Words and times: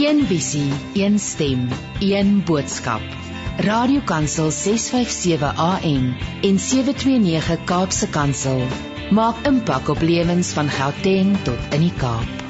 Een 0.00 0.22
visie, 0.26 0.72
een 0.94 1.18
stem, 1.18 1.68
een 2.00 2.44
boodskap. 2.44 3.02
Radiokansel 3.56 4.50
657 4.50 5.56
AM 5.56 6.16
en 6.42 6.58
729 6.58 7.64
Kaapse 7.64 8.08
Kansel 8.08 8.62
maak 9.10 9.44
impak 9.46 9.88
op 9.92 10.00
lewens 10.00 10.54
van 10.56 10.72
Gauteng 10.72 11.36
tot 11.44 11.74
in 11.76 11.84
die 11.84 11.92
Kaap. 12.00 12.40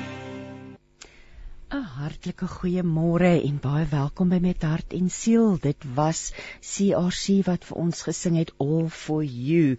'n 1.74 1.82
Hartlike 1.96 2.46
goeiemôre 2.46 3.34
en 3.42 3.58
baie 3.62 3.86
welkom 3.90 4.28
by 4.28 4.38
Met 4.46 4.62
Hart 4.62 4.92
en 4.92 5.10
Siel. 5.10 5.58
Dit 5.60 5.84
was 5.94 6.32
CRC 6.60 7.42
wat 7.50 7.66
vir 7.66 7.76
ons 7.76 8.02
gesing 8.02 8.38
het 8.38 8.54
All 8.58 8.88
for 8.88 9.24
You. 9.24 9.76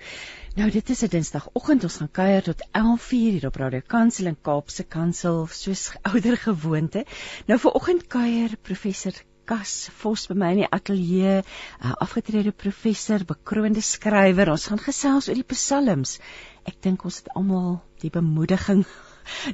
Nou 0.52 0.66
dit 0.68 0.90
is 0.90 1.02
'n 1.04 1.08
Dinsdagoggend, 1.08 1.84
ons 1.88 1.98
gaan 1.98 2.12
kuier 2.12 2.44
tot 2.44 2.62
11:00 2.76 3.10
hier 3.10 3.46
op 3.48 3.56
Radio 3.56 3.82
Kansel 3.88 4.26
in 4.26 4.38
Kaapse 4.42 4.84
Kansel, 4.84 5.48
soos 5.48 5.84
ouer 6.02 6.38
gewoonte. 6.38 7.06
Nou 7.48 7.60
vir 7.60 7.72
oggend 7.72 8.08
kuier 8.08 8.58
professor 8.62 9.14
Kas 9.46 9.90
Vos 10.02 10.28
by 10.28 10.34
my 10.34 10.50
in 10.52 10.58
die 10.58 10.68
ateljee, 10.78 11.38
'n 11.80 11.96
afgetrede 12.06 12.52
professor, 12.52 13.24
bekroonde 13.26 13.82
skrywer. 13.82 14.52
Ons 14.52 14.68
gaan 14.68 14.80
gesels 14.80 15.30
oor 15.30 15.40
die 15.40 15.54
psalms. 15.56 16.20
Ek 16.66 16.82
dink 16.82 17.06
ons 17.06 17.18
het 17.18 17.30
almal 17.30 17.82
die 18.02 18.10
bemoediging 18.10 18.86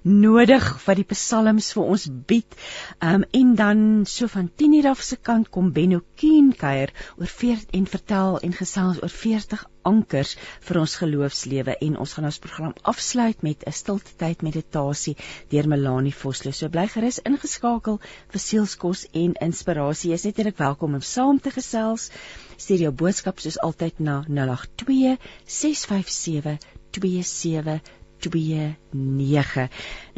nodig 0.03 0.67
wat 0.85 0.99
die 0.99 1.07
psalms 1.07 1.71
vir 1.75 1.83
ons 1.95 2.07
bied. 2.29 2.57
Um 3.03 3.25
en 3.31 3.55
dan 3.55 3.79
so 4.05 4.27
van 4.27 4.51
10:00 4.61 4.89
af 4.89 5.01
se 5.01 5.15
kant 5.15 5.49
kom 5.49 5.71
Benno 5.71 6.01
Keen 6.15 6.53
kuier 6.55 6.93
oor 7.17 7.27
40 7.27 7.65
en 7.71 7.87
vertel 7.87 8.39
en 8.39 8.53
gesels 8.53 9.01
oor 9.01 9.09
40 9.09 9.65
ankers 9.87 10.35
vir 10.67 10.79
ons 10.81 10.95
geloofslewe 11.01 11.75
en 11.87 11.97
ons 12.03 12.13
gaan 12.13 12.27
ons 12.29 12.39
program 12.43 12.73
afsluit 12.91 13.43
met 13.47 13.63
'n 13.67 13.71
stilte 13.71 14.15
tyd 14.23 14.41
meditasie 14.41 15.15
deur 15.49 15.67
Melanie 15.67 16.15
Vosloo. 16.21 16.51
So 16.51 16.69
bly 16.69 16.87
gerus 16.87 17.19
ingeskakel 17.23 17.99
vir 18.31 18.39
sielskos 18.39 19.05
en 19.13 19.33
inspirasie. 19.47 20.11
Jy 20.11 20.13
is 20.13 20.25
net 20.25 20.57
welkom 20.57 20.93
om 20.95 21.01
saam 21.01 21.39
te 21.39 21.51
gesels. 21.51 22.11
Stuur 22.57 22.79
jou 22.87 22.91
boodskap 22.91 23.39
soos 23.39 23.59
altyd 23.59 23.99
na 23.99 24.23
082 24.27 25.17
657 25.45 26.57
27 26.91 27.81
29. 28.25 29.67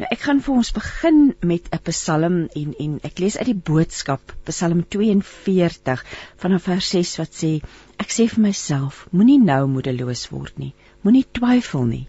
Nou 0.00 0.08
ek 0.10 0.22
gaan 0.26 0.40
vir 0.44 0.54
ons 0.54 0.72
begin 0.76 1.18
met 1.52 1.68
'n 1.72 1.82
Psalm 1.88 2.38
en 2.60 2.74
en 2.84 2.98
ek 3.08 3.18
lees 3.18 3.36
uit 3.38 3.50
die 3.50 3.62
boodskap 3.70 4.32
Psalm 4.48 4.84
42 4.96 6.04
vanaf 6.44 6.62
vers 6.70 6.90
6 6.96 7.16
wat 7.22 7.34
sê 7.42 7.52
ek 7.98 8.10
sê 8.16 8.28
vir 8.34 8.42
myself 8.48 9.06
moenie 9.12 9.38
nou 9.38 9.66
moedeloos 9.66 10.28
word 10.30 10.58
nie. 10.58 10.74
Moenie 11.02 11.26
twyfel 11.32 11.84
nie. 11.84 12.06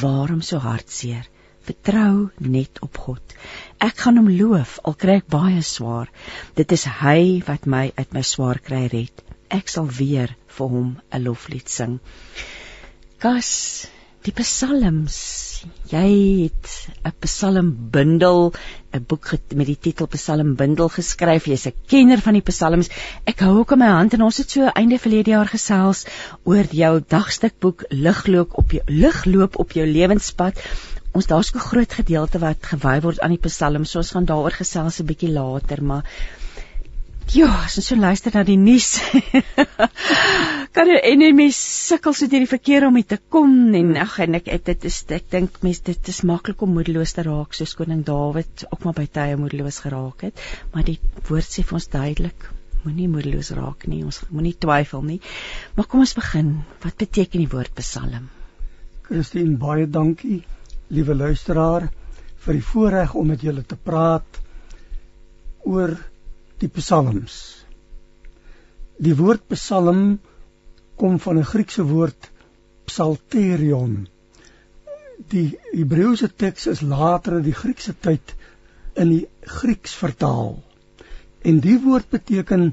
Waarom 0.00 0.42
so 0.42 0.58
hartseer? 0.58 1.28
Vertrou 1.64 2.30
net 2.38 2.80
op 2.84 2.98
God. 2.98 3.34
Ek 3.80 3.96
gaan 4.04 4.18
hom 4.20 4.28
loof 4.28 4.78
al 4.84 4.96
kry 5.00 5.20
ek 5.22 5.30
baie 5.32 5.62
swaar. 5.62 6.10
Dit 6.58 6.72
is 6.76 6.84
hy 7.00 7.40
wat 7.46 7.66
my 7.66 7.86
uit 7.96 8.12
my 8.12 8.22
swaar 8.22 8.60
kry 8.60 8.84
red. 8.92 9.22
Ek 9.48 9.70
sal 9.72 9.88
weer 10.00 10.34
vir 10.56 10.68
hom 10.74 10.90
'n 11.10 11.24
loflied 11.24 11.68
sing. 11.68 12.00
Kas 13.18 13.50
die 14.24 14.32
psalms. 14.32 15.16
Jy 15.90 16.08
het 16.48 16.68
'n 17.04 17.12
psalmbundel 17.24 18.52
'n 18.96 19.04
boek 19.08 19.32
met 19.54 19.66
die 19.66 19.76
titel 19.86 20.06
psalmbundel 20.06 20.88
geskryf. 20.88 21.46
Jy's 21.46 21.66
'n 21.66 21.74
kenner 21.86 22.20
van 22.24 22.38
die 22.38 22.46
psalms. 22.48 22.88
Ek 23.26 23.40
hou 23.40 23.58
ook 23.58 23.72
in 23.72 23.78
my 23.78 23.90
hand 23.92 24.14
en 24.14 24.22
ons 24.22 24.38
het 24.38 24.50
so 24.50 24.70
einde 24.74 24.98
verlede 24.98 25.30
jaar 25.30 25.48
gesels 25.48 26.06
oor 26.44 26.64
jou 26.70 27.02
dagstukboek 27.16 27.84
ligloop 27.90 28.56
op 28.62 28.72
jou 28.72 28.82
ligloop 28.86 29.58
op 29.58 29.72
jou 29.72 29.86
lewenspad. 29.86 30.56
Ons 31.12 31.26
daar's 31.26 31.52
'n 31.54 31.58
groot 31.58 31.92
gedeelte 31.92 32.38
wat 32.38 32.64
gewy 32.72 33.00
word 33.00 33.20
aan 33.20 33.36
die 33.36 33.44
psalms. 33.48 33.90
So 33.90 33.98
ons 33.98 34.10
gaan 34.10 34.24
daaroor 34.24 34.56
gesels 34.56 35.00
'n 35.00 35.06
bietjie 35.06 35.32
later 35.32 35.82
maar 35.82 36.04
Ja, 37.32 37.48
as 37.64 37.78
ons 37.80 37.88
so 37.88 37.96
luister 37.96 38.34
na 38.34 38.42
die 38.44 38.58
nuus. 38.60 38.98
kan 40.74 40.90
en 40.90 41.22
en 41.22 41.36
mens 41.38 41.58
sukkel 41.88 42.14
so 42.14 42.26
deur 42.30 42.42
die 42.42 42.50
verkeer 42.50 42.84
om 42.88 42.98
dit 42.98 43.08
te 43.08 43.18
kom 43.30 43.54
en 43.78 43.94
ag 44.02 44.18
en 44.24 44.36
ek 44.40 44.50
dit 44.66 44.86
is 44.90 44.98
ek 45.16 45.30
dink 45.32 45.60
mens 45.62 45.80
dit 45.86 46.10
is 46.12 46.20
maklik 46.26 46.62
om 46.66 46.74
moedeloos 46.74 47.14
te 47.14 47.24
raak 47.26 47.54
soos 47.54 47.74
koning 47.78 48.02
Dawid 48.06 48.66
ook 48.70 48.84
maar 48.84 48.96
by 48.98 49.06
tye 49.06 49.38
moedeloos 49.38 49.80
geraak 49.86 50.26
het, 50.26 50.44
maar 50.74 50.84
die 50.86 50.98
woord 51.28 51.48
sê 51.48 51.62
vir 51.62 51.78
ons 51.78 51.90
duidelik 51.92 52.48
moenie 52.84 53.08
moedeloos 53.08 53.52
raak 53.56 53.86
nie, 53.88 54.02
ons 54.04 54.20
moenie 54.28 54.54
twyfel 54.60 55.04
nie. 55.06 55.20
Maar 55.76 55.86
kom 55.88 56.02
ons 56.04 56.16
begin. 56.18 56.50
Wat 56.82 56.98
beteken 57.00 57.40
die 57.40 57.48
woord 57.48 57.72
Psalm? 57.78 58.28
Christine, 59.06 59.56
baie 59.60 59.86
dankie, 59.88 60.42
liewe 60.92 61.16
luisteraar, 61.16 61.88
vir 62.44 62.58
die 62.58 62.66
voorreg 62.72 63.14
om 63.16 63.30
met 63.32 63.44
julle 63.44 63.64
te 63.64 63.78
praat 63.80 64.42
oor 65.64 65.96
die 66.64 66.72
psalms. 66.72 67.36
Die 68.96 69.14
woord 69.18 69.44
psalm 69.52 70.18
kom 71.00 71.18
van 71.20 71.38
'n 71.38 71.50
Griekse 71.52 71.84
woord 71.90 72.30
psalterion. 72.88 74.06
Die 75.32 75.58
Hebreëse 75.72 76.28
teks 76.42 76.66
is 76.72 76.80
later 76.80 77.38
in 77.38 77.46
die 77.48 77.58
Griekse 77.62 77.94
tyd 78.06 78.34
in 78.94 79.10
die 79.10 79.26
Grieks 79.60 79.94
vertaal. 79.94 80.62
En 81.42 81.60
die 81.60 81.78
woord 81.82 82.08
beteken 82.10 82.72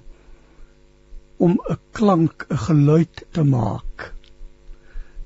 om 1.38 1.58
'n 1.58 1.80
klank, 1.92 2.46
'n 2.50 2.64
geluid 2.68 3.26
te 3.32 3.44
maak. 3.44 4.14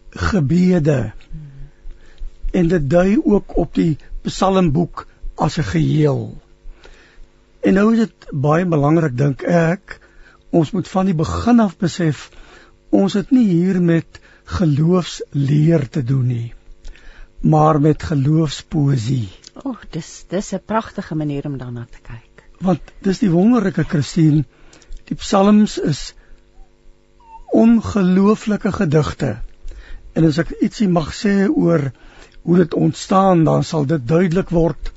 Gebede. 0.09 1.11
En 2.51 2.67
dit 2.67 2.89
dui 2.89 3.19
ook 3.23 3.57
op 3.57 3.73
die 3.73 3.97
psalmboek 4.21 5.07
as 5.35 5.57
'n 5.57 5.69
geheel. 5.75 6.44
En 7.65 7.73
nou 7.73 7.85
is 7.95 8.03
dit 8.03 8.25
baie 8.45 8.65
belangrik 8.69 9.15
dink 9.17 9.41
ek, 9.49 9.95
ons 10.53 10.69
moet 10.75 10.89
van 10.91 11.07
die 11.09 11.15
begin 11.17 11.63
af 11.63 11.73
besef 11.81 12.27
ons 12.93 13.15
het 13.17 13.31
nie 13.33 13.45
hier 13.47 13.79
met 13.81 14.19
geloofsleer 14.57 15.87
te 15.89 16.03
doen 16.05 16.27
nie, 16.29 16.51
maar 17.41 17.79
met 17.81 18.05
geloofspoesie. 18.05 19.31
O, 19.55 19.71
oh, 19.71 19.81
dis 19.97 20.11
dis 20.29 20.53
'n 20.53 20.61
pragtige 20.61 21.17
manier 21.17 21.49
om 21.49 21.57
daarna 21.57 21.87
te 21.89 22.03
kyk. 22.05 22.45
Want 22.61 22.93
dis 23.01 23.19
die 23.25 23.33
wonderlike 23.33 23.83
Christine, 23.83 24.45
die 25.09 25.17
psalms 25.17 25.79
is 25.81 26.13
ongelooflike 27.51 28.71
gedigte. 28.77 29.39
En 30.13 30.25
as 30.25 30.37
ek 30.37 30.53
ietsie 30.61 30.87
mag 30.87 31.15
sê 31.17 31.49
oor 31.49 31.91
hoe 32.43 32.57
dit 32.57 32.73
ontstaan, 32.73 33.43
dan 33.43 33.63
sal 33.63 33.85
dit 33.89 34.07
duidelik 34.07 34.53
word 34.53 34.93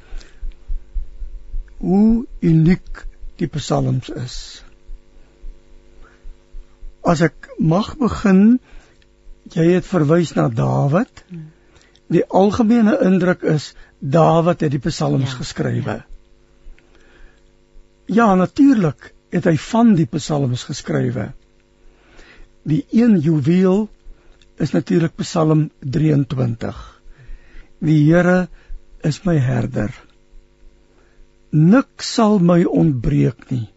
hoe 1.79 2.27
uniek 2.43 3.05
die 3.39 3.49
psalms 3.53 4.11
is. 4.11 4.37
As 7.07 7.23
ek 7.25 7.51
mag 7.59 7.95
begin, 8.01 8.59
jy 9.55 9.69
het 9.77 9.87
verwys 9.87 10.35
na 10.37 10.49
Dawid. 10.53 11.23
Die 12.13 12.25
algemene 12.27 12.97
indruk 13.05 13.45
is 13.47 13.73
Dawid 13.99 14.65
het 14.65 14.75
die 14.75 14.83
psalms 14.83 15.33
ja, 15.33 15.39
geskrywe. 15.43 15.97
Ja, 18.09 18.25
ja 18.27 18.35
natuurlik 18.35 19.13
het 19.35 19.47
hy 19.47 19.57
van 19.69 19.95
die 19.95 20.09
psalms 20.11 20.65
geskrywe. 20.69 21.31
Die 22.69 22.83
een 22.93 23.19
juweel 23.25 23.87
is 24.59 24.75
natuurlik 24.75 25.15
Psalm 25.23 25.69
23. 25.81 26.79
Die 27.79 28.01
Here 28.11 28.49
is 29.07 29.23
my 29.25 29.39
herder 29.39 29.95
nik 31.51 32.03
sal 32.03 32.39
my 32.39 32.63
ontbreek 32.65 33.51
nie. 33.51 33.69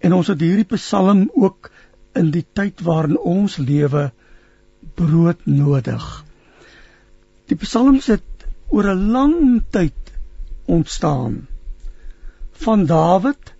En 0.00 0.14
ons 0.16 0.30
het 0.30 0.40
hierdie 0.40 0.68
Psalm 0.76 1.28
ook 1.34 1.70
in 2.16 2.30
die 2.34 2.44
tyd 2.54 2.80
waarin 2.86 3.18
ons 3.18 3.58
lewe 3.58 4.10
brood 4.96 5.46
nodig. 5.46 6.06
Die 7.50 7.58
Psalms 7.58 8.06
het 8.06 8.46
oor 8.70 8.90
'n 8.92 9.10
lang 9.12 9.62
tyd 9.70 10.12
ontstaan. 10.66 11.46
Van 12.52 12.86
Dawid, 12.86 13.54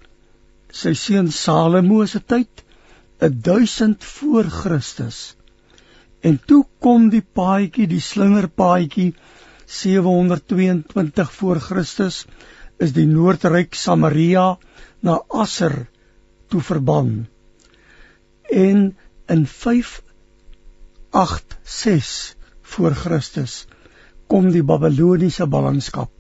sy 0.71 0.93
seun 0.95 1.31
Salomo 1.33 2.07
se 2.07 2.21
tyd, 2.21 2.65
1000 3.19 4.05
voor 4.05 4.45
Christus. 4.45 5.37
En 6.21 6.41
toe 6.47 6.65
kom 6.79 7.09
die 7.11 7.25
paadjie, 7.35 7.87
die 7.87 8.01
slingerpaadjie 8.01 9.15
722 9.67 11.33
voor 11.33 11.61
Christus 11.61 12.27
is 12.81 12.97
die 12.97 13.05
noordryk 13.07 13.77
Samaria 13.77 14.57
na 15.05 15.21
Asser 15.29 15.85
toe 16.51 16.63
verban. 16.65 17.29
En 18.51 18.97
in 19.31 19.47
586 19.47 22.35
voor 22.73 22.95
Christus 22.95 23.67
kom 24.31 24.51
die 24.55 24.63
Babiloniese 24.65 25.47
ballingskap. 25.47 26.11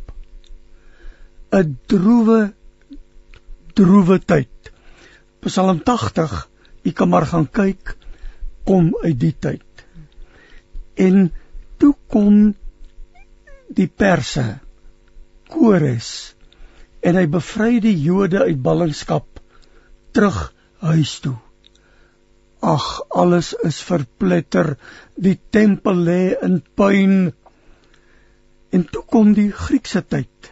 'n 1.50 1.78
droewe 1.86 2.52
droewe 3.74 4.18
tyd. 4.18 4.72
Psalm 5.40 5.82
80, 5.82 6.48
u 6.82 6.92
kan 6.92 7.08
maar 7.08 7.26
gaan 7.26 7.50
kyk, 7.50 7.96
kom 8.64 8.96
uit 9.02 9.20
die 9.20 9.36
tyd. 9.38 9.84
En 10.94 11.32
toe 11.78 11.94
kom 12.06 12.54
die 13.72 13.88
Perse 13.88 14.58
Kores 15.48 16.34
en 17.00 17.16
hy 17.16 17.26
bevry 17.32 17.78
die 17.82 17.96
Jode 17.96 18.42
uit 18.44 18.60
ballingskap 18.62 19.40
terug 20.16 20.40
huis 20.84 21.18
toe. 21.24 21.36
Ag, 22.60 22.86
alles 23.08 23.54
is 23.64 23.80
verpletter. 23.80 24.74
Die 25.16 25.38
tempel 25.50 26.02
lê 26.08 26.22
in 26.44 26.60
puin. 26.76 27.32
En 28.70 28.84
toe 28.84 29.02
kom 29.08 29.32
die 29.36 29.50
Griekse 29.52 30.02
tyd 30.04 30.50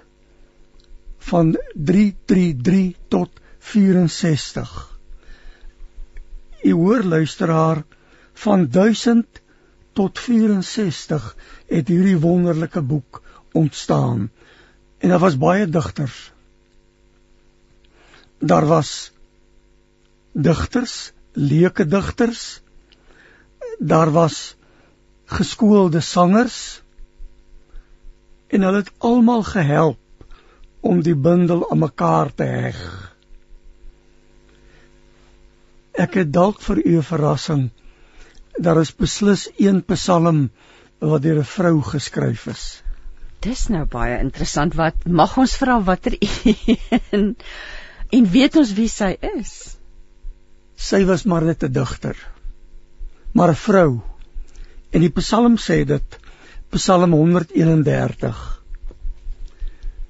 van 1.29 1.53
333 1.75 2.97
tot 3.13 3.43
64. 3.73 4.73
U 6.65 6.73
hoor 6.73 7.05
luisteraar 7.05 7.85
van 8.33 8.69
1000 8.71 9.43
tot 9.93 10.19
64 10.19 11.37
het 11.69 11.89
hierdie 11.93 12.17
wonderlike 12.23 12.81
boek 12.81 13.23
ontstaan. 13.53 14.31
En 14.99 15.09
daar 15.09 15.23
was 15.23 15.39
baie 15.39 15.69
digters. 15.69 16.33
Daar 18.39 18.67
was 18.67 19.13
digters, 20.33 21.13
leuke 21.33 21.87
digters. 21.87 22.61
Daar 23.79 24.11
was 24.11 24.57
geskoolde 25.25 26.01
sangers 26.01 26.83
en 28.49 28.63
hulle 28.63 28.77
het 28.77 28.93
almal 28.99 29.43
gehelp 29.43 29.99
om 30.81 31.03
die 31.03 31.17
bundel 31.17 31.67
aan 31.71 31.83
mekaar 31.83 32.31
te 32.35 32.47
heg. 32.49 32.79
Ek 35.99 36.15
het 36.21 36.33
dalk 36.33 36.63
vir 36.63 36.81
u 36.85 36.97
'n 36.97 37.09
verrassing. 37.11 37.71
Daar 38.59 38.81
is 38.81 38.95
beslis 38.95 39.49
een 39.57 39.85
Psalm 39.85 40.51
wat 40.99 41.23
deur 41.23 41.39
'n 41.39 41.45
vrou 41.45 41.83
geskryf 41.83 42.47
is. 42.47 42.83
Dis 43.41 43.69
nou 43.69 43.85
baie 43.85 44.19
interessant. 44.19 44.75
Wat 44.75 45.07
mag 45.07 45.37
ons 45.39 45.57
vra 45.57 45.83
watter 45.83 46.17
een 47.11 47.37
en 48.11 48.31
weet 48.33 48.57
ons 48.57 48.73
wie 48.77 48.89
sy 48.89 49.17
is? 49.37 49.79
Sy 50.79 51.05
was 51.05 51.25
maar 51.25 51.45
net 51.45 51.65
'n 51.65 51.73
digter. 51.73 52.17
Maar 53.35 53.51
'n 53.51 53.63
vrou. 53.65 54.01
En 54.91 55.01
die 55.01 55.15
Psalm 55.21 55.57
sê 55.57 55.85
dit 55.85 56.19
Psalm 56.71 57.13
131. 57.13 58.63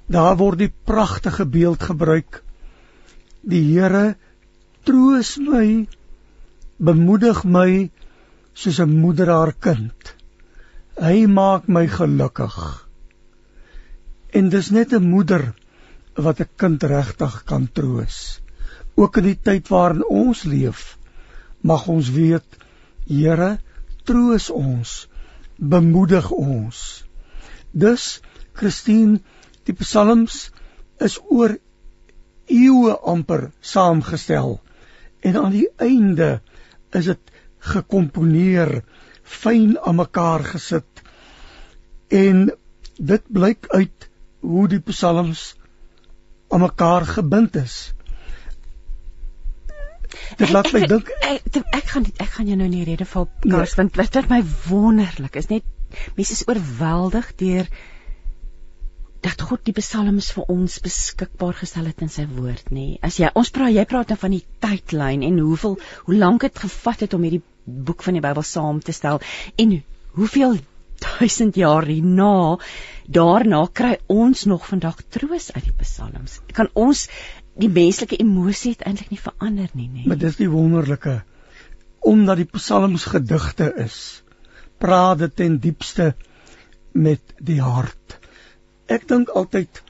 Daar 0.07 0.37
word 0.37 0.59
die 0.59 0.73
pragtige 0.85 1.47
beeld 1.47 1.83
gebruik. 1.83 2.43
Die 3.43 3.63
Here 3.63 4.17
troos 4.85 5.37
my, 5.37 5.87
bemoedig 6.77 7.45
my 7.45 7.91
soos 8.55 8.81
'n 8.81 9.01
moeder 9.01 9.29
haar 9.31 9.53
kind. 9.53 10.15
Hy 10.99 11.27
maak 11.27 11.69
my 11.69 11.87
gelukkig. 11.87 12.57
En 14.33 14.49
dis 14.49 14.71
net 14.71 14.93
'n 14.93 15.11
moeder 15.11 15.55
wat 16.25 16.41
'n 16.41 16.51
kind 16.57 16.83
regtig 16.83 17.43
kan 17.45 17.69
troos. 17.73 18.41
Ook 18.95 19.17
in 19.17 19.25
die 19.25 19.41
tyd 19.49 19.69
waarin 19.69 20.05
ons 20.05 20.43
leef, 20.43 20.99
mag 21.61 21.87
ons 21.89 22.11
weet, 22.11 22.49
Here, 23.09 23.59
troos 24.05 24.51
ons, 24.51 25.09
bemoedig 25.57 26.31
ons. 26.31 27.05
Dus 27.73 28.21
Christine, 28.53 29.21
die 29.65 29.73
psalms 29.73 30.51
is 31.01 31.19
oor 31.31 31.57
eeue 32.49 32.97
amper 33.13 33.51
saamgestel 33.61 34.59
en 35.21 35.37
aan 35.37 35.53
die 35.53 35.69
einde 35.77 36.41
is 36.97 37.09
dit 37.11 37.33
gekomponeer 37.73 38.83
fyn 39.23 39.77
aan 39.79 39.99
mekaar 40.01 40.45
gesit 40.53 41.03
en 42.09 42.49
dit 42.99 43.25
blyk 43.29 43.69
uit 43.75 44.09
hoe 44.41 44.69
die 44.73 44.81
psalms 44.91 45.53
aan 46.49 46.65
mekaar 46.65 47.07
gebind 47.07 47.57
is 47.61 47.79
dit 50.41 50.51
laat 50.55 50.73
my 50.73 50.87
dink 50.89 51.11
ek, 51.21 51.45
ek 51.53 51.75
ek 51.81 51.93
gaan 51.93 52.09
ek 52.09 52.33
gaan 52.37 52.49
jou 52.51 52.57
nou 52.61 52.69
nie 52.71 52.87
rede 52.89 53.07
val 53.09 53.29
Kars 53.45 53.77
nee. 53.77 53.83
want 53.83 54.17
dit 54.19 54.33
my 54.33 54.41
wonderlik 54.69 55.37
is 55.41 55.51
net 55.53 55.65
mense 56.17 56.37
is 56.37 56.45
oorweldig 56.49 57.33
deur 57.43 57.71
dat 59.25 59.43
God 59.43 59.65
die 59.67 59.75
psalms 59.75 60.31
vir 60.37 60.51
ons 60.53 60.79
beskikbaar 60.85 61.57
gestel 61.59 61.89
het 61.91 62.03
in 62.05 62.11
sy 62.13 62.25
woord 62.31 62.71
nê. 62.71 62.87
As 63.03 63.19
jy 63.19 63.31
ons 63.35 63.51
praat 63.55 63.75
jy 63.75 63.85
praat 63.91 64.13
dan 64.13 64.21
van 64.21 64.35
die 64.37 64.45
tydlyn 64.63 65.25
en 65.27 65.41
hoeveel 65.43 65.75
hoe 66.07 66.19
lank 66.19 66.47
dit 66.47 66.61
gevat 66.65 67.03
het 67.03 67.17
om 67.17 67.27
hierdie 67.27 67.43
boek 67.65 68.05
van 68.07 68.17
die 68.17 68.23
Bybel 68.25 68.47
saam 68.47 68.79
te 68.85 68.95
stel 68.95 69.19
en 69.59 69.81
hoeveel 70.19 70.61
duisend 71.03 71.57
jaar 71.57 71.87
hierna 71.89 72.59
daarna 73.09 73.65
kry 73.73 73.97
ons 74.13 74.45
nog 74.45 74.67
vandag 74.69 75.01
troos 75.09 75.51
uit 75.55 75.65
die 75.65 75.77
psalms. 75.81 76.41
Kan 76.53 76.69
ons 76.75 77.07
die 77.59 77.71
menslike 77.73 78.19
emosie 78.21 78.77
eintlik 78.79 79.11
nie 79.15 79.23
verander 79.23 79.71
nie 79.73 79.89
nê. 79.89 80.07
Maar 80.07 80.21
dis 80.21 80.39
die 80.41 80.51
wonderlike 80.53 81.21
omdat 82.09 82.39
die 82.41 82.49
psalms 82.53 83.05
gedigte 83.11 83.73
is. 83.85 84.23
Praat 84.79 85.19
dit 85.19 85.35
ten 85.37 85.59
diepste 85.59 86.13
met 86.95 87.35
die 87.43 87.59
hart. 87.61 88.19
Ek 88.87 89.09
dink 89.11 89.33
altyd 89.37 89.83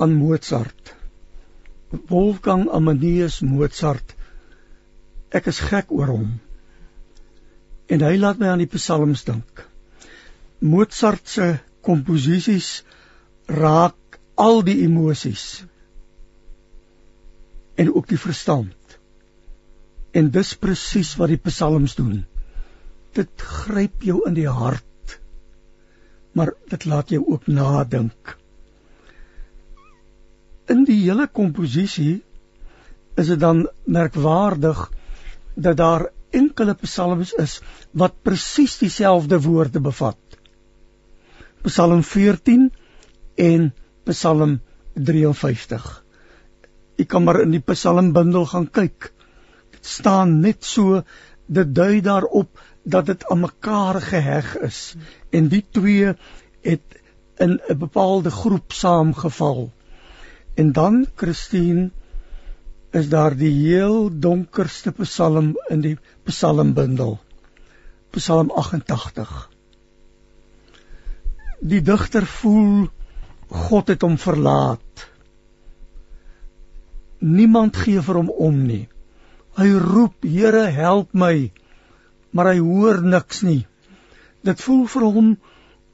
aan 0.00 0.16
Mozart. 0.16 0.94
Wolfgang 2.08 2.68
Amadeus 2.72 3.40
Mozart. 3.44 4.16
Ek 5.30 5.50
is 5.52 5.60
gek 5.70 5.92
oor 5.94 6.10
hom. 6.10 6.30
En 7.90 8.06
hy 8.06 8.16
laat 8.18 8.40
my 8.40 8.50
aan 8.54 8.64
die 8.64 8.70
psalms 8.70 9.26
dink. 9.28 9.66
Mozart 10.60 11.28
se 11.28 11.46
komposisies 11.84 12.82
raak 13.48 14.20
al 14.40 14.62
die 14.64 14.82
emosies 14.84 15.64
en 17.80 17.94
ook 17.94 18.08
die 18.08 18.20
verstand. 18.20 18.98
En 20.12 20.28
dis 20.34 20.52
presies 20.58 21.14
wat 21.16 21.32
die 21.32 21.40
psalms 21.40 21.94
doen. 21.96 22.24
Dit 23.16 23.46
gryp 23.62 24.04
jou 24.04 24.20
in 24.28 24.36
die 24.36 24.48
hart. 24.48 25.16
Maar 26.36 26.52
dit 26.68 26.84
laat 26.84 27.14
jou 27.14 27.22
ook 27.26 27.48
nadink 27.48 28.36
in 30.70 30.86
die 30.86 30.98
hele 31.02 31.26
komposisie 31.26 32.20
is 33.18 33.30
dit 33.32 33.40
dan 33.42 33.64
merkwaardig 33.90 34.86
dat 35.54 35.78
daar 35.80 36.06
enkele 36.36 36.76
psalms 36.84 37.32
is 37.44 37.58
wat 38.02 38.20
presies 38.22 38.76
dieselfde 38.78 39.40
woorde 39.42 39.82
bevat. 39.82 40.29
Psalm 41.62 42.02
14 42.02 42.72
en 43.36 43.72
Psalm 44.08 44.60
53. 44.94 45.88
Jy 46.96 47.04
kan 47.04 47.24
maar 47.24 47.40
in 47.42 47.52
die 47.52 47.64
psalmbundel 47.64 48.46
gaan 48.48 48.68
kyk. 48.70 49.10
Dit 49.74 49.86
staan 49.86 50.38
net 50.40 50.64
so 50.64 51.02
dit 51.46 51.74
dui 51.74 52.00
daarop 52.00 52.60
dat 52.84 53.06
dit 53.06 53.26
aan 53.28 53.42
mekaar 53.44 54.00
geheg 54.00 54.54
is 54.64 54.80
en 55.36 55.48
die 55.52 55.62
twee 55.76 56.14
het 56.64 57.00
in 57.36 57.60
'n 57.68 57.78
bepaalde 57.78 58.30
groep 58.30 58.72
saamgeval. 58.72 59.70
En 60.54 60.72
dan 60.72 61.06
Christine 61.14 61.90
is 62.90 63.08
daar 63.08 63.36
die 63.36 63.52
heel 63.52 64.10
donkerste 64.12 64.92
psalm 64.92 65.56
in 65.68 65.80
die 65.80 65.98
psalmbundel. 66.24 67.18
Psalm 68.10 68.50
88. 68.50 69.49
Die 71.60 71.82
digter 71.84 72.24
voel 72.24 72.88
God 73.50 73.90
het 73.92 74.02
hom 74.06 74.16
verlaat. 74.18 75.06
Niemand 77.20 77.76
gee 77.76 78.00
vir 78.00 78.16
hom 78.16 78.30
om 78.32 78.62
nie. 78.64 78.86
Hy 79.58 79.68
roep, 79.76 80.24
Here, 80.24 80.70
help 80.72 81.12
my, 81.12 81.50
maar 82.32 82.52
hy 82.52 82.60
hoor 82.64 83.02
niks 83.04 83.42
nie. 83.44 83.66
Dit 84.46 84.62
voel 84.64 84.86
vir 84.88 85.04
hom 85.04 85.30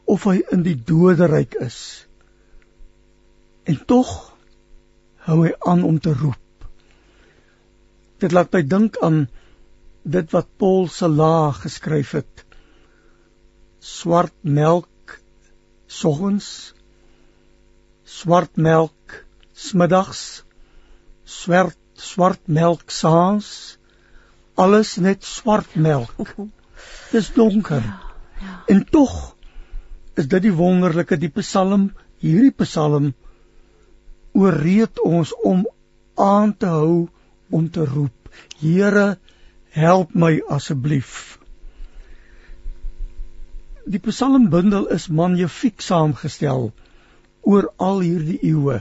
of 0.06 0.26
hy 0.30 0.38
in 0.54 0.62
die 0.62 0.76
doderyk 0.78 1.56
is. 1.66 1.78
En 3.66 3.80
tog 3.90 4.12
hou 5.26 5.40
hy 5.42 5.54
aan 5.66 5.82
om 5.82 5.99
te 5.99 6.14
roep. 6.14 6.68
Dit 8.23 8.37
laat 8.37 8.52
my 8.54 8.62
dink 8.62 9.00
aan 9.02 9.25
dit 10.06 10.30
wat 10.30 10.46
Paul 10.61 10.87
Sala 10.87 11.50
geskryf 11.56 12.14
het. 12.20 12.44
Swart 13.82 14.37
melk 14.46 14.87
soggens, 15.87 16.75
swart 18.05 18.57
melk 18.57 19.25
smiddags, 19.52 20.45
swart 21.25 21.78
swart 21.97 22.43
melk 22.49 22.90
saans, 22.93 23.78
alles 24.55 24.97
net 25.00 25.25
swart 25.25 25.76
melk. 25.76 26.35
Dis 27.12 27.33
donker. 27.33 27.81
Ja, 27.81 28.00
ja. 28.40 28.57
En 28.69 28.85
tog 28.85 29.37
is 30.16 30.28
dit 30.28 30.43
die 30.49 30.52
wonderlike 30.52 31.16
die 31.21 31.33
Psalm, 31.40 31.90
hierdie 32.21 32.52
Psalm 32.64 33.14
ooreed 34.37 35.00
ons 35.00 35.33
om 35.45 35.64
aan 36.21 36.52
te 36.57 36.69
hou 36.73 37.09
om 37.50 37.69
te 37.73 37.85
roep 37.88 38.12
Here 38.61 39.16
help 39.73 40.14
my 40.14 40.40
asseblief 40.52 41.36
Die 43.87 44.02
psalmbundel 44.02 44.88
is 44.95 45.09
magnifiek 45.09 45.81
saamgestel 45.81 46.73
oor 47.47 47.71
al 47.78 48.00
hierdie 48.02 48.40
eeue 48.43 48.81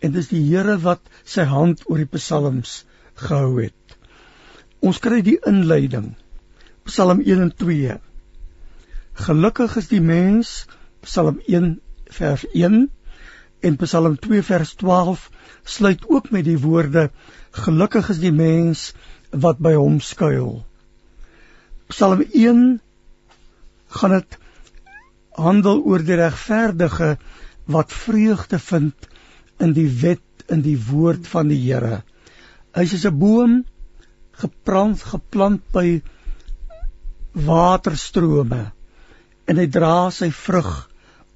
En 0.00 0.14
dis 0.14 0.28
die 0.30 0.42
Here 0.46 0.76
wat 0.84 1.02
sy 1.26 1.44
hand 1.50 1.82
oor 1.90 1.98
die 1.98 2.10
psalms 2.12 2.82
gehou 3.18 3.58
het. 3.58 3.96
Ons 4.78 5.00
kry 5.02 5.18
die 5.26 5.38
inleiding. 5.50 6.12
Psalm 6.86 7.22
1 7.24 7.42
en 7.46 7.50
2. 7.62 7.96
Gelukkig 9.26 9.74
is 9.80 9.90
die 9.90 10.02
mens, 10.04 10.52
Psalm 11.02 11.40
1 11.46 11.72
vers 12.14 12.46
1 12.54 12.78
en 13.66 13.78
Psalm 13.82 14.14
2 14.22 14.44
vers 14.46 14.76
12 14.78 15.26
sluit 15.66 16.06
ook 16.06 16.30
met 16.30 16.46
die 16.46 16.58
woorde 16.62 17.08
gelukkig 17.58 18.12
is 18.14 18.22
die 18.22 18.32
mens 18.32 18.92
wat 19.34 19.58
by 19.58 19.74
hom 19.74 19.98
skuil. 19.98 20.60
Psalm 21.90 22.22
1 22.22 22.62
gaan 23.88 24.16
dit 24.18 24.38
handel 25.38 25.82
oor 25.86 26.02
die 26.04 26.18
regverdige 26.18 27.16
wat 27.70 27.92
vreugde 27.92 28.58
vind 28.58 29.08
in 29.62 29.74
die 29.76 29.88
wet 30.02 30.24
in 30.48 30.62
die 30.64 30.78
woord 30.88 31.26
van 31.28 31.50
die 31.52 31.60
Here. 31.60 32.02
Hy 32.74 32.82
is 32.82 33.06
'n 33.06 33.18
boom 33.18 33.64
geplant 34.38 35.02
geplant 35.02 35.62
by 35.72 36.02
waterstrome 37.32 38.72
en 39.48 39.56
hy 39.56 39.66
dra 39.66 40.10
sy 40.14 40.30
vrug 40.30 40.88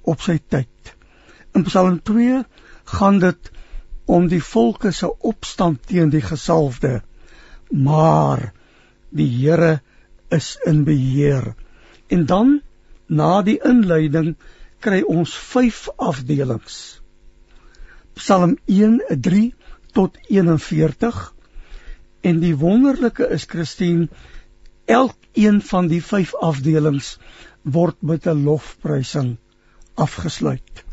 op 0.03 0.21
sy 0.21 0.37
tyd. 0.49 0.93
In 1.55 1.63
Psalm 1.63 1.99
2 2.01 2.43
gaan 2.97 3.19
dit 3.19 3.51
om 4.05 4.27
die 4.27 4.41
volke 4.43 4.91
se 4.91 5.07
opstand 5.07 5.85
teen 5.87 6.09
die 6.09 6.21
gesalfde. 6.21 7.01
Maar 7.71 8.51
die 9.09 9.29
Here 9.29 9.81
is 10.29 10.57
in 10.65 10.83
beheer. 10.83 11.53
En 12.07 12.25
dan 12.25 12.61
na 13.07 13.41
die 13.41 13.59
inleiding 13.63 14.35
kry 14.83 15.01
ons 15.07 15.33
5 15.35 15.87
afdelings. 15.97 17.01
Psalm 18.19 18.57
1 18.65 19.01
3 19.27 19.53
tot 19.93 20.17
41 20.29 21.21
en 22.21 22.39
die 22.39 22.55
wonderlike 22.57 23.27
is 23.35 23.45
Christine 23.49 24.07
elkeen 24.85 25.61
van 25.61 25.87
die 25.91 26.01
5 26.03 26.35
afdelings 26.35 27.17
word 27.63 28.01
met 28.01 28.27
'n 28.27 28.43
lofprysing 28.43 29.37
afgesluit. 29.95 30.83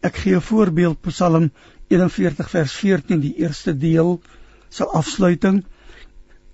Ek 0.00 0.16
gee 0.16 0.36
'n 0.36 0.40
voorbeeld 0.40 1.00
Psalm 1.00 1.50
41 1.88 2.50
vers 2.50 2.72
14 2.72 3.20
die 3.20 3.34
eerste 3.36 3.76
deel 3.76 4.20
se 4.68 4.86
afsluiting 4.86 5.64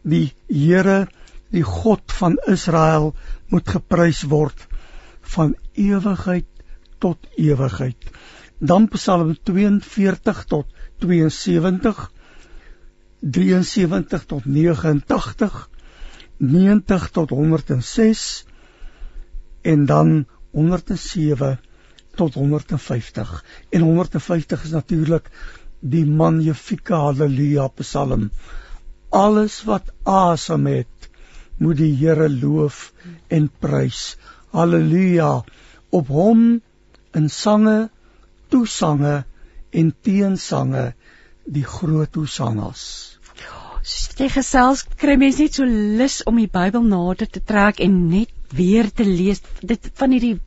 die 0.02 0.32
Here 0.48 1.08
die 1.54 1.62
God 1.62 2.12
van 2.12 2.36
Israel 2.50 3.14
moet 3.52 3.68
geprys 3.68 4.22
word 4.30 4.66
van 5.36 5.54
ewigheid 5.72 6.48
tot 6.98 7.28
ewigheid. 7.36 8.10
Dan 8.58 8.88
Psalm 8.88 9.36
42 9.42 10.44
tot 10.44 10.66
72 11.04 12.10
73 13.20 14.24
tot 14.24 14.44
89 14.44 15.68
90 16.36 17.10
tot 17.10 17.30
106 17.30 18.44
en 19.62 19.86
dan 19.86 20.26
107 20.50 21.60
tot 22.14 22.34
150 22.34 23.44
en 23.70 23.80
150 23.80 24.64
is 24.64 24.70
natuurlik 24.70 25.30
die 25.80 26.04
magnifieke 26.06 26.94
haleluja 26.94 27.68
psalm 27.80 28.30
alles 29.08 29.62
wat 29.64 29.92
asem 30.02 30.66
het 30.66 30.95
moet 31.58 31.80
die 31.80 31.92
Here 31.96 32.28
loof 32.28 32.92
en 33.32 33.48
prys 33.60 34.16
Halleluja 34.56 35.30
op 35.96 36.08
hom 36.08 36.46
in 37.16 37.28
sange, 37.32 37.88
toesange 38.52 39.24
en 39.72 39.92
teensange 40.02 40.86
die 41.46 41.64
groot 41.64 42.14
hosannas. 42.16 42.82
Jy 44.18 44.26
gesels 44.32 44.82
kry 44.98 45.14
mense 45.20 45.44
net 45.44 45.58
so 45.58 45.66
lus 45.68 46.16
om 46.26 46.40
die 46.40 46.48
Bybel 46.50 46.82
nader 46.82 47.28
te 47.30 47.42
trek 47.50 47.78
en 47.84 47.98
net 48.10 48.32
weer 48.56 48.88
te 48.90 49.04
lees. 49.06 49.42
Dit 49.62 49.90
van 50.00 50.14
hierdie 50.14 50.38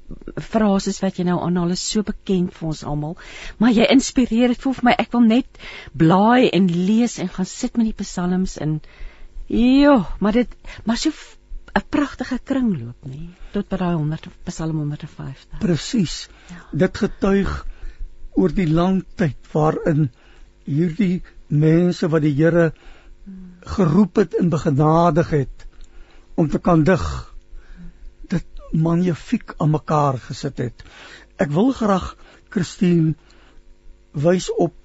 frases 0.49 0.99
wat 1.03 1.19
jy 1.19 1.27
nou 1.29 1.37
aanhaal 1.45 1.75
is 1.75 1.83
so 1.91 2.03
bekend 2.03 2.51
vir 2.57 2.71
ons 2.71 2.83
almal, 2.83 3.15
maar 3.59 3.75
jy 3.75 3.87
inspireer 3.93 4.51
dit 4.51 4.65
voel 4.65 4.75
vir 4.79 4.89
my 4.89 4.95
ek 5.05 5.13
wil 5.15 5.23
net 5.27 5.61
blaai 6.03 6.49
en 6.49 6.67
lees 6.67 7.19
en 7.23 7.31
gaan 7.37 7.49
sit 7.51 7.77
met 7.77 7.91
die 7.91 7.99
psalms 8.03 8.57
in. 8.65 8.79
Jo, 9.49 10.05
maar 10.19 10.31
dit 10.37 10.55
maar 10.85 10.97
so 10.97 11.09
'n 11.09 11.85
pragtige 11.89 12.37
kringloop 12.43 13.05
nê 13.05 13.29
tot 13.51 13.69
by 13.69 13.77
daai 13.77 13.95
100 13.95 14.27
Psalm 14.45 14.77
150. 14.77 15.59
Presies. 15.59 16.29
Ja. 16.49 16.61
Dit 16.71 16.97
getuig 16.97 17.65
oor 18.31 18.53
die 18.53 18.67
lang 18.69 19.03
tyd 19.15 19.49
waarin 19.51 20.11
hierdie 20.65 21.23
mense 21.47 22.09
wat 22.09 22.21
die 22.21 22.35
Here 22.37 22.73
geroep 23.73 24.15
het 24.21 24.37
en 24.37 24.49
begenadig 24.49 25.29
het 25.29 25.65
om 26.35 26.49
te 26.49 26.59
kan 26.59 26.83
dig 26.83 27.33
dit 28.29 28.45
magnifiek 28.71 29.53
aan 29.57 29.71
mekaar 29.71 30.21
gesit 30.29 30.57
het. 30.57 30.83
Ek 31.37 31.49
wil 31.51 31.71
graag 31.71 32.15
Christine 32.49 33.15
wys 34.13 34.53
op 34.53 34.75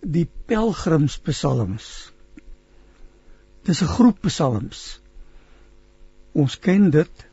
die 0.00 0.28
pelgrimspsalms. 0.46 2.13
Dis 3.64 3.80
'n 3.82 3.88
groep 3.96 4.18
psalms. 4.28 4.80
Ons 6.32 6.58
ken 6.58 6.90
dit. 6.90 7.26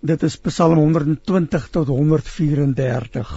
Dit 0.00 0.22
is 0.22 0.36
Psalm 0.36 0.78
120 0.78 1.68
tot 1.70 1.88
134. 1.88 3.32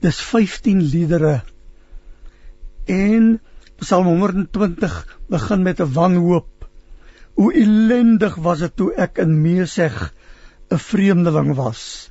Dis 0.00 0.20
15 0.20 0.80
liedere. 0.80 1.42
En 2.86 3.40
Psalm 3.82 4.06
120 4.06 5.18
begin 5.28 5.62
met 5.62 5.80
'n 5.80 5.92
wanhoop. 5.92 6.68
Hoe 7.34 7.52
ellendig 7.52 8.34
was 8.34 8.58
dit 8.58 8.76
toe 8.76 8.92
ek 8.94 9.18
in 9.18 9.40
Meseg 9.42 10.14
'n 10.70 10.78
vreemdeling 10.78 11.54
was. 11.54 12.10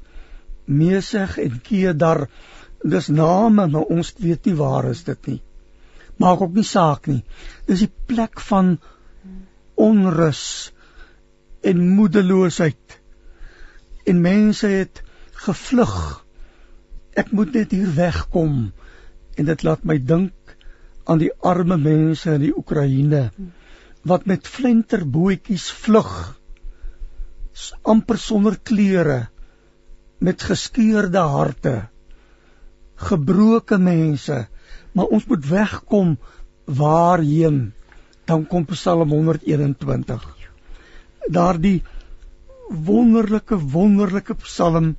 Meseg 0.65 1.37
en 1.37 1.61
Kedar, 1.61 2.27
dis 2.83 3.07
name, 3.07 3.67
maar 3.67 3.81
ons 3.81 4.13
weet 4.17 4.45
nie 4.45 4.55
waar 4.55 4.89
is 4.89 5.03
dit 5.03 5.27
nie. 5.27 5.41
Maak 6.21 6.41
ook 6.45 6.57
nie 6.57 6.67
saak 6.67 7.07
nie. 7.09 7.21
Dis 7.69 7.83
die 7.85 7.91
plek 8.11 8.41
van 8.49 8.75
onrus 9.81 10.43
en 11.65 11.87
moedeloosheid. 11.97 12.99
En 14.05 14.21
mense 14.21 14.67
het 14.67 15.01
gevlug. 15.45 15.95
Ek 17.17 17.31
moet 17.35 17.53
net 17.57 17.73
hier 17.75 17.89
wegkom. 17.97 18.69
En 19.37 19.49
dit 19.49 19.63
laat 19.65 19.83
my 19.87 19.97
dink 19.97 20.55
aan 21.09 21.21
die 21.21 21.31
arme 21.53 21.77
mense 21.81 22.29
in 22.37 22.45
die 22.45 22.53
Oekraïne 22.55 23.29
wat 24.07 24.25
met 24.29 24.47
flenterbootjies 24.49 25.67
vlug 25.83 26.13
amper 27.93 28.17
sonder 28.17 28.57
klere 28.69 29.19
met 30.27 30.43
geskeurde 30.45 31.21
harte 31.35 31.75
gebroke 33.09 33.77
mense 33.81 34.37
maar 34.91 35.05
ons 35.05 35.25
moet 35.25 35.48
wegkom 35.48 36.17
waarheen? 36.65 37.71
Dan 38.25 38.45
kom 38.48 38.65
Psalm 38.65 39.10
121 39.10 40.41
daardie 41.29 41.81
wonderlike 42.69 43.57
wonderlike 43.74 44.33
psalm 44.41 44.95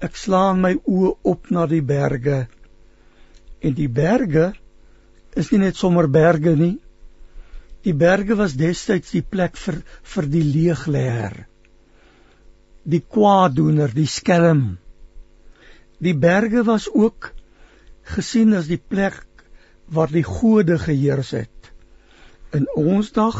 ek 0.00 0.16
slaan 0.16 0.60
my 0.62 0.74
oë 0.84 1.12
op 1.24 1.50
na 1.50 1.64
die 1.66 1.82
berge. 1.82 2.46
En 3.64 3.74
die 3.74 3.88
berge 3.88 4.52
is 5.36 5.50
nie 5.52 5.62
net 5.64 5.76
sommer 5.76 6.08
berge 6.08 6.52
nie. 6.56 6.76
Die 7.84 7.94
berge 7.94 8.36
was 8.36 8.56
destyds 8.60 9.12
die 9.14 9.24
plek 9.24 9.56
vir 9.56 9.80
vir 10.14 10.28
die 10.30 10.44
leegleer 10.44 11.46
die 12.86 13.00
kwaadoener 13.02 13.90
die 13.90 14.06
skelm. 14.06 14.76
Die 15.98 16.14
berge 16.14 16.62
was 16.68 16.86
ook 16.86 17.32
gesien 18.06 18.54
as 18.54 18.70
die 18.70 18.80
plek 18.80 19.24
waar 19.90 20.10
die 20.12 20.26
gode 20.26 20.78
geheers 20.78 21.32
het 21.36 21.56
in 22.56 22.66
ons 22.78 23.12
dag 23.12 23.38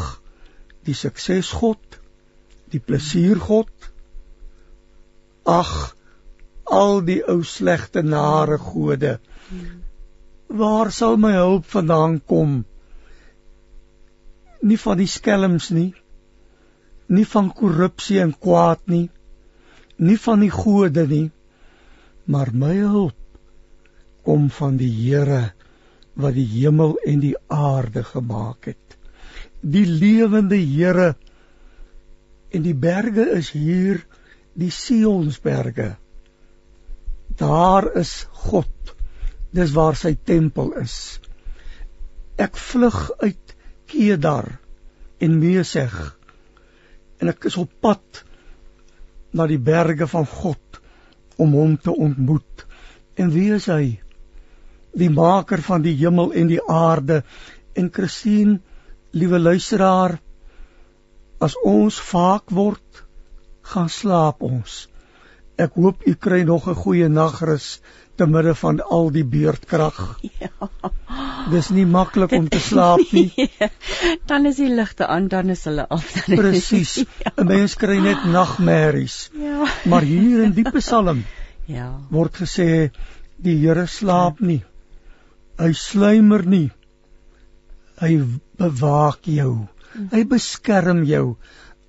die 0.87 0.95
suksesgod, 0.95 1.99
die 2.71 2.79
plesiergod. 2.83 3.71
Ag, 5.47 5.73
al 6.63 7.01
die 7.07 7.19
ou 7.27 7.41
slegte 7.47 8.03
nare 8.03 8.57
gode. 8.59 9.17
Waar 10.47 10.91
sal 10.95 11.17
my 11.19 11.33
hulp 11.37 11.67
vandaan 11.71 12.19
kom? 12.31 12.59
Nie 14.63 14.79
van 14.81 14.99
die 14.99 15.11
skelms 15.11 15.69
nie. 15.75 15.91
Nie 17.07 17.27
van 17.27 17.51
korrupsie 17.55 18.19
en 18.23 18.33
kwaad 18.35 18.83
nie. 18.91 19.07
Nie 19.97 20.17
van 20.19 20.43
die 20.43 20.51
gode 20.51 21.07
nie. 21.07 21.27
Maar 22.27 22.51
my 22.51 22.75
hulp 22.83 23.15
kom 24.27 24.49
van 24.59 24.75
die 24.79 24.91
Here 24.91 25.47
wat 26.19 26.35
die 26.35 26.47
hemel 26.57 26.97
en 27.07 27.23
die 27.23 27.35
aarde 27.47 28.03
gemaak 28.03 28.69
het 28.73 28.97
die 29.61 29.85
lewende 29.87 30.59
Here 30.59 31.13
en 32.51 32.67
die 32.67 32.75
berge 32.75 33.29
is 33.37 33.53
hier 33.55 34.03
die 34.57 34.73
Sionsberge 34.73 35.95
Daar 37.37 37.95
is 37.95 38.27
God. 38.31 38.95
Dis 39.53 39.71
waar 39.71 39.95
sy 39.95 40.15
tempel 40.25 40.71
is. 40.81 41.19
Ek 42.41 42.57
vlug 42.57 43.11
uit 43.21 43.53
Kedar 43.87 44.49
en 45.21 45.37
Meseg 45.41 45.95
en 47.17 47.31
ek 47.31 47.47
is 47.49 47.57
op 47.57 47.69
pad 47.81 48.23
na 49.37 49.47
die 49.49 49.61
berge 49.61 50.07
van 50.09 50.25
God 50.29 50.81
om 51.37 51.53
hom 51.57 51.77
te 51.81 51.93
ontmoet. 51.93 52.65
En 53.17 53.31
wie 53.33 53.49
is 53.55 53.65
hy? 53.69 53.97
Die 54.93 55.09
maker 55.09 55.61
van 55.61 55.81
die 55.81 55.95
hemel 55.95 56.33
en 56.33 56.47
die 56.47 56.61
aarde. 56.61 57.23
En 57.73 57.89
Christine, 57.93 58.59
liewe 59.11 59.39
luisteraar, 59.39 60.19
as 61.39 61.57
ons 61.63 61.99
vaak 62.01 62.49
word, 62.49 63.03
gaan 63.61 63.89
slaap 63.89 64.41
ons. 64.41 64.87
Ek 65.57 65.73
hoop 65.73 66.05
u 66.05 66.13
kry 66.13 66.43
nog 66.45 66.67
'n 66.69 66.75
goeie 66.75 67.07
nagrus 67.09 67.79
te 68.17 68.25
midde 68.25 68.55
van 68.55 68.81
al 68.81 69.11
die 69.11 69.25
beurtkrag. 69.25 70.19
Ja. 70.41 70.69
Dis 71.51 71.69
nie 71.69 71.85
maklik 71.85 72.31
om 72.31 72.47
te 72.49 72.59
slaap 72.59 73.11
nie. 73.11 73.31
Ja. 73.59 73.69
Dan 74.25 74.45
is 74.45 74.57
die 74.61 74.69
ligte 74.69 75.07
aan, 75.07 75.27
dan 75.27 75.49
is 75.49 75.63
hulle 75.65 75.87
af. 75.87 76.05
Presies. 76.25 76.97
Ja. 77.23 77.31
'n 77.35 77.47
Mens 77.47 77.75
kry 77.75 77.97
net 77.97 78.25
nagmerries. 78.25 79.29
Ja. 79.33 79.65
Maar 79.85 80.01
hier 80.01 80.43
in 80.43 80.53
die 80.53 80.65
Psalm 80.71 81.23
ja. 81.65 81.91
word 82.09 82.35
gesê 82.41 82.91
die 83.37 83.57
Here 83.61 83.85
slaap 83.87 84.39
nie. 84.39 84.63
Hy 85.57 85.71
sluimer 85.73 86.45
nie. 86.45 86.69
Hy 87.97 88.11
bewaak 88.61 89.25
jou. 89.25 89.67
Hy 90.11 90.21
beskerm 90.29 91.01
jou. 91.09 91.37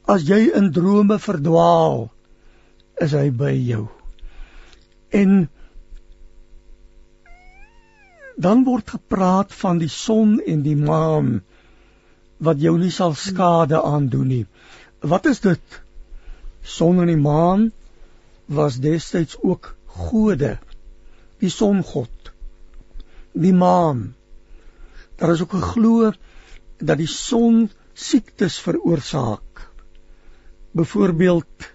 As 0.08 0.24
jy 0.24 0.48
in 0.56 0.70
drome 0.72 1.18
verdwaal, 1.20 2.08
is 2.96 3.12
hy 3.12 3.28
by 3.30 3.52
jou. 3.52 3.84
En 5.12 5.48
dan 8.38 8.64
word 8.64 8.94
gepraat 8.96 9.52
van 9.60 9.80
die 9.82 9.90
son 9.92 10.38
en 10.40 10.62
die 10.64 10.78
maan 10.78 11.40
wat 12.38 12.60
jou 12.62 12.76
nie 12.78 12.92
sal 12.94 13.16
skade 13.18 13.80
aandoen 13.82 14.28
nie. 14.32 14.44
Wat 15.02 15.26
is 15.26 15.42
dit? 15.44 15.80
Son 16.62 17.02
en 17.02 17.10
die 17.10 17.20
maan 17.20 17.70
was 18.46 18.78
destyds 18.80 19.36
ook 19.42 19.74
gode. 19.98 20.56
Die 21.42 21.50
songod. 21.52 22.17
Die 23.32 23.52
maan. 23.52 24.14
Daar 25.16 25.32
is 25.32 25.42
ook 25.42 25.56
geglo 25.56 26.12
dat 26.78 26.98
die 26.98 27.10
son 27.10 27.70
siektes 27.92 28.58
veroorsaak. 28.62 29.66
Byvoorbeeld 30.70 31.68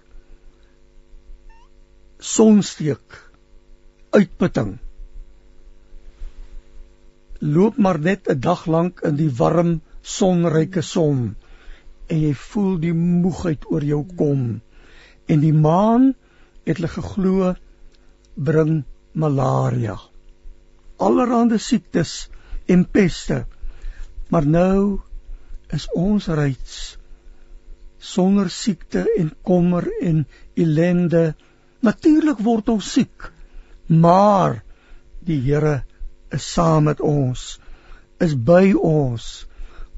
sonsteek 2.24 3.20
uitputting 4.10 4.78
loop 7.44 7.76
maar 7.76 7.98
net 8.00 8.28
'n 8.28 8.40
dag 8.40 8.66
lank 8.66 9.00
in 9.08 9.16
die 9.16 9.32
warm 9.40 9.72
sonryke 10.00 10.82
son 10.82 11.36
en 12.06 12.20
jy 12.20 12.32
voel 12.34 12.78
die 12.80 12.94
moegheid 13.00 13.66
oor 13.70 13.84
jou 13.84 14.00
kom 14.16 14.60
en 15.26 15.40
die 15.40 15.52
maan 15.52 16.14
het 16.64 16.76
hulle 16.76 16.92
geglo 16.94 17.54
bring 18.48 18.72
malaria 19.12 19.98
allerhande 20.96 21.58
siektes 21.58 22.28
en 22.66 22.84
peste 22.84 23.44
maar 24.32 24.46
nou 24.46 25.00
is 25.74 25.88
ons 25.94 26.28
reeds 26.28 26.78
sonder 27.98 28.50
siekte 28.50 29.06
en 29.18 29.32
kommer 29.42 29.88
en 30.02 30.24
ellende 30.54 31.34
Natuurlik 31.84 32.38
word 32.40 32.70
ons 32.72 32.86
siek, 32.96 33.26
maar 33.88 34.62
die 35.28 35.40
Here 35.44 35.82
is 36.32 36.46
saam 36.54 36.86
met 36.88 37.00
ons, 37.04 37.42
is 38.24 38.32
by 38.50 38.72
ons 38.78 39.26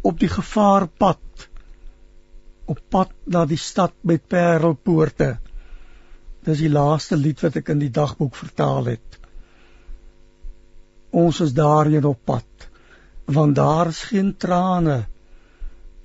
op 0.07 0.19
die 0.19 0.31
gevaarpad, 0.31 1.47
op 2.67 2.81
pad 2.91 3.13
na 3.31 3.45
die 3.47 3.61
stad 3.61 3.95
met 4.03 4.27
parelpoorte. 4.27 5.37
Dis 6.47 6.65
die 6.65 6.73
laaste 6.73 7.19
lied 7.19 7.45
wat 7.47 7.61
ek 7.63 7.71
in 7.75 7.85
die 7.85 7.93
dagboek 7.95 8.35
vertaal 8.35 8.91
het. 8.97 9.21
Ons 11.17 11.41
is 11.41 11.55
daarheen 11.57 12.05
op 12.05 12.19
pad, 12.29 12.69
want 13.25 13.57
daar 13.57 13.89
is 13.93 14.03
geen 14.11 14.35
trane 14.37 15.07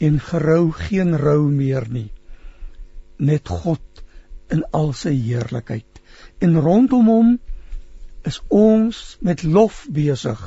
en 0.01 0.19
gerou 0.31 0.71
geen 0.71 1.17
rou 1.17 1.49
meer 1.51 1.85
nie. 1.89 2.09
Net 3.17 3.51
God 3.51 4.03
in 4.49 4.63
al 4.77 4.93
sy 4.97 5.13
heerlikheid. 5.13 6.01
En 6.41 6.57
rondom 6.63 7.11
hom 7.11 7.35
is 8.27 8.39
ons 8.47 9.01
met 9.21 9.43
lof 9.43 9.83
besig. 9.93 10.41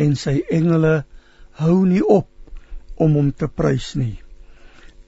En 0.00 0.16
sy 0.16 0.40
engele 0.48 1.02
hou 1.60 1.76
nie 1.86 2.02
op 2.04 2.30
om 3.00 3.16
hom 3.18 3.30
te 3.32 3.48
prys 3.48 3.94
nie. 3.98 4.16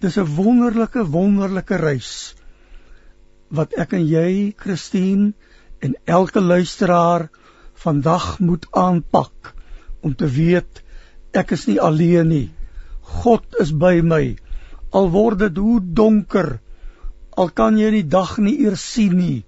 Dis 0.02 0.18
'n 0.18 0.34
wonderlike 0.36 1.04
wonderlike 1.06 1.76
reis 1.76 2.34
wat 3.52 3.74
ek 3.76 3.92
en 3.92 4.06
jy, 4.08 4.54
Christine, 4.56 5.32
en 5.80 5.94
elke 6.04 6.40
luisteraar 6.40 7.28
vandag 7.74 8.38
moet 8.40 8.66
aanpak 8.70 9.54
om 10.00 10.14
te 10.14 10.26
weet 10.26 10.82
ek 11.32 11.54
is 11.56 11.66
nie 11.66 11.80
alleen 11.80 12.28
nie. 12.28 12.48
God 13.22 13.44
is 13.60 13.72
by 13.72 14.00
my. 14.04 14.36
Al 14.92 15.08
word 15.10 15.38
dit 15.40 15.56
hoe 15.56 15.80
donker 15.80 16.58
Al 17.32 17.48
kan 17.56 17.78
jy 17.80 17.88
die 17.94 18.08
dag 18.12 18.34
nie 18.44 18.58
eers 18.66 18.82
sien 18.94 19.16
nie. 19.16 19.44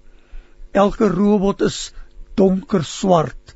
Elke 0.73 1.09
robot 1.11 1.61
is 1.67 1.91
donker 2.39 2.83
swart 2.83 3.53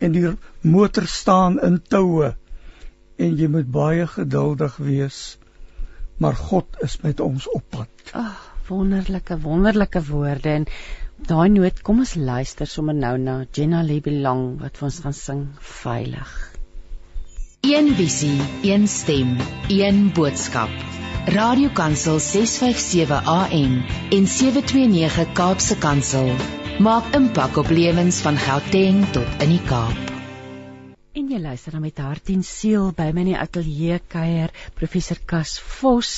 en 0.00 0.14
die 0.14 0.30
motor 0.62 1.08
staan 1.10 1.58
in 1.66 1.80
toue 1.92 2.30
en 3.20 3.34
jy 3.36 3.48
moet 3.52 3.68
baie 3.74 4.06
geduldig 4.08 4.76
wees. 4.86 5.18
Maar 6.22 6.38
God 6.38 6.78
is 6.86 6.98
met 7.02 7.20
ons 7.24 7.48
op 7.50 7.64
pad. 7.74 7.90
Ag, 8.12 8.22
oh, 8.22 8.38
wonderlike 8.70 9.40
wonderlike 9.42 10.02
woorde 10.06 10.54
en 10.60 10.66
daai 11.28 11.48
noot 11.52 11.82
kom 11.86 12.00
ons 12.02 12.14
luister 12.16 12.68
sommer 12.70 12.94
nou 12.96 13.16
na 13.18 13.34
Jenna 13.56 13.82
Lebelong 13.86 14.44
wat 14.62 14.78
vir 14.80 14.86
ons 14.88 15.00
gaan 15.04 15.16
sing 15.16 15.42
veilig. 15.82 16.30
Een 17.70 17.90
visie, 17.98 18.38
een 18.64 18.86
stem, 18.88 19.34
een 19.68 19.98
boodskap. 20.16 20.72
Radiokansel 21.36 22.20
657 22.26 23.32
AM 23.34 23.74
en 24.16 24.30
729 24.36 25.34
Kaapse 25.40 25.76
Kansel 25.82 26.32
maak 26.80 27.12
impak 27.16 27.60
op 27.60 27.68
lewens 27.80 28.22
van 28.24 28.40
Gauteng 28.46 29.04
tot 29.12 29.44
in 29.44 29.58
die 29.58 29.64
Kaap. 29.68 30.19
En 31.20 31.26
jy 31.28 31.36
luister 31.36 31.74
dan 31.76 31.82
met 31.84 31.98
hart 32.00 32.30
en 32.32 32.40
siel 32.48 32.94
by 32.96 33.10
my 33.12 33.20
in 33.26 33.28
die 33.28 33.36
ateljee 33.36 33.98
kuier 34.08 34.54
professor 34.78 35.18
Kas 35.28 35.58
Vos, 35.60 36.12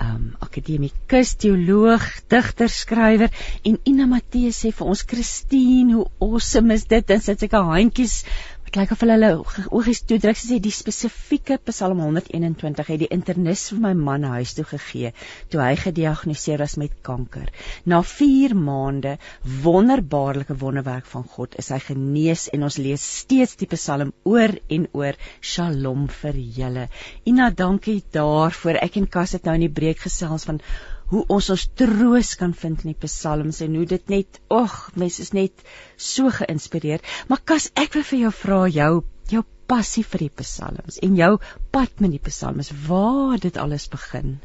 um 0.00 0.30
akademikus, 0.46 1.34
teoloog, 1.42 2.06
digter, 2.32 2.72
skrywer 2.72 3.28
en 3.68 3.76
Ina 3.90 4.06
Matthee 4.08 4.54
sê 4.56 4.70
vir 4.78 4.94
ons 4.94 5.02
Christine, 5.10 5.98
hoe 5.98 6.06
awesome 6.24 6.72
is 6.72 6.86
dit? 6.88 7.04
Dan 7.04 7.20
sit 7.20 7.44
sy 7.44 7.50
ka 7.52 7.60
handjies 7.68 8.22
Dit 8.70 8.76
lyk 8.78 8.92
of 8.94 9.00
hulle 9.02 9.14
hulle 9.16 9.62
oogies 9.74 10.00
toedruk 10.06 10.38
sê 10.38 10.60
die 10.62 10.70
spesifieke 10.70 11.56
Psalm 11.66 12.04
121 12.04 12.90
het 12.92 13.00
die 13.02 13.08
internis 13.16 13.64
vir 13.72 13.80
my 13.82 13.90
man 13.98 14.26
huis 14.30 14.52
toe 14.54 14.62
gegee 14.72 15.10
toe 15.50 15.58
hy 15.58 15.72
gediagnoseer 15.80 16.62
is 16.62 16.76
met 16.78 16.94
kanker. 17.08 17.48
Na 17.90 17.98
4 18.10 18.54
maande 18.54 19.16
wonderbaarlike 19.64 20.54
wonderwerk 20.60 21.10
van 21.16 21.26
God 21.32 21.58
is 21.58 21.72
hy 21.74 21.80
genees 21.88 22.46
en 22.54 22.68
ons 22.68 22.78
lees 22.78 23.08
steeds 23.16 23.58
die 23.58 23.70
Psalm 23.74 24.14
oor 24.22 24.54
en 24.78 24.86
oor 24.94 25.18
Shalom 25.42 26.06
vir 26.20 26.38
julle. 26.60 26.86
Ina, 27.26 27.50
dankie 27.50 27.98
daarvoor. 28.14 28.78
Ek 28.86 29.02
en 29.02 29.10
Kas 29.18 29.34
het 29.34 29.50
nou 29.50 29.58
in 29.58 29.66
die 29.66 29.74
breek 29.82 30.06
gesels 30.06 30.46
van 30.46 30.62
hoe 31.10 31.24
ons 31.36 31.50
ons 31.54 31.68
troos 31.82 32.34
kan 32.40 32.52
vind 32.64 32.84
in 32.84 32.92
die 32.92 33.06
psalms 33.06 33.60
en 33.66 33.78
hoe 33.78 33.86
dit 33.94 34.12
net 34.12 34.40
ag 34.48 34.76
mense 34.94 35.22
is 35.26 35.32
net 35.36 35.64
so 36.10 36.30
geïnspireer 36.40 37.02
maar 37.28 37.42
kas 37.52 37.70
ek 37.84 37.98
wil 37.98 38.06
vir 38.12 38.22
jou 38.26 38.34
vra 38.42 38.60
jou 38.80 38.92
jou 39.30 39.44
passie 39.70 40.04
vir 40.12 40.26
die 40.26 40.34
psalms 40.42 40.98
en 41.06 41.16
jou 41.18 41.34
pad 41.74 42.02
met 42.02 42.14
die 42.16 42.22
psalms 42.26 42.72
waar 42.86 43.38
dit 43.42 43.58
alles 43.64 43.86
begin? 43.92 44.38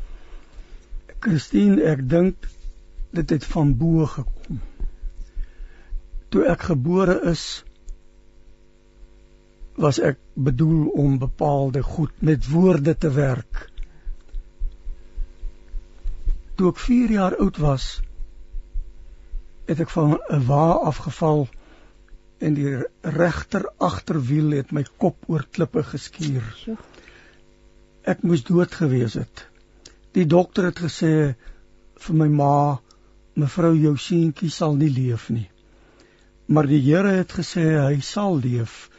Christine 1.26 1.82
ek 1.94 2.04
dink 2.12 2.50
dit 3.16 3.32
het 3.34 3.46
van 3.54 3.72
bo 3.80 4.06
gekom. 4.12 4.60
Toe 6.30 6.44
ek 6.52 6.68
gebore 6.70 7.16
is 7.32 7.46
was 9.82 10.00
ek 10.10 10.20
bedoel 10.48 10.92
om 11.04 11.18
bepaalde 11.20 11.82
goed 11.84 12.22
met 12.30 12.46
woorde 12.52 12.94
te 12.96 13.12
werk 13.16 13.66
toe 16.56 16.72
ek 16.72 16.80
4 16.80 17.12
jaar 17.12 17.36
oud 17.44 17.58
was, 17.58 17.86
het 19.66 19.80
ek 19.80 19.90
van 19.90 20.18
'n 20.30 20.46
wa 20.48 20.66
afgeval 20.92 21.48
en 22.38 22.54
die 22.54 22.76
regter 23.02 23.66
agterwiel 23.78 24.52
het 24.60 24.72
my 24.72 24.86
kop 24.98 25.18
oor 25.28 25.46
klippe 25.52 25.84
geskuur. 25.84 26.78
Ek 28.04 28.24
moes 28.24 28.44
dood 28.44 28.72
gewees 28.72 29.14
het. 29.14 29.48
Die 30.14 30.26
dokter 30.26 30.70
het 30.70 30.80
gesê 30.80 31.36
vir 32.06 32.16
my 32.16 32.28
ma, 32.28 32.80
mevrou 33.36 33.74
jou 33.76 33.96
seentjie 33.98 34.50
sal 34.50 34.76
nie 34.76 34.92
leef 34.92 35.30
nie. 35.30 35.50
Maar 36.48 36.68
die 36.70 36.82
Here 36.86 37.16
het 37.18 37.32
gesê 37.34 37.66
hy 37.82 38.00
sal 38.00 38.38
leef. 38.40 38.90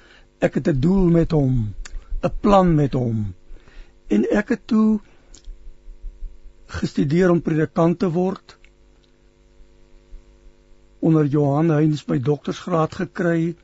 Ek 0.40 0.54
het 0.54 0.68
'n 0.68 0.80
doel 0.80 1.08
met 1.10 1.30
hom, 1.30 1.74
'n 2.22 2.32
plan 2.40 2.74
met 2.74 2.92
hom. 2.92 3.34
En 4.08 4.26
ek 4.30 4.48
het 4.48 4.66
toe 4.66 5.00
gestudeer 6.66 7.30
om 7.30 7.42
predikant 7.42 7.98
te 7.98 8.10
word. 8.10 8.56
Onder 10.98 11.26
Johan 11.30 11.70
Heinz 11.70 12.04
my 12.06 12.18
doktorsgraad 12.18 12.94
gekry 12.94 13.54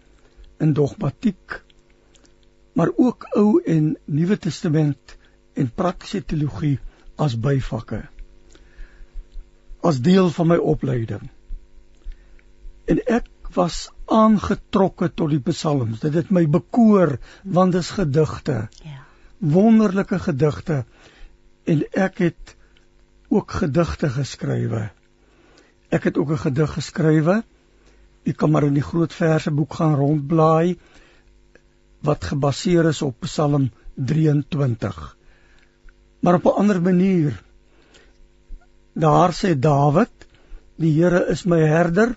in 0.63 0.73
dogmatiek, 0.73 1.63
maar 2.73 2.93
ook 2.97 3.27
Ou 3.37 3.63
en 3.67 3.97
Nuwe 4.05 4.39
Testament 4.39 5.17
en 5.59 5.73
praktiese 5.75 6.25
teologie 6.25 6.79
as 7.17 7.35
byvakke 7.39 8.05
as 9.83 10.01
deel 10.01 10.31
van 10.31 10.47
my 10.47 10.57
opleiding. 10.57 11.27
En 12.87 13.01
ek 13.11 13.29
was 13.57 13.89
aangetrokke 14.07 15.11
tot 15.11 15.33
die 15.35 15.43
psalms. 15.51 16.01
Dit 16.05 16.15
het 16.17 16.31
my 16.31 16.45
bekoor 16.49 17.19
want 17.43 17.75
dit 17.75 17.83
is 17.83 17.93
gedigte. 17.99 18.67
Ja. 18.87 19.03
Wonderlike 19.39 20.21
gedigte 20.23 20.85
en 21.67 21.83
ek 21.91 22.23
het 22.23 22.55
ook 23.33 23.55
gedigte 23.63 24.11
geskrywe. 24.13 24.83
Ek 25.89 26.05
het 26.09 26.19
ook 26.19 26.31
'n 26.31 26.45
gedig 26.47 26.73
geskrywe. 26.73 27.43
Ek 28.25 28.37
kan 28.37 28.51
maar 28.51 28.65
in 28.65 28.75
die 28.75 28.89
groot 28.89 29.13
verse 29.13 29.51
boek 29.51 29.75
gaan 29.75 29.95
rondblaai 29.95 30.79
wat 32.01 32.25
gebaseer 32.25 32.85
is 32.89 33.03
op 33.03 33.21
Psalm 33.21 33.71
23. 33.95 35.17
Maar 36.21 36.35
op 36.35 36.45
'n 36.45 36.59
ander 36.61 36.83
manier 36.83 37.43
Daar 38.93 39.33
sê 39.33 39.59
Dawid: 39.59 40.11
Die 40.77 40.93
Here 41.03 41.27
is 41.27 41.45
my 41.45 41.61
herder 41.61 42.17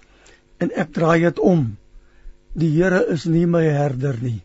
en 0.58 0.72
ek 0.72 0.92
draai 0.94 1.22
dit 1.24 1.40
om. 1.40 1.78
Die 2.54 2.72
Here 2.72 3.06
is 3.14 3.26
nie 3.26 3.46
my 3.48 3.64
herder 3.64 4.18
nie. 4.22 4.42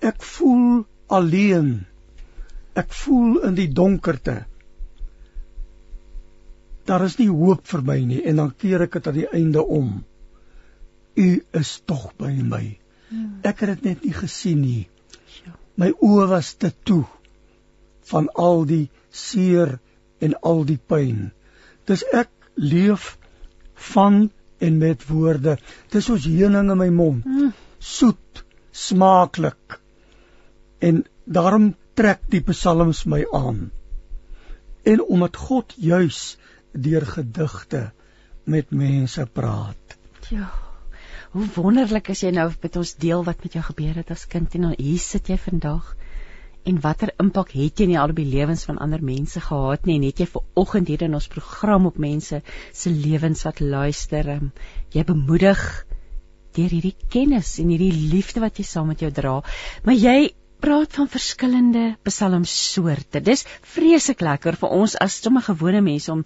Ek 0.00 0.20
voel 0.22 0.84
alleen. 1.08 1.86
Ek 2.74 2.92
voel 2.92 3.40
in 3.48 3.56
die 3.56 3.72
donkerte. 3.72 4.44
Daar 6.86 7.04
is 7.04 7.18
nie 7.18 7.30
hoop 7.30 7.66
vir 7.66 7.82
my 7.82 7.98
nie 8.06 8.22
en 8.30 8.42
dan 8.42 8.52
keer 8.54 8.86
ek 8.86 8.98
dit 8.98 9.08
aan 9.10 9.18
die 9.18 9.30
einde 9.34 9.62
om. 9.62 10.04
U 11.16 11.28
is 11.60 11.72
tog 11.88 12.12
by 12.20 12.30
my. 12.30 12.64
Hmm. 13.08 13.40
Ek 13.42 13.62
het 13.64 13.76
dit 13.76 13.90
net 13.90 14.04
nie 14.04 14.14
gesien 14.14 14.60
nie. 14.62 14.84
My 15.76 15.90
oë 15.92 16.28
was 16.30 16.54
te 16.60 16.70
toe 16.88 17.04
van 18.10 18.28
al 18.34 18.64
die 18.68 18.86
seer 19.10 19.78
en 20.24 20.36
al 20.50 20.64
die 20.68 20.78
pyn. 20.78 21.30
Dis 21.88 22.04
ek 22.14 22.30
leef 22.56 23.16
van 23.92 24.28
en 24.58 24.78
met 24.78 25.06
woorde. 25.10 25.56
Dis 25.92 26.08
soos 26.08 26.24
heuning 26.24 26.70
in 26.72 26.80
my 26.80 26.88
mond. 26.90 27.26
Mm. 27.26 27.52
Soet, 27.78 28.44
smaaklik. 28.72 29.80
En 30.80 31.04
daarom 31.24 31.74
trek 31.96 32.22
die 32.32 32.42
psalms 32.48 33.04
my 33.04 33.22
aan. 33.32 33.70
En 34.86 35.02
omdat 35.02 35.36
God 35.36 35.74
juis 35.76 36.36
deur 36.76 37.06
gedigte 37.06 37.90
met 38.44 38.70
mense 38.70 39.26
praat. 39.32 39.98
Ja. 40.30 40.50
Hoe 41.34 41.46
wonderlik 41.54 42.08
is 42.14 42.22
jy 42.22 42.30
nou 42.32 42.48
met 42.62 42.76
ons 42.76 42.94
deel 43.02 43.24
wat 43.26 43.42
met 43.44 43.56
jou 43.58 43.64
gebeur 43.66 43.98
het 44.00 44.10
as 44.14 44.26
kind 44.30 44.54
en 44.54 44.68
nou 44.68 44.74
hier 44.78 45.02
sit 45.02 45.28
jy 45.28 45.36
vandag 45.40 45.94
en 46.66 46.78
watter 46.82 47.12
impak 47.22 47.52
het 47.54 47.80
jy 47.80 47.86
nie 47.90 47.98
al 48.00 48.12
op 48.12 48.18
die 48.18 48.26
lewens 48.26 48.64
van 48.66 48.80
ander 48.82 49.02
mense 49.04 49.40
gehad 49.42 49.86
nie 49.86 49.98
en 50.00 50.06
het 50.08 50.22
jy 50.22 50.26
ver 50.30 50.62
oggend 50.62 50.88
hier 50.90 51.04
in 51.06 51.14
ons 51.18 51.28
program 51.30 51.86
op 51.90 52.00
mense 52.02 52.40
se 52.80 52.90
lewens 52.90 53.44
wat 53.46 53.62
luister 53.62 54.30
um, 54.34 54.48
jy 54.94 55.04
bemoedig 55.06 55.62
deur 56.58 56.72
hierdie 56.72 56.96
kennis 57.12 57.52
en 57.62 57.70
hierdie 57.70 57.92
liefde 58.14 58.42
wat 58.42 58.58
jy 58.58 58.66
saam 58.66 58.90
met 58.90 59.04
jou 59.04 59.12
dra 59.14 59.36
maar 59.86 59.98
jy 60.00 60.32
praat 60.64 60.98
van 60.98 61.10
verskillende 61.12 61.86
psalmsoorte 62.08 63.22
dis 63.22 63.46
vreeslik 63.76 64.24
lekker 64.26 64.58
vir 64.62 64.76
ons 64.80 64.96
as 65.06 65.20
sommer 65.22 65.44
gewone 65.46 65.84
mense 65.84 66.10
om 66.12 66.24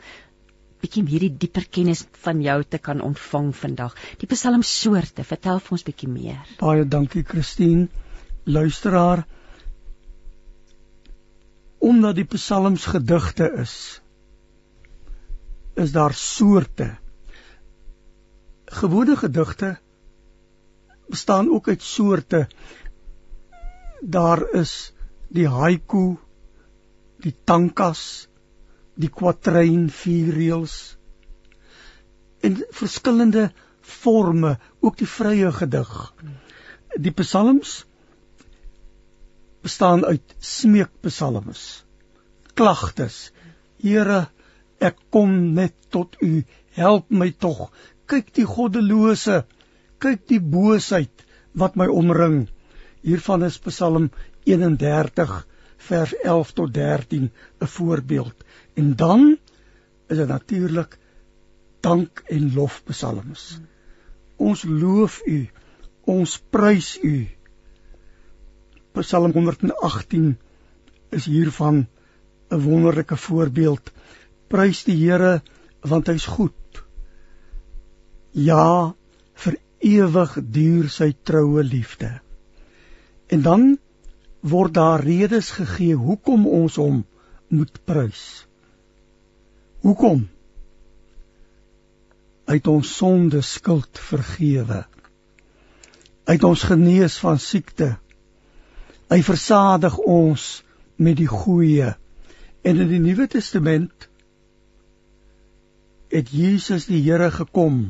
bietjie 0.80 1.04
hierdie 1.08 1.32
dieper 1.42 1.66
kennis 1.70 2.04
van 2.24 2.40
jou 2.44 2.62
te 2.64 2.78
kan 2.78 3.02
ontvang 3.04 3.50
vandag. 3.56 3.96
Die 4.20 4.28
psalmsoorte 4.30 5.24
vertel 5.24 5.60
vir 5.60 5.76
ons 5.76 5.86
bietjie 5.86 6.08
meer. 6.08 6.40
Baie 6.60 6.86
dankie 6.88 7.24
Christine. 7.26 7.88
Luisteraar 8.44 9.26
omdat 11.80 12.18
die 12.18 12.28
psalms 12.28 12.84
gedigte 12.92 13.46
is 13.62 13.74
is 15.80 15.92
daar 15.92 16.12
soorte. 16.12 16.90
Gewone 18.80 19.16
gedigte 19.16 19.78
bestaan 21.08 21.48
ook 21.50 21.68
uit 21.68 21.82
soorte. 21.82 22.48
Daar 24.00 24.42
is 24.54 24.92
die 25.28 25.48
haiku 25.48 26.18
die 27.24 27.34
tankas 27.44 28.28
die 28.94 29.10
kwatryn 29.20 29.88
vier 29.90 30.32
reëls 30.34 30.76
in 32.42 32.62
verskillende 32.72 33.50
forme 33.80 34.56
ook 34.80 34.96
die 34.98 35.08
vrye 35.08 35.52
gedig 35.52 35.92
die 36.98 37.12
psalms 37.14 37.84
bestaan 39.62 40.04
uit 40.04 40.34
smeekpsalms, 40.38 41.84
klagtes. 42.54 43.30
Here, 43.80 44.26
ek 44.80 44.96
kom 45.12 45.52
net 45.54 45.76
tot 45.92 46.16
U. 46.24 46.42
Help 46.76 47.10
my 47.10 47.30
tog. 47.30 47.68
Kyk 48.08 48.32
die 48.36 48.46
goddelose, 48.48 49.42
kyk 50.00 50.26
die 50.32 50.40
boosheid 50.40 51.26
wat 51.52 51.76
my 51.76 51.86
omring. 51.92 52.48
Hiervan 53.04 53.44
is 53.44 53.58
Psalm 53.66 54.10
31 54.48 55.36
vers 55.90 56.14
11 56.24 56.52
tot 56.56 56.74
13 56.74 57.30
'n 57.60 57.66
voorbeeld. 57.76 58.39
En 58.74 58.96
dan 58.96 59.38
is 60.08 60.16
dit 60.16 60.28
natuurlik 60.28 60.98
dank 61.80 62.22
en 62.26 62.54
lof 62.54 62.82
psalms. 62.84 63.60
Ons 64.36 64.64
loof 64.64 65.20
U, 65.26 65.48
ons 66.04 66.36
prys 66.50 66.98
U. 67.02 67.28
Psalm 69.00 69.32
118 69.32 70.38
is 71.10 71.24
hiervan 71.24 71.86
'n 72.50 72.60
wonderlike 72.62 73.16
voorbeeld. 73.16 73.92
Prys 74.48 74.84
die 74.84 74.96
Here 74.96 75.42
want 75.80 76.06
hy's 76.06 76.26
goed. 76.26 76.82
Ja, 78.32 78.94
vir 79.34 79.56
ewig 79.78 80.36
duur 80.42 80.88
sy 80.88 81.14
troue 81.22 81.62
liefde. 81.64 82.20
En 83.26 83.42
dan 83.42 83.78
word 84.40 84.74
daar 84.74 85.04
redes 85.04 85.50
gegee 85.50 85.94
hoekom 85.94 86.46
ons 86.46 86.76
hom 86.76 87.04
moet 87.48 87.84
prys. 87.84 88.46
Hoekom? 89.80 90.28
Uit 92.44 92.66
ons 92.66 92.96
sonde 92.96 93.40
skuld 93.40 93.98
vergewe. 93.98 94.84
Uit 96.24 96.44
ons 96.44 96.62
genees 96.62 97.18
van 97.22 97.38
siekte 97.38 97.94
Hy 99.10 99.24
versadig 99.26 99.96
ons 100.06 100.42
met 101.02 101.16
die 101.18 101.28
goeie. 101.30 101.94
En 102.62 102.82
in 102.84 102.90
die 102.92 103.00
Nuwe 103.02 103.26
Testament 103.30 104.06
het 106.14 106.30
Jesus 106.30 106.86
die 106.86 107.00
Here 107.02 107.30
gekom 107.34 107.80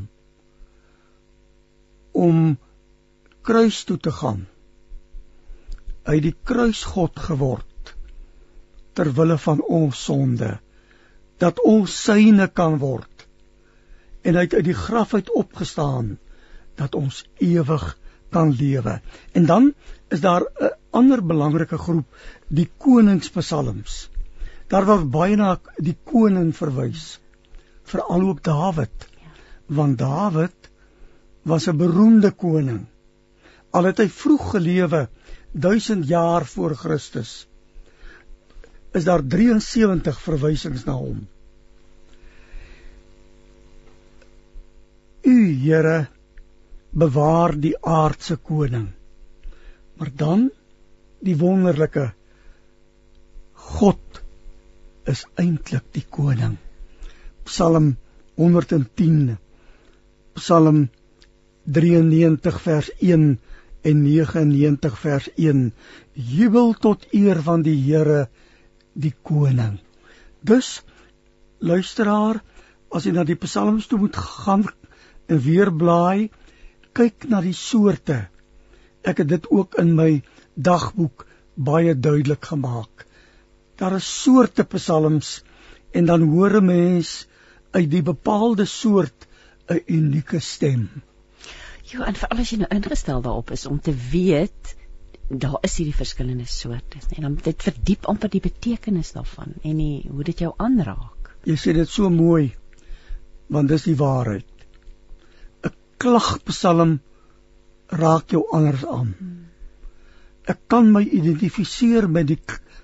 om 2.16 2.56
kruis 3.44 3.82
toe 3.84 3.98
te 4.00 4.12
gaan. 4.16 4.46
Uit 6.08 6.24
die 6.24 6.36
kruis 6.44 6.86
God 6.88 7.20
geword 7.20 7.94
ter 8.96 9.12
wille 9.16 9.36
van 9.38 9.60
ons 9.60 10.00
sonde 10.08 10.54
dat 11.40 11.60
ons 11.64 11.94
syne 12.04 12.48
kan 12.48 12.78
word 12.78 13.26
en 14.22 14.36
uit 14.36 14.54
uit 14.54 14.64
die 14.64 14.76
graf 14.76 15.14
uit 15.14 15.30
opgestaan 15.32 16.18
dat 16.80 16.94
ons 16.94 17.24
ewig 17.38 17.84
kan 18.30 18.52
lewe. 18.56 19.00
En 19.32 19.46
dan 19.46 19.72
is 20.08 20.20
daar 20.20 20.44
'n 20.60 20.70
ander 20.90 21.24
belangrike 21.26 21.78
groep, 21.78 22.06
die 22.48 22.70
koningspsalms. 22.76 24.10
Daar 24.68 24.86
word 24.86 25.10
baie 25.10 25.36
na 25.36 25.58
die 25.76 25.96
koning 26.04 26.56
verwys, 26.56 27.18
veral 27.82 28.28
ook 28.28 28.42
Dawid. 28.42 29.08
Want 29.66 29.98
Dawid 29.98 30.70
was 31.42 31.68
'n 31.68 31.76
beroemde 31.76 32.30
koning. 32.30 32.86
Al 33.70 33.84
het 33.84 33.98
hy 33.98 34.08
vroeg 34.08 34.50
gelewe, 34.50 35.08
1000 35.52 36.06
jaar 36.08 36.46
voor 36.46 36.74
Christus. 36.74 37.49
Is 38.92 39.06
daar 39.06 39.22
73 39.22 40.20
verwysings 40.20 40.84
na 40.84 40.96
hom. 40.98 41.26
U 45.22 45.36
Here 45.62 46.08
bewaar 46.90 47.54
die 47.60 47.76
aardse 47.80 48.36
koning. 48.36 48.88
Maar 49.98 50.10
dan 50.16 50.48
die 51.20 51.36
wonderlike 51.38 52.10
God 53.52 54.22
is 55.10 55.26
eintlik 55.38 55.86
die 55.94 56.06
koning. 56.08 56.56
Psalm 57.46 57.94
110 58.40 59.36
Psalm 60.38 60.88
93 61.64 62.60
vers 62.64 62.90
1 62.98 63.38
en 63.82 64.02
99 64.02 64.98
vers 64.98 65.28
1 65.36 65.64
jubel 66.12 66.72
tot 66.86 67.06
eer 67.16 67.40
van 67.44 67.62
die 67.66 67.76
Here 67.76 68.28
die 68.94 69.14
koning. 69.22 69.78
Dus 70.40 70.80
luisteraar, 71.58 72.40
as 72.90 73.06
jy 73.06 73.12
na 73.14 73.24
die 73.24 73.38
psalms 73.38 73.86
toe 73.86 73.98
moet 74.00 74.16
gaan 74.16 74.64
en 75.30 75.42
weer 75.44 75.70
blaai, 75.70 76.30
kyk 76.96 77.28
na 77.30 77.40
die 77.44 77.54
soorte. 77.54 78.26
Ek 79.06 79.22
het 79.22 79.28
dit 79.30 79.46
ook 79.50 79.76
in 79.80 79.94
my 79.96 80.22
dagboek 80.54 81.26
baie 81.54 81.94
duidelik 81.94 82.50
gemaak. 82.52 83.06
Daar 83.80 83.96
is 83.96 84.08
soorte 84.22 84.64
psalms 84.64 85.40
en 85.92 86.06
dan 86.06 86.22
hoor 86.32 86.60
'n 86.60 86.66
mens 86.66 87.26
uit 87.70 87.90
die 87.90 88.02
bepaalde 88.02 88.64
soort 88.64 89.26
'n 89.68 89.82
unieke 89.86 90.40
stem. 90.40 90.90
Ja, 91.82 92.06
en 92.06 92.14
veral 92.14 92.38
as 92.38 92.50
jy 92.50 92.58
nou 92.58 92.68
ingestel 92.74 93.22
daarop 93.22 93.50
is 93.50 93.66
om 93.66 93.80
te 93.80 93.94
weet 94.10 94.76
daar 95.30 95.58
is 95.62 95.76
hierdie 95.78 95.94
verskillende 95.94 96.46
soorte 96.50 96.98
en 97.16 97.22
dan 97.22 97.34
dit 97.44 97.62
verdiep 97.62 98.06
amper 98.10 98.30
die 98.32 98.42
betekenis 98.42 99.12
daarvan 99.14 99.54
en 99.62 99.76
die, 99.78 100.08
hoe 100.10 100.24
dit 100.26 100.42
jou 100.42 100.50
aanraak. 100.58 101.30
Jy 101.46 101.56
sê 101.56 101.74
dit 101.76 101.88
so 101.88 102.10
mooi 102.10 102.50
want 103.50 103.70
dis 103.70 103.86
die 103.86 103.96
waarheid. 103.98 104.46
'n 105.66 105.74
Klagpsalm 106.02 106.98
raak 107.90 108.30
jou 108.30 108.42
anders 108.52 108.84
aan. 108.86 109.14
Ek 110.46 110.58
kan 110.66 110.90
my 110.92 111.02
identifiseer 111.02 112.08
met 112.08 112.26
die 112.26 112.40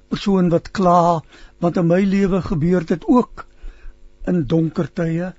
persoon 0.09 0.51
wat 0.51 0.71
kla 0.71 1.23
want 1.59 1.77
in 1.77 1.89
my 1.91 2.03
lewe 2.05 2.43
gebeur 2.43 2.87
dit 2.87 3.05
ook 3.07 3.47
in 4.31 4.45
donker 4.47 4.87
tye 5.01 5.33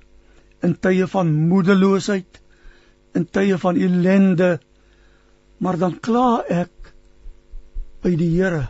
in 0.62 0.74
tye 0.76 1.06
van 1.06 1.32
moedeloosheid 1.52 2.40
in 3.14 3.24
tye 3.24 3.58
van 3.58 3.76
ellende 3.76 4.58
maar 5.58 5.78
dan 5.78 5.96
kla 6.00 6.42
ek 6.48 6.77
by 8.02 8.14
die 8.16 8.30
Here. 8.30 8.68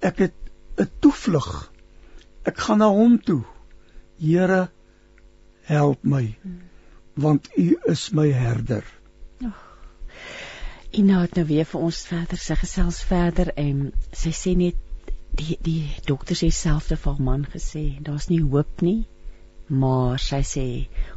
Ek 0.00 0.18
het 0.18 0.34
'n 0.78 0.90
toevlug. 1.00 1.72
Ek 2.44 2.58
gaan 2.58 2.78
na 2.78 2.88
hom 2.88 3.18
toe. 3.22 3.44
Here 4.18 4.68
help 5.62 6.04
my 6.04 6.36
want 7.16 7.48
u 7.56 7.78
is 7.84 8.10
my 8.10 8.28
herder. 8.32 8.84
Ina 10.90 11.20
het 11.20 11.34
nou 11.34 11.44
weer 11.48 11.64
vir 11.68 11.80
ons 11.88 12.00
verder 12.08 12.40
sy 12.40 12.56
gesels 12.60 13.02
verder 13.04 13.50
en 13.60 13.90
sy 14.12 14.32
sê 14.36 14.52
net 14.56 14.76
die 15.36 15.56
die 15.64 15.82
dokter 16.08 16.38
sê 16.38 16.50
self 16.52 16.88
te 16.88 16.96
vir 17.00 17.20
man 17.20 17.44
gesê 17.52 17.84
daar's 18.04 18.28
nie 18.32 18.42
hoop 18.44 18.84
nie. 18.84 19.06
Maar 19.68 20.20
sy 20.22 20.42
sê 20.46 20.66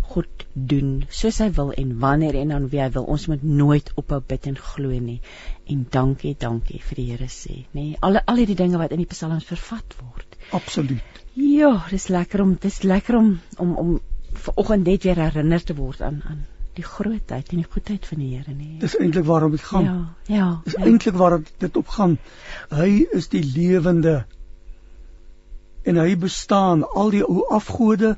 God 0.10 0.45
doen 0.72 0.91
soos 1.22 1.39
hy 1.43 1.50
wil 1.58 1.72
en 1.84 1.95
wanneer 2.04 2.38
en 2.41 2.54
dan 2.56 2.67
wie 2.74 2.82
hy 2.84 2.89
wil 2.98 3.08
ons 3.15 3.28
moet 3.32 3.43
nooit 3.62 3.91
ophou 4.02 4.22
bid 4.34 4.50
en 4.52 4.60
glo 4.72 5.00
nie 5.08 5.19
en 5.74 5.86
dankie 5.98 6.36
dankie 6.45 6.82
vir 6.89 7.02
die 7.02 7.08
Here 7.13 7.32
sê 7.36 7.63
nê 7.78 7.88
al 8.08 8.22
al 8.26 8.45
die 8.52 8.60
dinge 8.62 8.82
wat 8.82 8.95
in 8.95 9.04
die 9.04 9.10
psalms 9.13 9.48
vervat 9.50 9.98
word 10.04 10.39
absoluut 10.62 11.24
ja 11.39 11.74
dis 11.89 12.10
lekker 12.13 12.45
om 12.45 12.56
dis 12.67 12.84
lekker 12.84 13.19
om 13.24 13.34
om 13.58 13.76
om 13.84 13.98
vanoggend 14.45 14.88
net 14.88 15.06
weer 15.10 15.28
herinner 15.28 15.63
te 15.63 15.78
word 15.78 16.02
aan 16.06 16.24
aan 16.32 16.48
die 16.80 16.88
grootheid 16.88 17.52
en 17.52 17.62
die 17.62 17.67
goedheid 17.67 18.06
van 18.08 18.22
die 18.24 18.30
Here 18.38 18.54
nie. 18.56 18.78
Dis 18.80 18.95
eintlik 19.00 19.26
waarom 19.28 19.52
dit 19.52 19.63
gaan. 19.72 19.88
Ja, 19.88 20.36
ja. 20.36 20.50
Dis 20.65 20.78
ja. 20.78 20.86
eintlik 20.88 21.17
waarom 21.19 21.45
dit 21.63 21.78
op 21.78 21.88
gaan. 21.95 22.17
Hy 22.72 22.89
is 23.19 23.28
die 23.34 23.43
lewende 23.43 24.24
en 25.84 26.00
hy 26.00 26.13
bestaan. 26.19 26.86
Al 26.88 27.12
die 27.15 27.24
ou 27.26 27.43
afgode. 27.56 28.15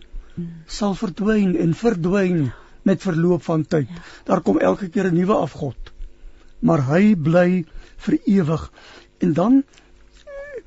Sal 0.66 0.96
verdwyn 0.96 1.56
en 1.58 1.74
verdwyn 1.74 2.52
met 2.88 3.02
verloop 3.02 3.44
van 3.44 3.66
tyd. 3.66 3.90
Ja. 3.90 4.02
Daar 4.26 4.42
kom 4.42 4.60
elke 4.60 4.90
keer 4.90 5.12
'n 5.12 5.16
nuwe 5.16 5.34
afgod. 5.34 5.92
Maar 6.60 6.82
hy 6.88 7.16
bly 7.16 7.66
vir 7.98 8.20
ewig. 8.26 8.72
En 9.20 9.34
dan 9.34 9.64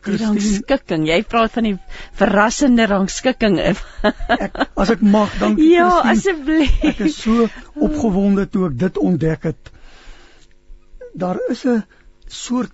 die 0.04 0.16
rangskikking. 0.20 1.06
Jy 1.08 1.22
praat 1.28 1.54
van 1.56 1.68
die 1.68 1.74
verrassende 2.18 2.86
rangskikking. 2.90 3.58
ek 3.58 4.60
as 4.76 4.90
ek 4.90 5.00
mag, 5.00 5.32
dankie 5.40 5.70
Ja, 5.78 6.00
asseblief. 6.12 6.76
Ek 6.84 7.04
is 7.08 7.20
so 7.22 7.48
opgewonde 7.74 8.46
toe 8.50 8.68
ek 8.70 8.78
dit 8.78 8.98
ontdek 8.98 9.48
het. 9.50 9.72
Daar 11.14 11.38
is 11.50 11.64
'n 11.64 11.84
soort 12.26 12.72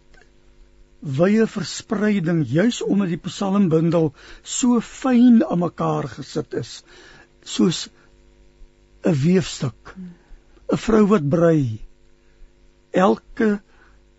wye 1.00 1.46
verspreiding 1.48 2.42
juis 2.44 2.82
omdat 2.84 3.08
die 3.14 3.22
psalmbundel 3.24 4.10
so 4.42 4.80
fyn 4.84 5.40
aan 5.46 5.62
mekaar 5.62 6.08
gesit 6.12 6.54
is. 6.54 6.82
Soos 7.44 7.88
'n 9.04 9.16
weefstuk. 9.22 9.94
'n 10.72 10.76
Vrou 10.76 11.06
wat 11.06 11.28
brei. 11.28 11.80
Elke 12.92 13.60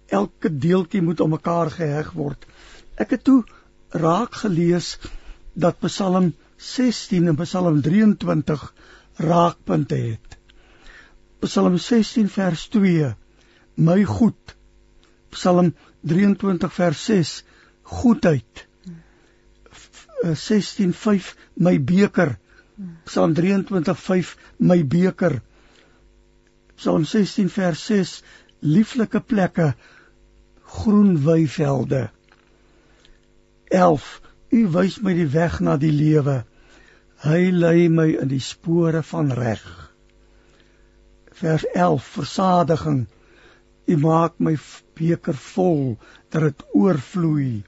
elke 0.07 0.49
deeltjie 0.49 1.01
moet 1.01 1.21
aan 1.21 1.29
mekaar 1.29 1.71
geheg 1.71 2.11
word. 2.11 2.45
Ek 2.97 3.11
het 3.11 3.23
toe 3.23 3.43
raak 3.89 4.33
gelees 4.43 4.97
dat 5.53 5.79
Psalm 5.79 6.33
16 6.57 7.27
en 7.27 7.35
Psalm 7.35 7.81
23 7.81 8.73
raakpunte 9.15 9.95
het. 9.95 10.37
Psalm 11.39 11.77
16 11.77 12.29
vers 12.29 12.67
2: 12.67 13.15
My 13.75 14.03
goed. 14.03 14.57
Psalm 15.29 15.71
23 15.71 15.90
vers 16.01 17.05
6: 17.05 17.43
Goedheid. 17.81 18.67
16:5 20.23 21.35
My 21.53 21.83
beker. 21.83 22.37
Psalm 23.05 23.33
23:5 23.33 24.35
My 24.57 24.85
beker. 24.85 25.41
Psalm 26.75 27.05
16 27.05 27.49
vers 27.49 27.85
6 27.85 28.23
Lieflike 28.61 29.19
plekke, 29.21 29.73
groen 30.61 31.23
weivelde. 31.23 32.09
11 33.67 34.21
U 34.51 34.67
wys 34.67 34.99
my 35.01 35.13
die 35.15 35.29
weg 35.31 35.59
na 35.63 35.77
die 35.81 35.91
lewe. 35.91 36.43
Hy 37.23 37.49
lei 37.53 37.87
my 37.89 38.07
in 38.21 38.29
die 38.29 38.41
spore 38.43 39.01
van 39.03 39.31
reg. 39.33 39.63
Vers 41.41 41.65
11 41.73 42.09
Versadiging. 42.17 43.05
U 43.91 43.97
maak 43.99 44.39
my 44.39 44.55
beker 44.95 45.37
vol 45.53 45.97
dat 46.31 46.45
dit 46.47 46.65
oorvloei. 46.77 47.63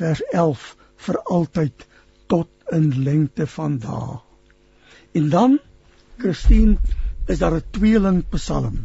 Vers 0.00 0.22
11 0.32 0.66
vir 1.06 1.18
altyd 1.38 1.86
tot 2.32 2.48
in 2.72 2.90
lengte 3.04 3.46
van 3.46 3.78
dae. 3.82 4.18
En 5.16 5.28
dan 5.32 5.58
Christine 6.18 6.76
is 7.26 7.38
daar 7.38 7.56
'n 7.56 7.64
tweeling 7.70 8.24
Psalm. 8.30 8.84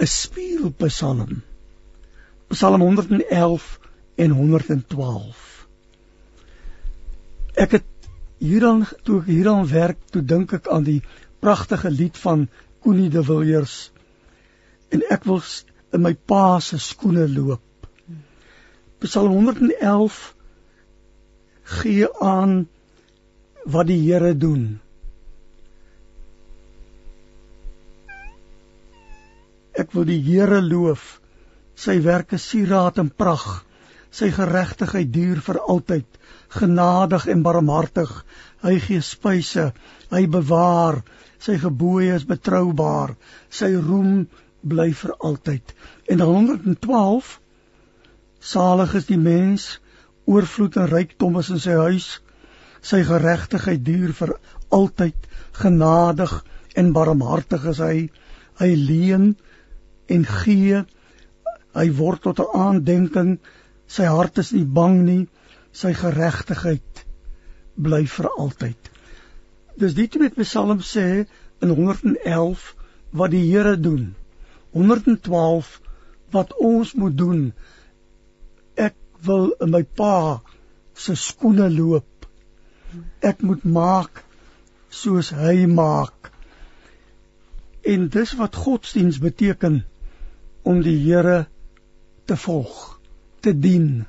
'n 0.00 0.06
Spieelpsalm. 0.06 1.42
Psalm 2.48 2.80
111 2.80 3.80
en 4.14 4.30
112. 4.30 5.66
Ek 7.54 7.70
het 7.70 7.84
hierdan 8.38 8.84
toe 9.02 9.20
ek 9.20 9.26
hierdan 9.30 9.66
werk, 9.70 9.98
toe 10.10 10.22
dink 10.22 10.52
ek 10.52 10.68
aan 10.68 10.84
die 10.84 11.00
pragtige 11.44 11.90
lied 11.92 12.18
van 12.18 12.46
Koenie 12.80 13.10
de 13.12 13.22
Villiers. 13.24 13.76
En 14.88 15.02
ek 15.12 15.26
wil 15.28 15.42
in 15.92 16.04
my 16.04 16.14
pa 16.14 16.60
se 16.64 16.78
skoene 16.80 17.26
loop. 17.28 17.88
Psalm 19.04 19.34
111 19.36 20.22
gee 21.80 22.08
aan 22.24 22.64
wat 23.68 23.90
die 23.90 24.00
Here 24.06 24.32
doen. 24.36 24.64
Ek 29.74 29.92
wil 29.92 30.08
die 30.08 30.20
Here 30.24 30.62
loof. 30.64 31.18
Sy 31.74 31.98
werke 32.04 32.38
sieraad 32.38 33.00
en 33.02 33.10
prag 33.10 33.64
sy 34.14 34.30
geregtigheid 34.30 35.10
duur 35.12 35.40
vir 35.42 35.58
altyd. 35.60 36.06
Genadig 36.54 37.26
en 37.32 37.42
barmhartig. 37.42 38.12
Hy 38.62 38.78
gee 38.84 39.02
spyse. 39.02 39.72
Hy 40.12 40.22
bewaar 40.30 41.00
sy 41.44 41.56
gebooie 41.62 42.14
is 42.16 42.26
betroubaar 42.30 43.14
sy 43.60 43.70
roem 43.88 44.26
bly 44.74 44.88
vir 45.02 45.14
altyd 45.30 45.74
en 46.14 46.24
112 46.26 47.32
salig 48.54 48.94
is 49.00 49.08
die 49.10 49.20
mens 49.20 49.68
oorvloed 50.34 50.80
en 50.80 50.90
rykdom 50.92 51.40
is 51.42 51.52
in 51.56 51.62
sy 51.66 51.78
huis 51.86 52.08
sy 52.92 53.02
geregtigheid 53.08 53.84
duur 53.84 54.16
vir 54.20 54.34
altyd 54.80 55.30
genadig 55.60 56.34
en 56.80 56.92
barmhartig 56.96 57.70
is 57.74 57.82
hy 57.84 57.96
hy 58.60 58.70
leen 58.88 59.32
en 60.14 60.28
gee 60.28 60.84
Hy 61.74 61.90
word 61.98 62.22
tot 62.22 62.38
'n 62.38 62.54
aandenking. 62.64 63.30
Sy 63.86 64.06
hart 64.06 64.38
is 64.38 64.52
nie 64.54 64.64
bang 64.78 65.02
nie. 65.04 65.22
Sy 65.74 65.92
geregtigheid 65.98 67.04
bly 67.74 68.04
vir 68.06 68.28
altyd. 68.30 68.90
Dis 69.80 69.94
dit 69.94 70.18
met 70.22 70.34
Psalm 70.38 70.80
sê 70.86 71.26
in 71.64 71.70
111 71.74 72.66
wat 73.10 73.30
die 73.30 73.42
Here 73.50 73.74
doen. 73.80 74.14
112 74.70 75.80
wat 76.34 76.54
ons 76.58 76.92
moet 76.98 77.16
doen. 77.18 77.40
Ek 78.74 78.94
wil 79.26 79.50
in 79.64 79.72
my 79.74 79.82
pa 79.82 80.42
se 80.94 81.16
skoene 81.18 81.70
loop. 81.70 82.28
Ek 83.22 83.42
moet 83.42 83.64
maak 83.66 84.22
soos 84.94 85.32
hy 85.34 85.66
maak. 85.70 86.30
En 87.82 88.06
dis 88.08 88.34
wat 88.38 88.62
godsdiens 88.66 89.18
beteken 89.22 89.82
om 90.62 90.82
die 90.82 90.96
Here 91.02 91.44
te 92.24 92.36
volg, 92.40 93.00
te 93.42 93.52
dien. 93.52 94.06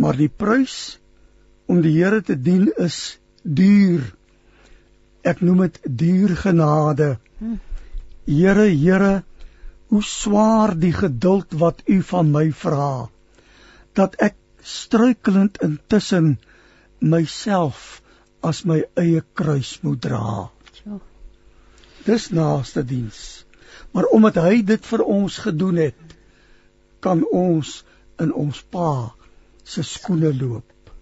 Maar 0.00 0.20
die 0.20 0.30
prys 0.30 0.98
om 1.66 1.80
die 1.84 1.96
Here 1.96 2.20
te 2.22 2.36
dien 2.36 2.68
is 2.76 3.18
duur. 3.42 4.04
Ek 5.22 5.40
noem 5.44 5.66
dit 5.66 5.80
duur 6.02 6.36
genade. 6.36 7.16
Hm. 7.38 7.58
Here, 8.26 8.68
Here, 8.68 9.22
hoe 9.90 10.02
swaar 10.02 10.76
die 10.78 10.92
geduld 10.94 11.56
wat 11.58 11.82
U 11.86 12.02
van 12.12 12.30
my 12.30 12.50
vra 12.54 13.08
dat 13.98 14.14
ek 14.22 14.36
struikelend 14.62 15.58
intussen 15.66 16.36
myself 17.00 18.00
as 18.46 18.62
my 18.64 18.84
eie 19.00 19.22
kruis 19.34 19.72
moet 19.82 20.00
dra. 20.04 20.48
Dis 22.06 22.30
naaste 22.30 22.84
diens. 22.86 23.44
Maar 23.92 24.06
omdat 24.14 24.38
hy 24.40 24.60
dit 24.66 24.86
vir 24.92 25.02
ons 25.04 25.38
gedoen 25.44 25.80
het, 25.82 26.14
kan 27.00 27.24
ons 27.26 27.80
in 28.20 28.32
ons 28.36 28.60
Pa 28.72 29.10
se 29.64 29.82
skoene 29.86 30.30
loop 30.36 30.94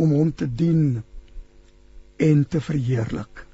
om 0.00 0.14
hom 0.14 0.30
te 0.32 0.46
dien 0.46 1.02
en 2.16 2.46
te 2.48 2.60
verheerlik. 2.60 3.46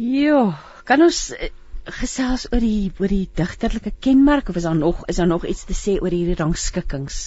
Ja, 0.00 0.58
kan 0.88 1.02
ons 1.04 1.30
eh, 1.36 1.50
gesels 2.00 2.46
oor 2.52 2.62
die 2.62 2.92
oor 2.98 3.10
die 3.10 3.26
digterlike 3.36 3.92
kenmerk 4.00 4.48
of 4.48 4.56
is 4.56 4.66
daar 4.68 4.78
nog 4.78 5.04
is 5.12 5.20
daar 5.20 5.28
nog 5.28 5.46
iets 5.46 5.66
te 5.68 5.76
sê 5.76 5.98
oor 6.00 6.12
hierdie 6.14 6.38
rangskikkings? 6.38 7.20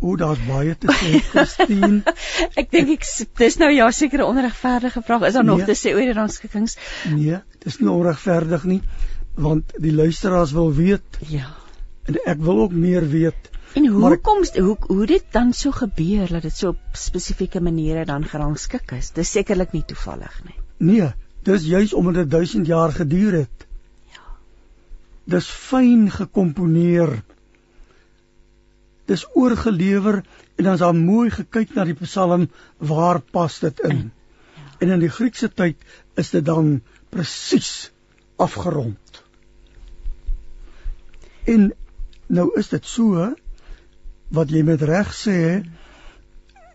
O, 0.00 0.14
daar's 0.16 0.40
baie 0.46 0.72
te 0.80 0.88
sê, 0.96 1.18
Christine. 1.28 2.14
ek 2.60 2.70
dink 2.72 2.94
ek 2.94 3.06
dis 3.36 3.58
nou 3.60 3.68
ja 3.74 3.90
seker 3.92 4.22
'n 4.22 4.30
onregverdige 4.32 5.02
vraag. 5.04 5.26
Is 5.28 5.36
daar 5.36 5.44
nog 5.44 5.60
nee, 5.60 5.68
te 5.68 5.76
sê 5.76 5.92
oor 5.92 6.06
die 6.06 6.16
rangskikkings? 6.16 6.76
Nee, 7.12 7.42
dis 7.64 7.80
nie 7.82 7.90
onregverdig 7.92 8.64
nie, 8.64 8.80
want 9.36 9.74
die 9.76 9.92
luisteraars 9.92 10.54
wil 10.56 10.72
weet. 10.74 11.20
Ja. 11.28 11.50
En 12.08 12.16
ek 12.24 12.40
wil 12.40 12.62
ook 12.64 12.72
meer 12.72 13.04
weet. 13.08 13.50
En 13.78 13.86
hoe 13.86 14.16
kom 14.18 14.44
hoe 14.54 14.76
hoe 14.86 15.06
dit 15.06 15.24
dan 15.30 15.52
so 15.52 15.70
gebeur 15.70 16.28
dat 16.28 16.42
dit 16.42 16.56
so 16.56 16.68
op 16.68 16.78
spesifieke 16.92 17.60
maniere 17.60 18.04
dan 18.04 18.24
gerangskik 18.24 18.90
is? 18.96 19.10
Dis 19.14 19.30
sekerlik 19.30 19.72
nie 19.72 19.84
toevallig 19.86 20.40
nie. 20.44 20.56
Nee, 20.76 21.10
dis 21.46 21.66
juis 21.66 21.92
omdat 21.94 22.14
dit 22.14 22.30
1000 22.30 22.66
jaar 22.66 22.92
geduur 22.92 23.32
het. 23.32 23.66
Ja. 24.14 24.24
Dis 25.24 25.46
fyn 25.46 26.10
gekomponeer 26.10 27.20
dis 29.10 29.26
oorgelewer 29.34 30.22
en 30.56 30.64
dan 30.64 30.72
is 30.72 30.82
daar 30.84 30.94
mooi 30.94 31.30
gekyk 31.34 31.74
na 31.74 31.84
die 31.88 31.96
Psalm 31.98 32.48
waar 32.78 33.20
pas 33.20 33.58
dit 33.58 33.80
in. 33.88 34.02
Ja. 34.54 34.66
En 34.78 34.94
in 34.96 35.02
die 35.02 35.12
Griekse 35.12 35.50
tyd 35.50 35.76
is 36.20 36.30
dit 36.30 36.44
dan 36.44 36.80
presies 37.10 37.90
afgerond. 38.36 39.22
En 41.44 41.72
nou 42.26 42.50
is 42.60 42.70
dit 42.70 42.86
so 42.86 43.32
wat 44.30 44.50
jy 44.50 44.62
met 44.66 44.82
reg 44.86 45.12
sê 45.14 45.38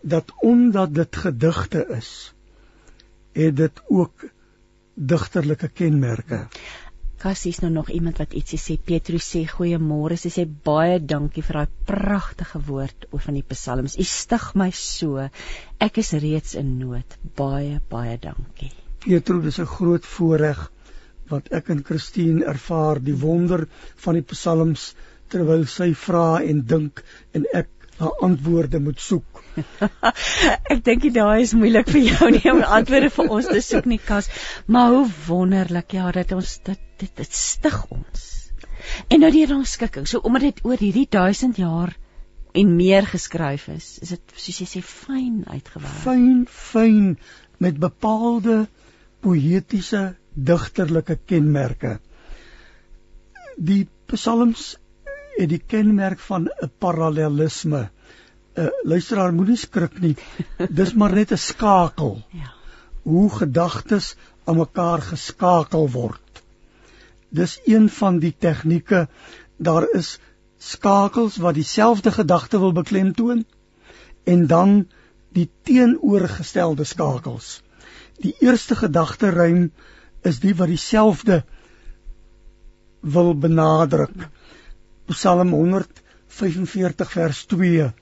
dat 0.06 0.32
omdat 0.44 0.94
dit 0.94 1.16
gedigte 1.16 1.82
is, 1.96 2.10
het 3.36 3.56
dit 3.56 3.80
ook 3.88 4.26
digterlike 4.94 5.68
kenmerke. 5.68 6.46
Kassies 7.20 7.58
nou 7.62 7.70
nog 7.72 7.88
iemand 7.90 8.20
wat 8.20 8.34
ietsie 8.36 8.58
sê. 8.60 8.76
Petrus 8.76 9.24
sê 9.32 9.42
goeiemôre. 9.48 10.18
Sy 10.20 10.30
sê 10.34 10.44
baie 10.44 10.98
dankie 11.00 11.42
vir 11.42 11.62
daai 11.62 11.78
pragtige 11.88 12.60
woord 12.68 13.08
oor 13.10 13.24
van 13.24 13.38
die 13.38 13.44
psalms. 13.54 13.96
U 13.96 14.04
stig 14.04 14.50
my 14.54 14.68
so. 14.76 15.24
Ek 15.80 16.00
is 16.02 16.12
reeds 16.12 16.54
in 16.60 16.76
nood. 16.78 17.16
Baie 17.40 17.80
baie 17.90 18.18
dankie. 18.20 18.70
Petrus, 19.06 19.44
dis 19.48 19.60
'n 19.64 19.72
groot 19.72 20.04
voorreg 20.04 20.70
wat 21.30 21.48
ek 21.58 21.70
en 21.74 21.82
Christine 21.84 22.44
ervaar 22.44 23.00
die 23.02 23.16
wonder 23.18 23.66
van 24.04 24.14
die 24.14 24.26
psalms 24.34 24.94
terwyl 25.32 25.66
sy 25.70 25.92
vra 26.06 26.42
en 26.42 26.62
dink 26.70 27.02
en 27.34 27.46
ek 27.54 27.72
na 27.96 28.10
antwoorde 28.26 28.80
moet 28.84 29.00
soek. 29.00 29.42
ek 30.72 30.82
dink 30.84 31.06
dit 31.06 31.14
daai 31.14 31.42
is 31.42 31.54
moeilik 31.56 31.88
vir 31.88 32.02
jou 32.10 32.30
nie 32.34 32.50
om 32.52 32.60
antwoorde 32.78 33.12
vir 33.14 33.30
ons 33.38 33.48
te 33.48 33.62
soek 33.64 33.88
nie, 33.88 34.00
Kas. 34.02 34.28
Maar 34.66 34.92
hoe 34.92 35.06
wonderlik 35.28 35.96
ja 35.96 36.10
dat 36.12 36.34
ons 36.36 36.58
dit 36.66 36.82
dit, 37.00 37.12
dit 37.20 37.38
stig 37.38 37.76
ons. 37.92 38.26
En 39.12 39.20
nou 39.20 39.30
die 39.32 39.46
rangskikking. 39.48 40.06
So 40.08 40.24
omdat 40.24 40.48
dit 40.50 40.62
oor 40.64 40.80
hierdie 40.80 41.08
1000 41.12 41.60
jaar 41.60 41.92
en 42.56 42.76
meer 42.76 43.08
geskryf 43.08 43.66
is, 43.72 43.88
is 44.04 44.14
dit 44.14 44.36
soos 44.36 44.60
jy 44.62 44.68
sê 44.70 44.82
fyn 44.84 45.42
uitgewerk. 45.44 45.98
Fyn, 46.04 46.46
fyn 46.48 47.16
met 47.60 47.76
bepaalde 47.80 48.64
poëtiese 49.24 50.06
digterlike 50.36 51.18
kenmerke. 51.28 51.98
Die 53.56 53.84
psalms 54.12 54.74
het 55.36 55.48
die 55.48 55.62
kenmerk 55.66 56.18
van 56.18 56.48
'n 56.48 56.70
parallelisme. 56.78 57.88
uh, 58.54 58.66
Luisteraar 58.82 59.34
moenie 59.34 59.56
skrik 59.56 60.00
nie. 60.00 60.16
Dis 60.70 60.94
maar 60.94 61.12
net 61.12 61.32
'n 61.32 61.38
skakel. 61.38 62.22
Ja. 62.42 62.52
Hoe 63.02 63.30
gedagtes 63.30 64.16
aan 64.44 64.56
mekaar 64.56 65.02
geskakel 65.02 65.90
word. 65.90 66.42
Dis 67.28 67.60
een 67.64 67.88
van 67.88 68.18
die 68.18 68.34
tegnieke. 68.38 69.08
Daar 69.56 69.86
is 69.92 70.18
skakels 70.58 71.36
wat 71.36 71.54
dieselfde 71.54 72.12
gedagte 72.12 72.58
wil 72.58 72.72
beklemtoon 72.72 73.44
en 74.24 74.46
dan 74.46 74.88
die 75.28 75.50
teenoorgestelde 75.62 76.84
skakels. 76.84 77.62
Die 78.18 78.34
eerste 78.40 78.76
gedagte 78.76 79.30
ruim 79.30 79.72
is 80.22 80.40
die 80.40 80.54
wat 80.56 80.72
dieselfde 80.72 81.44
wil 83.00 83.34
benadruk. 83.38 84.28
Psalm 85.06 85.52
145 85.54 87.12
vers 87.12 87.44
2 87.46 87.92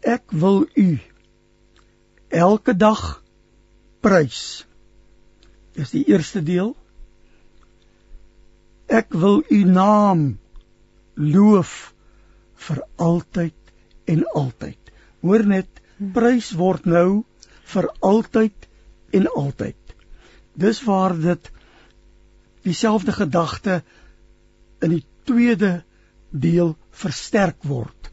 Ek 0.00 0.32
wil 0.34 0.64
u 0.74 0.98
elke 2.28 2.74
dag 2.76 3.02
prys. 4.02 4.66
Dis 5.78 5.94
die 5.94 6.04
eerste 6.10 6.42
deel. 6.42 6.72
Ek 8.88 9.14
wil 9.14 9.42
u 9.46 9.60
naam 9.64 10.38
loof 11.14 11.92
vir 12.66 12.82
altyd 12.96 13.74
en 14.10 14.24
altyd. 14.34 14.92
Hoor 15.22 15.44
net, 15.46 15.68
prys 16.14 16.50
word 16.58 16.86
nou 16.90 17.22
vir 17.74 17.90
altyd 18.02 18.68
en 19.14 19.28
altyd. 19.30 19.94
Dis 20.58 20.82
waar 20.86 21.14
dit 21.14 21.50
dieselfde 22.66 23.14
gedagte 23.14 23.82
in 24.82 24.96
die 24.96 25.04
tweede 25.28 25.72
deel 26.30 26.74
versterk 26.90 27.64
word. 27.68 28.10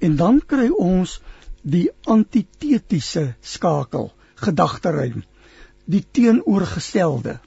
En 0.00 0.16
dan 0.16 0.40
kry 0.40 0.68
ons 0.70 1.18
die 1.66 1.88
antitetiese 2.06 3.34
skakel, 3.42 4.10
gedagteruim, 4.38 5.24
die 5.86 6.02
teenoorgestelde. 6.04 7.38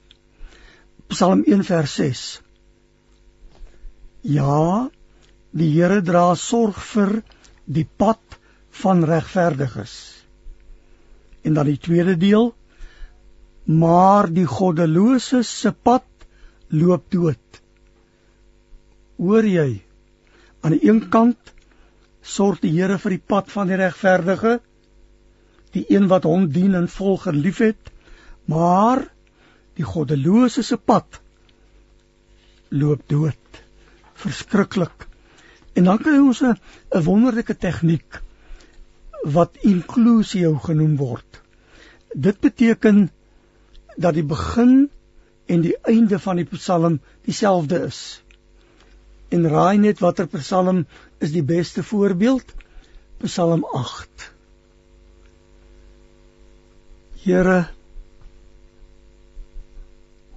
Psalm 1.10 1.44
1 1.46 1.64
vers 1.66 1.94
6. 1.98 2.24
Ja, 4.22 4.90
die 5.50 5.70
Here 5.72 6.00
dra 6.04 6.34
sorg 6.36 6.78
vir 6.92 7.20
die 7.64 7.86
pad 7.86 8.38
van 8.82 9.04
regverdiges. 9.08 9.94
En 11.42 11.56
dan 11.56 11.70
die 11.70 11.80
tweede 11.80 12.16
deel, 12.20 12.52
maar 13.64 14.28
die 14.30 14.46
goddelose 14.46 15.42
se 15.46 15.72
pad 15.72 16.06
loop 16.68 17.08
dood. 17.10 17.49
Hoor 19.20 19.44
jy? 19.44 19.82
Aan 20.64 20.72
die 20.76 20.86
een 20.88 21.02
kant 21.12 21.54
sorg 22.24 22.60
die 22.64 22.72
Here 22.72 22.96
vir 23.00 23.16
die 23.16 23.24
pad 23.32 23.50
van 23.52 23.68
die 23.68 23.76
regverdige, 23.76 24.58
die 25.76 25.84
een 25.92 26.08
wat 26.08 26.24
hom 26.28 26.46
dien 26.52 26.76
en 26.78 26.88
volg 26.88 27.26
en 27.28 27.40
liefhet, 27.44 27.90
maar 28.48 29.04
die 29.76 29.84
goddelose 29.86 30.64
se 30.66 30.76
pad 30.76 31.20
loop 32.70 33.02
dood. 33.12 33.60
Verskriklik. 34.20 35.06
En 35.76 35.84
dan 35.90 36.00
kry 36.02 36.16
ons 36.18 36.42
'n 36.42 36.56
wonderlike 37.04 37.54
tegniek 37.54 38.20
wat 39.36 39.56
inklusio 39.60 40.54
genoem 40.54 40.96
word. 40.96 41.42
Dit 42.14 42.40
beteken 42.40 43.10
dat 43.96 44.14
die 44.14 44.24
begin 44.24 44.90
en 45.46 45.60
die 45.60 45.76
einde 45.82 46.18
van 46.18 46.36
die 46.36 46.48
Psalm 46.56 47.00
dieselfde 47.24 47.84
is. 47.86 48.22
En 49.30 49.46
raai 49.46 49.78
net 49.78 50.00
watter 50.02 50.26
Psalm 50.26 50.80
is 51.22 51.30
die 51.30 51.44
beste 51.46 51.84
voorbeeld? 51.86 52.48
Psalm 53.22 53.62
8. 53.78 54.24
Here 57.22 57.58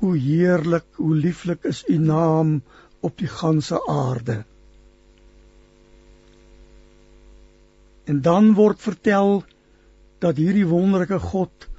Hoe 0.03 0.13
heerlik, 0.17 0.85
hoe 0.99 1.15
lieflik 1.15 1.63
is 1.63 1.81
u 1.87 1.97
naam 1.97 2.57
op 2.99 3.17
die 3.17 3.31
ganse 3.31 3.79
aarde. 3.87 4.43
En 8.03 8.21
dan 8.21 8.53
word 8.53 8.83
vertel 8.83 9.43
dat 10.19 10.37
hierdie 10.37 10.67
wonderlike 10.67 11.19
God 11.23 11.69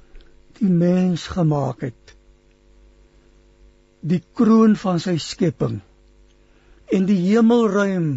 die 0.59 0.73
mens 0.83 1.29
gemaak 1.31 1.85
het. 1.85 2.15
Die 4.01 4.23
kroon 4.33 4.75
van 4.75 4.99
sy 4.99 5.19
skepping 5.21 5.83
en 6.93 7.07
die 7.09 7.19
hemelruim, 7.29 8.09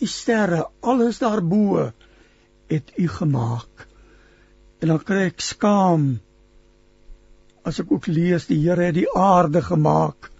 die 0.00 0.08
sterre, 0.08 0.64
alles 0.80 1.20
daarbo 1.20 1.90
het 2.70 2.92
u 2.96 3.08
gemaak. 3.08 3.86
En 4.80 4.92
dan 4.94 5.02
kry 5.04 5.26
ek 5.28 5.44
skaam 5.44 6.12
as 7.66 7.80
ek 7.82 7.90
ook 7.92 8.08
lees 8.08 8.48
die 8.48 8.60
Here 8.62 8.88
het 8.88 8.96
die 8.96 9.08
aarde 9.12 9.60
gemaak. 9.62 10.30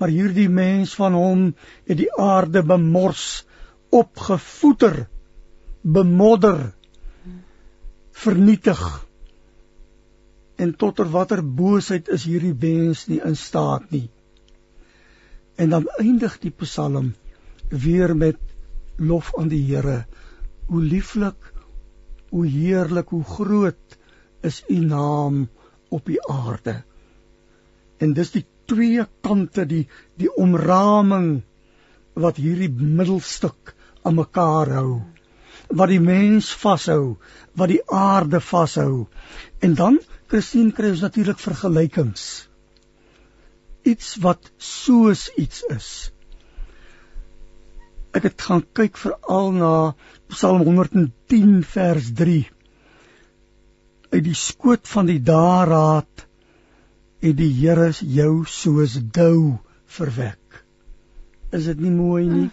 Maar 0.00 0.10
hierdie 0.10 0.48
mens 0.48 0.94
van 0.98 1.14
hom 1.14 1.44
het 1.86 2.00
die 2.00 2.10
aarde 2.18 2.64
bemors, 2.66 3.44
opgevoeter, 3.90 5.04
bemodder, 5.82 6.72
vernietig 8.20 8.80
en 10.60 10.72
totter 10.76 11.08
watter 11.08 11.40
boosheid 11.42 12.08
is 12.12 12.26
hierdie 12.28 12.56
mens 12.64 13.06
nie 13.08 13.20
in 13.24 13.36
staat 13.36 13.86
nie. 13.94 14.08
En 15.60 15.72
dan 15.74 15.88
eindig 16.00 16.38
die 16.42 16.52
Psalm 16.62 17.12
weer 17.68 18.14
met 18.16 18.38
lof 18.96 19.32
aan 19.38 19.50
die 19.52 19.62
Here. 19.68 20.04
Hoe 20.70 20.82
lieflik, 20.82 21.52
hoe 22.30 22.46
heerlik, 22.46 23.12
hoe 23.12 23.24
groot 23.24 23.98
is 24.46 24.62
u 24.68 24.78
naam 24.84 25.48
op 25.88 26.06
die 26.06 26.20
aarde. 26.24 26.80
En 27.98 28.14
dis 28.16 28.32
die 28.32 28.46
twee 28.70 29.04
kante 29.20 29.66
die 29.66 29.84
die 30.16 30.30
omraming 30.32 31.42
wat 32.14 32.40
hierdie 32.40 32.70
middelstuk 32.70 33.74
aan 34.02 34.16
mekaar 34.16 34.72
hou 34.78 34.92
wat 35.70 35.90
die 35.92 36.00
mens 36.02 36.50
vashou, 36.58 37.16
wat 37.54 37.70
die 37.70 37.82
aarde 37.86 38.40
vashou. 38.42 39.06
En 39.62 39.74
dan 39.78 40.00
Christine 40.30 40.74
kry 40.74 40.90
ons 40.94 41.04
natuurlik 41.04 41.38
vergelykings. 41.42 42.49
Iets 43.82 44.16
wat 44.20 44.50
soos 44.56 45.28
iets 45.40 45.62
is. 45.72 45.90
Ek 48.16 48.26
het 48.26 48.42
gaan 48.42 48.64
kyk 48.74 48.98
veral 48.98 49.52
na 49.54 49.74
Psalm 50.32 50.64
110 50.66 51.60
vers 51.74 52.10
3. 52.18 52.40
Uit 54.10 54.24
die 54.26 54.34
skoot 54.34 54.88
van 54.90 55.06
die 55.06 55.20
daarraad 55.22 56.26
het 57.22 57.36
die 57.38 57.52
Here 57.60 57.92
jou 58.00 58.44
soos 58.48 58.96
dou 59.14 59.60
verwek. 59.86 60.64
Is 61.54 61.68
dit 61.70 61.80
nie 61.80 61.94
mooi 61.94 62.24
nie? 62.26 62.48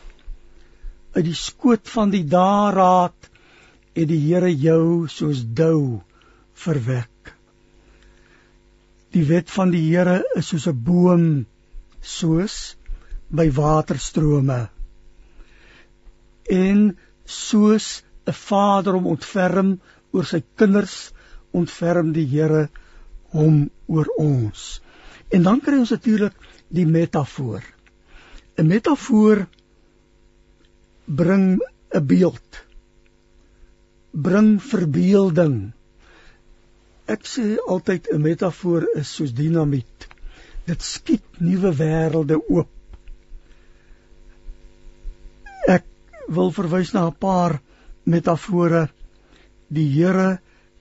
Uit 1.17 1.25
die 1.25 1.37
skoot 1.37 1.89
van 1.89 2.13
die 2.13 2.25
daarraad 2.29 3.31
het 3.97 4.07
die 4.11 4.21
Here 4.27 4.53
jou 4.53 5.07
soos 5.09 5.41
dou 5.41 6.03
verwek. 6.53 7.16
Die 9.15 9.23
wet 9.25 9.51
van 9.51 9.71
die 9.71 9.83
Here 9.87 10.23
is 10.35 10.47
soos 10.51 10.67
'n 10.67 10.83
boom 10.83 11.45
soos 12.01 12.75
by 13.29 13.49
waterstrome. 13.51 14.69
En 16.49 16.97
soos 17.23 18.03
'n 18.27 18.33
vader 18.33 18.93
hom 18.93 19.07
ontferm 19.07 19.79
oor 20.11 20.25
sy 20.25 20.43
kinders, 20.55 21.11
ontferm 21.51 22.11
die 22.11 22.25
Here 22.25 22.69
hom 23.31 23.69
oor 23.87 24.07
ons. 24.17 24.81
En 25.31 25.43
dan 25.43 25.59
kry 25.61 25.77
ons 25.79 25.91
natuurlik 25.95 26.35
die 26.67 26.85
metafoor. 26.85 27.63
'n 28.57 28.67
Metafoor 28.67 29.47
bring 31.05 31.59
'n 31.93 32.05
beeld. 32.05 32.65
Bring 34.11 34.61
verbeelding. 34.63 35.73
Ek 37.07 37.23
sê 37.23 37.55
altyd 37.67 38.09
'n 38.11 38.21
metafoor 38.21 38.83
is 38.99 39.13
soos 39.15 39.31
dinamiet. 39.33 40.07
Dit 40.67 40.81
skiet 40.83 41.23
nuwe 41.39 41.71
wêrelde 41.71 42.35
oop. 42.49 42.67
Ek 45.67 45.85
wil 46.27 46.51
verwys 46.51 46.91
na 46.91 47.07
'n 47.07 47.15
paar 47.15 47.61
metafore. 48.03 48.89
Die 49.67 49.87
Here 49.87 50.39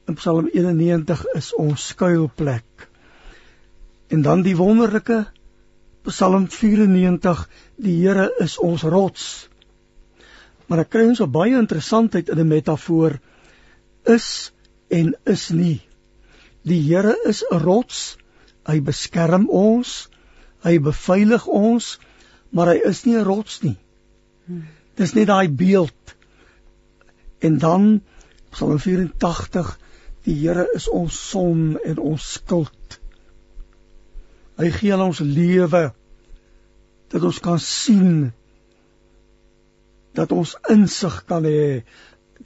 in 0.09 0.15
Psalm 0.15 0.51
91 0.53 1.25
is 1.35 1.55
ons 1.55 1.87
skuilplek. 1.87 2.89
En 4.09 4.23
dan 4.23 4.43
die 4.43 4.57
wonderlike 4.57 5.27
Psalm 6.07 6.47
94, 6.51 7.49
die 7.77 7.97
Here 8.03 8.31
is 8.39 8.59
ons 8.59 8.83
rots. 8.83 9.49
Maar 10.67 10.79
ek 10.79 10.91
kry 10.91 11.07
ons 11.07 11.21
'n 11.23 11.31
baie 11.31 11.59
interessantheid 11.59 12.29
in 12.29 12.39
'n 12.39 12.49
metafoor 12.49 13.19
is 14.05 14.53
en 14.91 15.15
is 15.25 15.51
nie. 15.51 15.86
Die 16.67 16.81
Here 16.83 17.15
is 17.25 17.45
'n 17.51 17.63
rots. 17.63 18.17
Hy 18.67 18.81
beskerm 18.83 19.49
ons. 19.49 20.09
Hy 20.67 20.79
beveilig 20.83 21.47
ons, 21.47 21.99
maar 22.51 22.73
hy 22.73 22.81
is 22.91 23.05
nie 23.07 23.17
'n 23.17 23.25
rots 23.25 23.63
nie. 23.63 23.77
Dis 24.97 25.15
net 25.15 25.27
daai 25.27 25.49
beeld. 25.49 26.17
En 27.39 27.59
dan 27.59 28.03
Psalm 28.51 28.79
84, 28.79 29.79
die 30.25 30.35
Here 30.35 30.69
is 30.75 30.89
ons 30.89 31.29
son 31.31 31.79
en 31.85 31.99
ons 31.99 32.33
skild. 32.33 33.01
Hy 34.57 34.71
gee 34.71 34.93
aan 34.93 35.05
ons 35.11 35.21
lewe 35.21 35.93
dat 37.13 37.23
ons 37.23 37.39
kan 37.45 37.59
sien 37.61 38.33
dat 40.17 40.33
ons 40.33 40.57
insig 40.73 41.19
kan 41.29 41.45
hê 41.45 41.85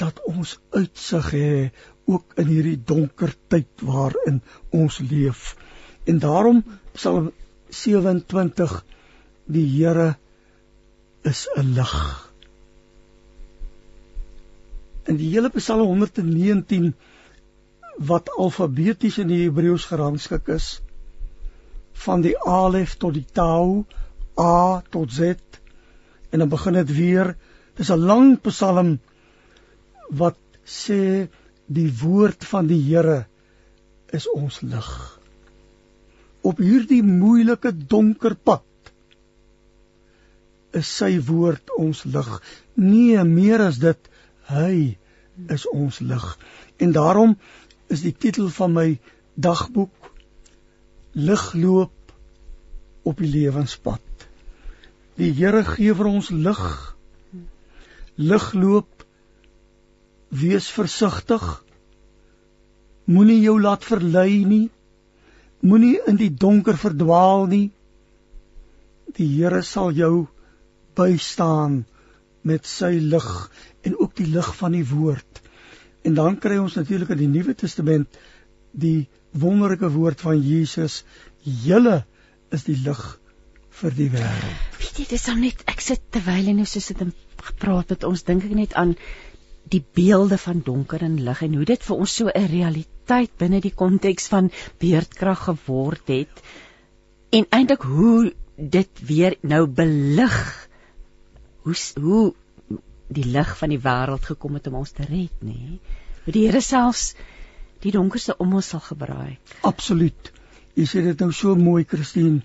dat 0.01 0.19
ons 0.27 0.57
uitsig 0.75 1.31
hê 1.37 1.53
ook 2.11 2.39
in 2.43 2.49
hierdie 2.51 2.79
donker 2.93 3.35
tyd 3.53 3.85
waarin 3.87 4.41
ons 4.77 4.99
leef. 5.11 5.55
En 6.05 6.19
daarom 6.23 6.65
Psalm 6.97 7.31
27 7.69 8.75
die 9.47 9.67
Here 9.67 10.17
is 11.23 11.47
'n 11.57 11.75
lig. 11.79 11.95
In 15.05 15.17
die 15.17 15.31
hele 15.31 15.51
Psalm 15.51 15.87
119 15.87 16.95
wat 18.11 18.31
alfabeties 18.37 19.19
in 19.19 19.29
die 19.29 19.43
Hebreëus 19.45 19.85
gerangskik 19.91 20.49
is 20.49 20.81
van 22.05 22.23
die 22.25 22.37
alef 22.49 22.95
tot 22.97 23.15
die 23.15 23.27
tau 23.33 23.85
a 24.41 24.81
tot 24.91 25.13
z 25.13 25.35
en 26.31 26.39
dan 26.39 26.49
begin 26.49 26.79
dit 26.79 26.95
weer 26.97 27.35
dis 27.77 27.91
'n 27.91 28.07
lang 28.11 28.41
psalm 28.47 28.99
wat 30.23 30.39
sê 30.65 31.29
die 31.71 31.89
woord 32.01 32.45
van 32.51 32.67
die 32.71 32.81
Here 32.83 33.25
is 34.17 34.27
ons 34.31 34.61
lig. 34.67 34.91
Op 36.43 36.59
hierdie 36.63 37.03
moeilike 37.07 37.71
donker 37.73 38.35
pad 38.35 38.67
is 40.75 40.91
sy 41.01 41.13
woord 41.27 41.71
ons 41.79 42.03
lig. 42.11 42.31
Nee, 42.75 43.23
meer 43.27 43.63
as 43.67 43.79
dit, 43.83 44.11
hy 44.51 44.97
is 45.51 45.67
ons 45.71 46.01
lig. 46.03 46.27
En 46.83 46.95
daarom 46.95 47.37
is 47.91 48.03
die 48.07 48.15
titel 48.15 48.51
van 48.55 48.75
my 48.75 48.89
dagboek 49.35 50.11
Ligloop 51.15 52.15
op 53.03 53.19
die 53.19 53.31
lewenspad. 53.31 54.27
Die 55.19 55.33
Here 55.35 55.65
gee 55.67 55.95
vir 55.99 56.11
ons 56.11 56.31
lig. 56.31 56.61
Ligloop 58.15 58.90
Wees 60.31 60.69
versigtig. 60.71 61.45
Moenie 63.11 63.41
jou 63.43 63.57
laat 63.61 63.85
verlei 63.85 64.45
nie. 64.47 64.67
Moenie 65.61 65.99
in 66.07 66.17
die 66.21 66.31
donker 66.31 66.79
verdwaal 66.79 67.47
nie. 67.51 67.71
Die 69.17 69.27
Here 69.27 69.63
sal 69.67 69.91
jou 69.93 70.29
bystaan 70.97 71.85
met 72.47 72.67
sy 72.67 72.93
lig 73.03 73.31
en 73.85 73.97
ook 73.99 74.15
die 74.17 74.29
lig 74.31 74.51
van 74.57 74.77
die 74.77 74.87
woord. 74.87 75.41
En 76.07 76.15
dan 76.17 76.39
kry 76.41 76.57
ons 76.61 76.79
natuurlik 76.79 77.11
in 77.13 77.25
die 77.25 77.33
Nuwe 77.33 77.55
Testament 77.59 78.21
die 78.73 79.09
wonderlike 79.37 79.91
woord 79.93 80.21
van 80.21 80.41
Jesus: 80.41 81.03
"Julle 81.43 82.05
is 82.51 82.65
die 82.65 82.79
lig 82.85 83.03
vir 83.81 83.97
die 83.99 84.09
wêreld." 84.15 84.79
Weet 84.79 85.03
jy, 85.03 85.07
dis 85.11 85.27
dan 85.27 85.41
net 85.41 85.65
ek 85.67 85.81
sit 85.85 86.07
terwyl 86.11 86.47
jy 86.47 86.55
nou 86.57 86.67
so 86.67 86.81
sit 86.81 87.03
en 87.05 87.13
gepraat 87.43 87.91
het, 87.91 88.05
ons 88.05 88.23
dink 88.23 88.45
ek 88.45 88.57
net 88.57 88.75
aan 88.75 88.95
die 89.71 89.83
beelde 89.95 90.39
van 90.39 90.63
donker 90.67 91.03
en 91.07 91.19
lig 91.25 91.43
en 91.47 91.55
hoe 91.59 91.67
dit 91.69 91.85
vir 91.89 92.03
ons 92.05 92.17
so 92.21 92.31
'n 92.35 92.51
realiteit 92.53 93.31
binne 93.39 93.61
die 93.61 93.75
konteks 93.83 94.29
van 94.29 94.51
beerdkrag 94.83 95.45
geword 95.51 96.09
het 96.09 96.43
en 97.31 97.47
eintlik 97.51 97.83
hoe 97.83 98.33
dit 98.57 98.91
weer 99.07 99.37
nou 99.43 99.67
belig 99.67 100.39
hoe 101.63 101.75
hoe 102.01 102.33
die 103.11 103.27
lig 103.27 103.53
van 103.59 103.73
die 103.75 103.83
wêreld 103.83 104.27
gekom 104.33 104.55
het 104.55 104.67
om 104.71 104.81
ons 104.81 104.93
te 104.95 105.03
red 105.03 105.43
nê? 105.43 105.79
Hoe 106.25 106.33
die 106.33 106.47
Here 106.47 106.61
selfs 106.61 107.15
die 107.83 107.93
donkerste 107.93 108.37
om 108.39 108.55
ons 108.55 108.69
sal 108.69 108.81
gebruik 108.81 109.55
absoluut. 109.63 110.33
Jy 110.79 110.87
sê 110.87 111.03
dit 111.03 111.21
nou 111.21 111.33
so 111.33 111.55
mooi 111.59 111.85
Christine. 111.85 112.43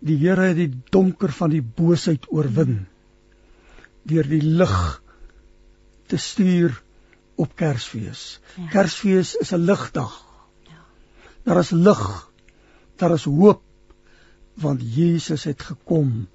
Die 0.00 0.16
Here 0.18 0.50
het 0.50 0.56
die 0.58 0.72
donker 0.90 1.32
van 1.32 1.50
die 1.50 1.62
boosheid 1.62 2.26
oorwin. 2.34 2.86
Deur 4.08 4.26
die 4.26 4.42
lig 4.42 5.02
te 6.08 6.16
stuur 6.16 6.82
op 7.38 7.54
Kersfees. 7.56 8.40
Ja. 8.56 8.66
Kersfees 8.72 9.34
is 9.36 9.52
'n 9.52 9.64
ligdag. 9.64 10.14
Ja. 10.66 10.82
Daar 11.42 11.58
is 11.58 11.70
lig. 11.70 12.30
Daar 12.96 13.14
is 13.14 13.24
hoop 13.24 13.62
want 14.58 14.82
Jesus 14.94 15.44
het 15.44 15.62
gekom 15.62 16.26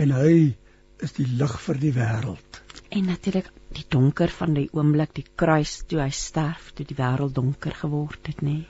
en 0.00 0.12
hy 0.16 0.56
is 1.04 1.12
die 1.12 1.26
lig 1.28 1.60
vir 1.60 1.80
die 1.80 1.92
wêreld. 1.92 2.60
En 2.88 3.04
natuurlik 3.10 3.50
die 3.76 3.84
donker 3.92 4.32
van 4.32 4.54
die 4.56 4.68
oomblik 4.72 5.12
die 5.18 5.26
kruis 5.36 5.82
toe 5.88 6.00
hy 6.00 6.10
sterf, 6.14 6.70
toe 6.76 6.86
die 6.88 6.96
wêreld 6.96 7.34
donker 7.36 7.74
geword 7.76 8.30
het, 8.30 8.40
nê. 8.40 8.56
Nee. 8.62 8.66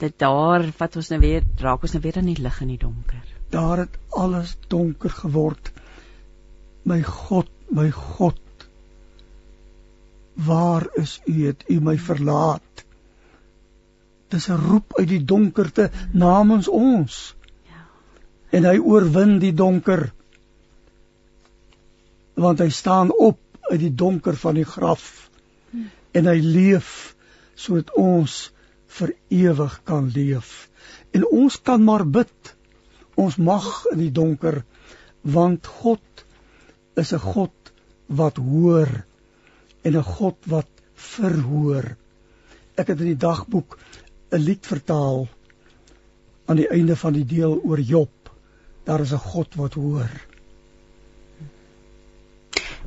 Dit 0.00 0.16
daar 0.18 0.64
wat 0.78 0.96
ons 0.96 1.10
nou 1.12 1.20
weer 1.20 1.44
raak 1.60 1.84
ons 1.84 1.92
nou 1.92 2.00
weer 2.02 2.18
aan 2.18 2.30
die 2.30 2.40
lig 2.40 2.60
in 2.64 2.72
die 2.72 2.80
donker. 2.80 3.20
Daar 3.52 3.84
het 3.84 3.98
alles 4.08 4.56
donker 4.72 5.12
geword. 5.12 5.72
My 6.88 7.02
God, 7.06 7.50
my 7.70 7.90
God, 7.92 8.38
Waar 10.34 10.88
is 10.94 11.20
u 11.24 11.46
het 11.46 11.64
u 11.68 11.80
my 11.80 11.98
verlaat? 11.98 12.84
Dis 14.28 14.48
'n 14.48 14.60
roep 14.68 14.96
uit 14.98 15.08
die 15.08 15.24
donkerte 15.24 15.90
namens 16.12 16.68
ons. 16.68 17.36
Ja. 17.64 17.84
En 18.50 18.64
hy 18.64 18.78
oorwin 18.78 19.38
die 19.38 19.54
donker. 19.54 20.12
Want 22.34 22.58
hy 22.58 22.68
staan 22.68 23.12
op 23.12 23.38
uit 23.60 23.80
die 23.80 23.94
donker 23.94 24.36
van 24.36 24.54
die 24.54 24.64
graf. 24.64 25.30
Hm. 25.70 25.78
En 26.12 26.26
hy 26.26 26.38
leef 26.40 27.14
sodat 27.54 27.92
ons 27.94 28.52
vir 28.86 29.14
ewig 29.28 29.80
kan 29.84 30.10
leef. 30.14 30.70
En 31.10 31.26
ons 31.26 31.62
kan 31.62 31.84
maar 31.84 32.06
bid. 32.08 32.56
Ons 33.14 33.36
mag 33.36 33.86
in 33.92 33.98
die 33.98 34.12
donker 34.12 34.64
want 35.22 35.66
God 35.66 36.24
is 36.94 37.12
'n 37.12 37.18
God 37.18 37.72
wat 38.06 38.36
hoor 38.36 39.04
en 39.82 39.96
'n 39.96 40.02
God 40.02 40.36
wat 40.46 40.68
verhoor. 40.94 41.96
Ek 42.74 42.88
het 42.88 43.00
in 43.00 43.12
die 43.12 43.22
dagboek 43.28 43.78
'n 44.30 44.38
lied 44.38 44.66
vertaal 44.66 45.28
aan 46.46 46.56
die 46.56 46.68
einde 46.68 46.96
van 46.96 47.12
die 47.12 47.26
deel 47.26 47.60
oor 47.64 47.80
Job. 47.80 48.30
Daar 48.84 49.00
is 49.00 49.12
'n 49.12 49.26
God 49.32 49.54
wat 49.54 49.74
hoor. 49.74 50.10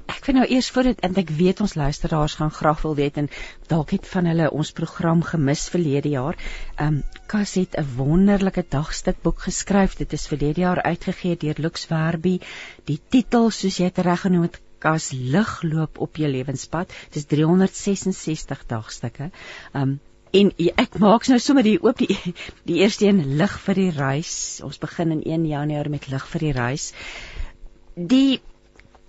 Ek 0.06 0.26
vind 0.26 0.38
nou 0.38 0.48
eers 0.50 0.70
voor 0.70 0.84
dit 0.84 1.00
en 1.00 1.16
ek 1.16 1.30
weet 1.30 1.62
ons 1.62 1.76
luisteraars 1.76 2.34
gaan 2.34 2.52
graag 2.52 2.82
wil 2.82 2.96
weet 2.96 3.18
en 3.18 3.30
dalk 3.68 3.92
het 3.92 4.08
van 4.08 4.26
hulle 4.26 4.52
ons 4.52 4.72
program 4.72 5.22
gemis 5.22 5.70
verlede 5.70 6.10
jaar. 6.10 6.36
Ehm 6.76 6.88
um, 6.88 7.04
Kas 7.28 7.54
het 7.54 7.78
'n 7.78 7.88
wonderlike 7.96 8.66
dagstukboek 8.70 9.40
geskryf. 9.42 9.96
Dit 9.96 10.14
is 10.14 10.28
verlede 10.28 10.62
jaar 10.62 10.82
uitgegee 10.82 11.38
deur 11.38 11.56
Lux 11.58 11.88
Werby. 11.88 12.40
Die 12.84 13.00
titel 13.10 13.50
soos 13.50 13.78
jy 13.78 13.90
dit 13.90 14.06
reg 14.06 14.22
genoem 14.22 14.42
het, 14.42 14.62
as 14.84 15.12
lig 15.12 15.62
loop 15.64 16.00
op 16.00 16.18
jou 16.18 16.30
lewenspad. 16.30 16.92
Dis 17.12 17.26
366 17.26 18.66
dagstukke. 18.68 19.32
Um 19.74 20.00
en 20.36 20.50
ek 20.76 20.98
maak 21.00 21.30
nou 21.32 21.38
sommer 21.40 21.64
hier 21.64 21.84
oop 21.86 21.98
die 21.98 22.18
die 22.68 22.82
eerste 22.82 23.08
een 23.08 23.38
lig 23.40 23.54
vir 23.68 23.80
die 23.80 23.92
reis. 23.96 24.60
Ons 24.64 24.82
begin 24.84 25.14
in 25.16 25.24
1 25.24 25.46
Januarie 25.48 25.94
met 25.94 26.10
lig 26.12 26.28
vir 26.28 26.40
die 26.40 26.52
reis. 26.52 26.90
Die 27.96 28.42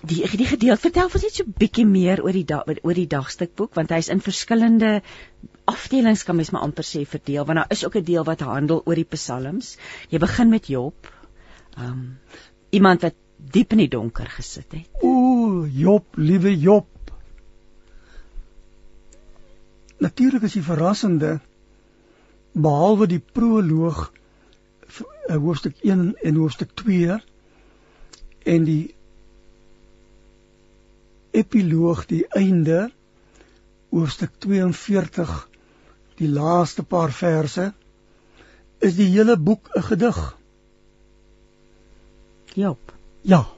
die 0.06 0.22
die 0.38 0.46
gedeelte 0.46 0.82
vertel 0.86 1.10
ons 1.10 1.24
net 1.26 1.34
so 1.34 1.44
bietjie 1.58 1.86
meer 1.88 2.22
oor 2.22 2.36
die 2.36 2.44
da, 2.46 2.60
oor 2.62 2.94
die 2.94 3.08
dagstukboek 3.10 3.74
want 3.74 3.90
hy's 3.90 4.10
in 4.12 4.22
verskillende 4.22 5.00
afdelings 5.66 6.22
kan 6.28 6.36
mens 6.38 6.52
maar 6.54 6.66
amper 6.68 6.86
sê 6.86 7.02
verdeel 7.08 7.46
want 7.48 7.62
daar 7.62 7.74
is 7.74 7.84
ook 7.86 7.96
'n 7.96 8.04
deel 8.04 8.24
wat 8.24 8.46
handel 8.46 8.82
oor 8.84 8.94
die 8.94 9.10
psalms. 9.16 9.76
Jy 10.10 10.18
begin 10.18 10.50
met 10.50 10.68
Job. 10.68 11.10
Um 11.76 12.18
iemand 12.70 13.02
wat 13.02 13.14
diep 13.36 13.72
in 13.72 13.82
die 13.84 13.92
donker 13.92 14.28
gesit 14.30 14.72
het. 14.72 15.02
O, 15.02 15.10
Job, 15.72 16.04
liewe 16.16 16.58
Job. 16.58 16.86
Natuurlik 19.98 20.42
is 20.42 20.52
die 20.52 20.62
verrassende 20.62 21.38
behalwe 22.52 23.06
die 23.06 23.20
proloog 23.20 24.12
eh, 25.28 25.36
hoofstuk 25.36 25.76
1 25.82 26.14
en 26.16 26.36
hoofstuk 26.40 26.74
2 26.74 27.18
en 28.52 28.64
die 28.64 28.94
epiloog 31.36 32.06
die 32.08 32.24
einde 32.28 32.86
hoofstuk 33.92 34.36
42 34.44 35.34
die 36.20 36.28
laaste 36.32 36.84
paar 36.84 37.12
verse 37.12 37.72
is 38.78 38.96
die 38.96 39.10
hele 39.12 39.36
boek 39.36 39.68
'n 39.76 39.82
gedig. 39.82 40.20
Job 42.54 42.86
Ja. 43.26 43.55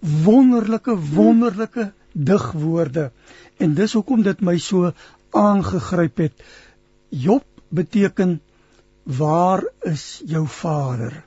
Wonderlike 0.00 0.96
wonderlike 1.14 1.92
digwoorde. 2.12 3.10
En 3.56 3.74
dis 3.74 3.92
hoekom 3.92 4.22
dit 4.22 4.40
my 4.40 4.58
so 4.58 4.92
aangegryp 5.30 6.24
het. 6.24 6.44
Job 7.08 7.44
beteken 7.68 8.40
waar 9.02 9.64
is 9.80 10.22
jou 10.26 10.46
Vader? 10.48 11.24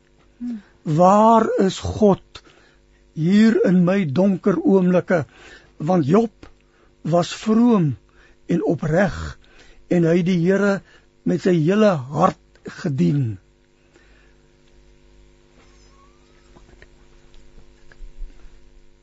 Waar 0.84 1.48
is 1.60 1.80
God 1.80 2.44
hier 3.14 3.60
in 3.66 3.84
my 3.84 4.06
donker 4.06 4.58
oomblikke? 4.60 5.26
Want 5.78 6.08
Job 6.08 6.50
was 7.02 7.34
vroom 7.36 7.96
en 8.48 8.64
opreg 8.66 9.38
en 9.88 10.06
hy 10.10 10.22
die 10.26 10.40
Here 10.42 10.80
met 11.24 11.46
sy 11.46 11.56
hele 11.58 11.92
hart 12.12 12.62
gedien. 12.82 13.38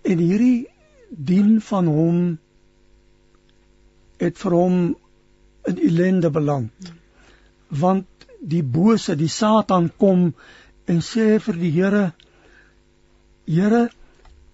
En 0.07 0.23
hierdie 0.23 0.69
dien 1.11 1.57
van 1.69 1.91
hom 1.91 2.21
het 4.23 4.39
vir 4.39 4.57
hom 4.57 4.77
in 5.71 5.81
ellende 5.89 6.31
beland. 6.31 6.93
Want 7.69 8.29
die 8.41 8.63
bose, 8.63 9.17
die 9.19 9.31
Satan 9.33 9.91
kom 9.99 10.29
en 10.87 11.03
sê 11.03 11.37
vir 11.43 11.59
die 11.63 11.73
Here: 11.75 12.05
Here, 13.47 13.89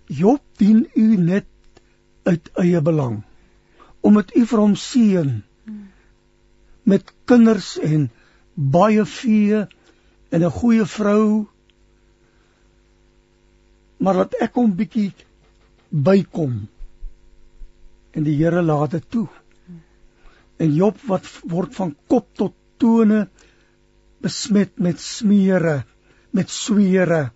Job 0.08 0.40
dien 0.60 0.86
u 0.96 1.16
net 1.16 1.46
uit 2.28 2.50
eie 2.60 2.80
belang 2.80 3.22
omdat 4.02 4.34
u 4.34 4.42
vir 4.50 4.58
hom 4.58 4.74
seën 4.78 5.30
met 6.90 7.12
kinders 7.30 7.76
en 7.78 8.08
baie 8.54 9.04
vee 9.06 9.60
en 10.30 10.44
'n 10.44 10.56
goeie 10.58 10.86
vrou 10.94 11.46
maar 14.02 14.14
dat 14.22 14.34
ek 14.46 14.58
hom 14.58 14.74
bietjie 14.76 15.12
bykom. 15.92 16.68
En 18.12 18.24
die 18.24 18.36
Here 18.40 18.62
laat 18.62 18.96
dit 18.96 19.04
toe. 19.12 19.28
En 20.56 20.74
Job 20.74 20.98
wat 21.08 21.28
word 21.48 21.74
van 21.76 21.94
kop 22.08 22.28
tot 22.38 22.56
tone 22.80 23.26
besmet 24.22 24.78
met 24.78 25.00
smeere, 25.00 25.82
met 26.30 26.50
swere, 26.50 27.32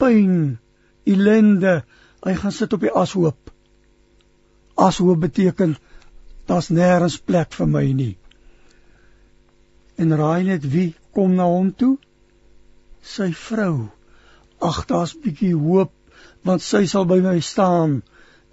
pyn, 0.00 0.58
ellende. 1.06 1.82
Hy 2.24 2.34
gaan 2.40 2.54
sit 2.54 2.72
op 2.74 2.82
die 2.82 2.94
ashoop. 2.94 3.52
Ashoop 4.78 5.20
beteken 5.22 5.76
daar's 6.48 6.70
nêrens 6.72 7.18
plek 7.20 7.52
vir 7.54 7.68
my 7.70 7.84
nie. 7.92 8.14
En 9.98 10.14
raai 10.16 10.46
net 10.46 10.64
wie 10.72 10.94
kom 11.12 11.34
na 11.36 11.46
hom 11.50 11.72
toe? 11.74 11.96
Sy 13.02 13.30
vrou. 13.36 13.90
Ag, 14.62 14.84
daar's 14.90 15.14
bietjie 15.18 15.54
hoop 15.54 15.92
want 16.46 16.62
sy 16.62 16.84
sal 16.86 17.06
by 17.08 17.18
my 17.24 17.38
staan. 17.44 18.00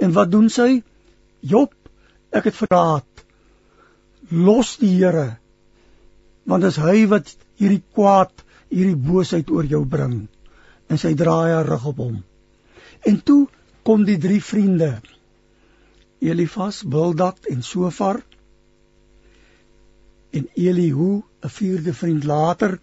En 0.02 0.14
wat 0.16 0.32
doen 0.32 0.50
sy? 0.52 0.82
Job, 1.46 1.74
ek 2.36 2.50
het 2.50 2.58
verraad. 2.58 3.26
Los 4.32 4.76
die 4.82 4.94
Here. 4.98 5.38
Want 6.46 6.66
dis 6.66 6.80
hy 6.82 7.06
wat 7.10 7.32
hierdie 7.62 7.84
kwaad, 7.96 8.34
hierdie 8.74 8.98
boosheid 8.98 9.50
oor 9.54 9.68
jou 9.70 9.84
bring. 9.90 10.26
En 10.90 11.02
sy 11.02 11.14
draai 11.18 11.54
haar 11.54 11.70
rug 11.70 11.86
op 11.94 12.02
hom. 12.04 12.18
En 13.06 13.22
toe 13.22 13.46
kom 13.86 14.06
die 14.06 14.18
drie 14.22 14.42
vriende. 14.42 14.98
Elifas, 16.26 16.82
Bildad 16.84 17.46
en 17.52 17.62
Sofar. 17.64 18.22
En 20.34 20.50
Elihu, 20.54 21.22
'n 21.44 21.50
vierde 21.50 21.94
vriend 21.94 22.24
later. 22.24 22.80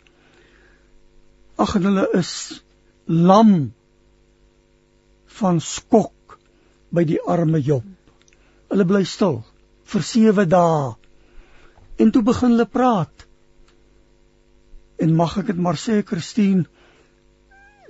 Ag 1.59 1.72
hulle 1.72 2.09
is 2.16 2.62
lam 3.07 3.72
van 5.39 5.61
skok 5.61 6.39
by 6.93 7.05
die 7.09 7.20
arme 7.20 7.61
Job. 7.62 7.87
Hulle 8.72 8.87
bly 8.89 9.03
stil 9.09 9.41
vir 9.93 10.05
7 10.09 10.49
dae. 10.49 10.93
En 12.01 12.11
toe 12.12 12.22
begin 12.26 12.55
hulle 12.55 12.68
praat. 12.68 13.26
En 15.03 15.14
mag 15.16 15.37
ek 15.41 15.51
dit 15.53 15.61
maar 15.61 15.78
sê, 15.80 16.01
Christine, 16.07 16.64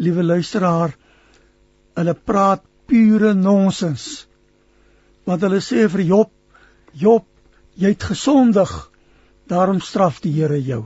liewe 0.03 0.25
luisteraar, 0.25 0.95
hulle 1.99 2.15
praat 2.15 2.65
pure 2.91 3.35
nonsens. 3.39 4.27
Want 5.29 5.45
hulle 5.47 5.61
sê 5.63 5.87
vir 5.93 6.07
Job, 6.09 6.33
Job, 6.99 7.29
jy 7.79 7.93
het 7.95 8.11
gesondig, 8.11 8.73
daarom 9.49 9.81
straf 9.81 10.21
die 10.25 10.33
Here 10.35 10.59
jou. 10.61 10.83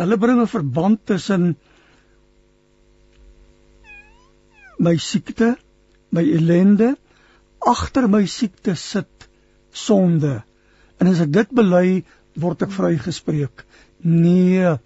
Hulle 0.00 0.18
bring 0.18 0.40
'n 0.40 0.50
verband 0.50 1.04
tussen 1.06 1.56
my 4.82 4.96
siekte, 4.98 5.54
my 6.10 6.24
ellende, 6.26 6.94
agter 7.62 8.08
my 8.10 8.24
siekte 8.26 8.74
sit 8.78 9.28
sonde. 9.70 10.40
En 10.98 11.10
as 11.10 11.22
ek 11.22 11.32
dit 11.34 11.54
bely, 11.54 12.02
word 12.42 12.64
ek 12.66 12.74
vrygespreek. 12.74 13.64
Nee. 14.02 14.76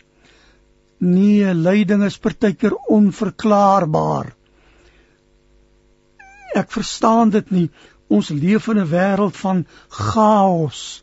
Nee, 1.00 1.52
lyding 1.54 2.04
is 2.06 2.18
partykeer 2.20 2.76
onverklaarbaar. 2.92 4.32
Ek 6.56 6.72
verstaan 6.72 7.32
dit 7.34 7.50
nie. 7.52 7.66
Ons 8.08 8.30
leef 8.30 8.68
in 8.72 8.78
'n 8.80 8.88
wêreld 8.88 9.36
van 9.36 9.66
chaos, 9.90 11.02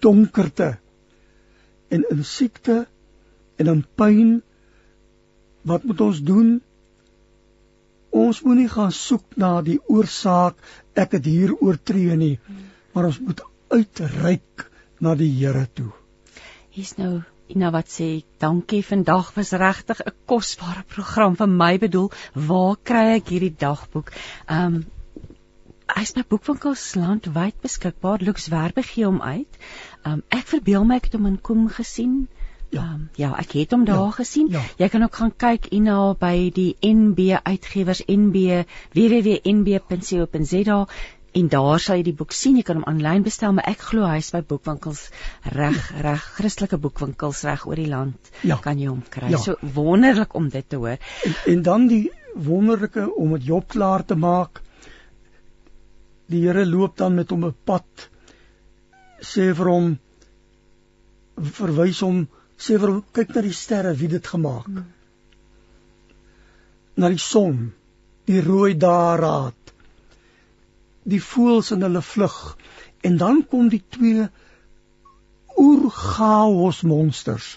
donkerte 0.00 0.78
en 1.88 2.04
in 2.10 2.24
siekte 2.24 2.86
en 3.56 3.66
in 3.66 3.84
pyn. 3.94 4.42
Wat 5.62 5.84
moet 5.84 6.00
ons 6.00 6.22
doen? 6.22 6.60
Ons 8.14 8.44
moenie 8.46 8.68
gaan 8.70 8.92
soek 8.94 9.36
na 9.42 9.58
die 9.66 9.80
oorsaak 9.90 10.60
ek 10.94 11.18
het 11.18 11.26
hier 11.26 11.54
oortree 11.58 12.14
nie, 12.16 12.38
maar 12.94 13.10
ons 13.10 13.18
moet 13.18 13.42
uitreik 13.74 14.68
na 15.02 15.14
die 15.18 15.32
Here 15.34 15.66
toe. 15.74 15.90
Hier's 16.70 16.94
nou 16.98 17.22
Ina 17.52 17.68
wat 17.74 17.90
sê 17.92 18.06
dankie 18.40 18.80
vandag 18.90 19.32
was 19.36 19.50
regtig 19.62 19.98
'n 20.02 20.14
kosbare 20.30 20.82
program 20.94 21.34
vir 21.40 21.50
my 21.62 21.74
bedoel. 21.78 22.08
Waar 22.50 22.76
kry 22.90 23.04
ek 23.16 23.28
hierdie 23.34 23.56
dagboek? 23.64 24.12
Um 24.58 24.78
hy's 25.96 26.14
nou 26.16 26.24
boekwinkels 26.28 26.84
landwyd 26.96 27.60
beskikbaar 27.66 28.24
looks 28.28 28.48
werbe 28.54 28.82
gee 28.82 29.04
hom 29.04 29.20
uit. 29.20 29.60
Um 30.04 30.22
ek 30.38 30.46
verbeel 30.54 30.84
my 30.88 30.96
ek 30.96 31.10
het 31.10 31.18
hom 31.18 31.26
in 31.26 31.40
Kom 31.50 31.68
gesien 31.68 32.16
ja 32.74 32.84
um, 32.94 33.08
ja 33.20 33.30
ek 33.40 33.50
het 33.60 33.74
hom 33.76 33.84
daar 33.88 34.06
ja, 34.10 34.16
gesien 34.20 34.48
ja. 34.52 34.62
jy 34.82 34.88
kan 34.92 35.02
ook 35.06 35.16
gaan 35.22 35.34
kyk 35.46 35.62
Ina 35.72 35.98
by 36.20 36.36
die 36.54 36.72
NB 36.84 37.18
uitgewers 37.42 38.02
NB 38.10 38.64
www.nb.co.za 38.96 40.78
en 41.34 41.48
daar 41.50 41.80
sal 41.82 41.98
jy 41.98 42.04
die 42.06 42.16
boek 42.16 42.34
sien. 42.36 42.58
Jy 42.58 42.64
kan 42.66 42.78
hom 42.78 42.86
aanlyn 42.90 43.24
bestel, 43.26 43.54
maar 43.56 43.66
ek 43.66 43.80
glo 43.88 44.06
hy 44.06 44.20
is 44.22 44.30
by 44.34 44.40
boekwinkels 44.46 45.08
reg, 45.54 45.80
reg 46.04 46.26
Christelike 46.36 46.78
boekwinkels 46.82 47.42
reg 47.48 47.64
oor 47.66 47.80
die 47.80 47.88
land. 47.90 48.30
Ja. 48.46 48.60
Kan 48.62 48.78
jy 48.78 48.92
hom 48.92 49.02
kry. 49.10 49.32
Ja. 49.32 49.40
So 49.42 49.58
wonderlik 49.74 50.36
om 50.38 50.46
dit 50.52 50.68
te 50.70 50.78
hoor. 50.78 51.00
En, 51.26 51.34
en 51.54 51.64
dan 51.66 51.88
die 51.90 52.04
wonderlike 52.34 53.08
om 53.10 53.34
dit 53.34 53.50
Job 53.50 53.66
klaar 53.74 54.06
te 54.06 54.18
maak. 54.18 54.62
Die 56.30 56.44
Here 56.46 56.64
loop 56.66 56.96
dan 57.02 57.18
met 57.18 57.34
hom 57.34 57.44
'n 57.50 57.56
pad 57.66 58.08
sê 59.24 59.50
vir 59.58 59.70
hom 59.70 59.92
verwys 61.58 62.00
hom 62.04 62.26
sê 62.64 62.78
vir 62.80 62.94
hom 62.94 63.02
kyk 63.16 63.34
na 63.34 63.42
die 63.44 63.56
sterre 63.56 63.92
wie 64.00 64.10
dit 64.12 64.26
gemaak. 64.34 64.68
Hmm. 64.70 64.86
Na 66.96 67.10
die 67.10 67.20
son, 67.20 67.72
die 68.28 68.40
rooi 68.40 68.72
daarraad 68.78 69.64
die 71.04 71.20
voëls 71.20 71.72
in 71.74 71.84
hulle 71.84 72.02
vlug 72.02 72.38
en 73.04 73.18
dan 73.20 73.42
kom 73.50 73.68
die 73.72 73.82
twee 73.96 74.24
oerchaos 75.60 76.82
monsters 76.88 77.48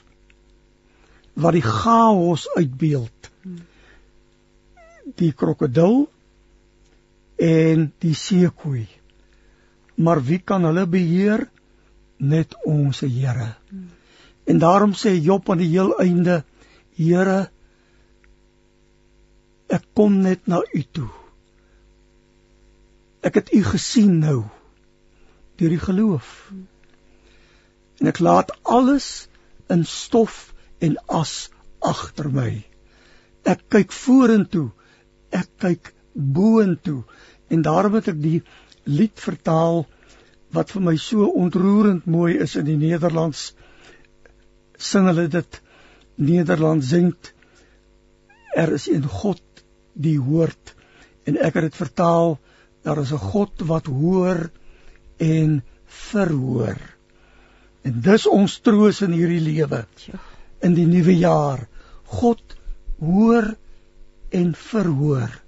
wat 1.38 1.56
die 1.56 1.66
chaos 1.66 2.48
uitbeeld. 2.58 3.30
Die 5.22 5.32
krokodil 5.38 6.08
en 7.48 7.92
die 8.02 8.16
seekoei. 8.18 8.88
Maar 10.02 10.24
wie 10.26 10.40
kan 10.42 10.66
hulle 10.66 10.88
beheer? 10.90 11.46
Net 12.18 12.56
ons 12.66 13.04
Here 13.06 13.52
en 14.48 14.62
daarom 14.64 14.96
sê 14.96 15.14
Job 15.20 15.50
aan 15.52 15.62
die 15.62 15.72
heel 15.74 15.94
einde 16.04 16.44
Here 16.98 17.50
ek 19.70 19.84
kom 19.94 20.22
net 20.24 20.48
na 20.48 20.62
u 20.74 20.82
toe. 20.96 21.10
Ek 23.22 23.36
het 23.38 23.52
u 23.54 23.62
gesien 23.68 24.16
nou 24.24 24.40
deur 25.60 25.74
die 25.76 25.84
geloof. 25.84 26.32
En 28.00 28.10
ek 28.10 28.24
laat 28.24 28.54
alles 28.64 29.28
in 29.70 29.84
stof 29.86 30.56
en 30.80 30.96
as 31.12 31.50
agter 31.84 32.32
my. 32.32 32.50
Ek 33.46 33.68
kyk 33.70 33.94
vorentoe 33.94 34.72
ek 35.32 35.50
kyk 35.60 35.94
boontoe. 36.14 37.04
En 37.48 37.62
daarom 37.62 37.98
het 38.00 38.10
ek 38.12 38.20
die 38.22 38.42
lied 38.88 39.20
vertaal 39.20 39.86
wat 40.56 40.72
vir 40.72 40.84
my 40.84 40.96
so 41.02 41.28
ontroerend 41.28 42.06
mooi 42.08 42.38
is 42.40 42.56
in 42.56 42.68
die 42.68 42.80
Nederlands 42.80 43.52
sing 44.78 45.08
hulle 45.10 45.28
dit 45.28 45.62
Nederlands 46.16 46.88
zingt 46.88 47.34
er 48.58 48.74
is 48.74 48.88
in 48.88 49.04
God 49.06 49.42
die 49.94 50.18
hoort 50.18 50.74
en 51.28 51.38
ek 51.38 51.60
het 51.60 51.70
dit 51.70 51.78
vertaal 51.78 52.38
daar 52.88 53.02
is 53.02 53.12
'n 53.14 53.26
God 53.32 53.66
wat 53.70 53.86
hoor 53.86 54.50
en 55.18 55.64
verhoor. 55.86 56.78
En 57.82 58.02
dis 58.02 58.28
ons 58.28 58.60
troos 58.60 59.02
in 59.02 59.12
hierdie 59.12 59.42
lewe. 59.42 59.86
In 60.62 60.74
die 60.74 60.86
nuwe 60.86 61.18
jaar, 61.18 61.68
God 62.04 62.56
hoor 63.00 63.56
en 64.30 64.56
verhoor 64.56 65.42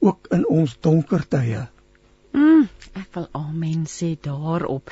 ook 0.00 0.26
in 0.30 0.46
ons 0.46 0.76
donker 0.80 1.24
tye. 1.28 1.66
Mm, 2.32 2.68
ek 2.94 3.08
wil 3.14 3.28
amen 3.32 3.86
sê 3.86 4.14
daarop. 4.20 4.90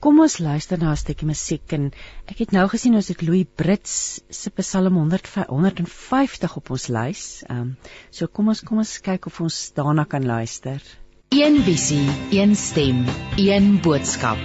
Kom 0.00 0.16
ons 0.24 0.38
luister 0.40 0.78
na 0.80 0.92
'n 0.92 0.96
stukkie 0.96 1.26
musiek 1.28 1.72
en 1.76 1.90
ek 2.32 2.38
het 2.40 2.52
nou 2.56 2.62
gesien 2.72 2.94
ons 2.96 3.08
het 3.12 3.20
Louis 3.20 3.44
Brits 3.44 4.20
se 4.30 4.50
Psalm 4.50 4.94
150 4.96 6.56
op 6.56 6.70
ons 6.70 6.86
lys. 6.88 7.24
Ehm 7.48 7.60
um, 7.60 7.76
so 8.10 8.26
kom 8.26 8.48
ons 8.48 8.62
kom 8.64 8.78
ons 8.78 8.98
kyk 9.08 9.26
of 9.26 9.40
ons 9.40 9.72
daarna 9.76 10.04
kan 10.04 10.24
luister. 10.24 10.80
Een 11.28 11.60
visie, 11.62 12.08
een 12.32 12.56
stem, 12.56 13.04
een 13.36 13.80
boodskap. 13.84 14.40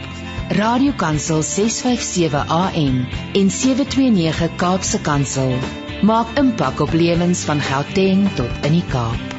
Radiokansel 0.50 1.42
657 1.42 2.52
AM 2.58 2.98
en 3.34 3.50
729 3.50 4.56
Kaapse 4.58 5.00
Kansel 5.02 5.56
maak 6.04 6.36
impak 6.38 6.84
op 6.84 6.92
lewens 6.94 7.46
van 7.48 7.62
Gauteng 7.62 8.28
tot 8.36 8.52
in 8.68 8.78
die 8.82 8.86
Kaap. 8.92 9.35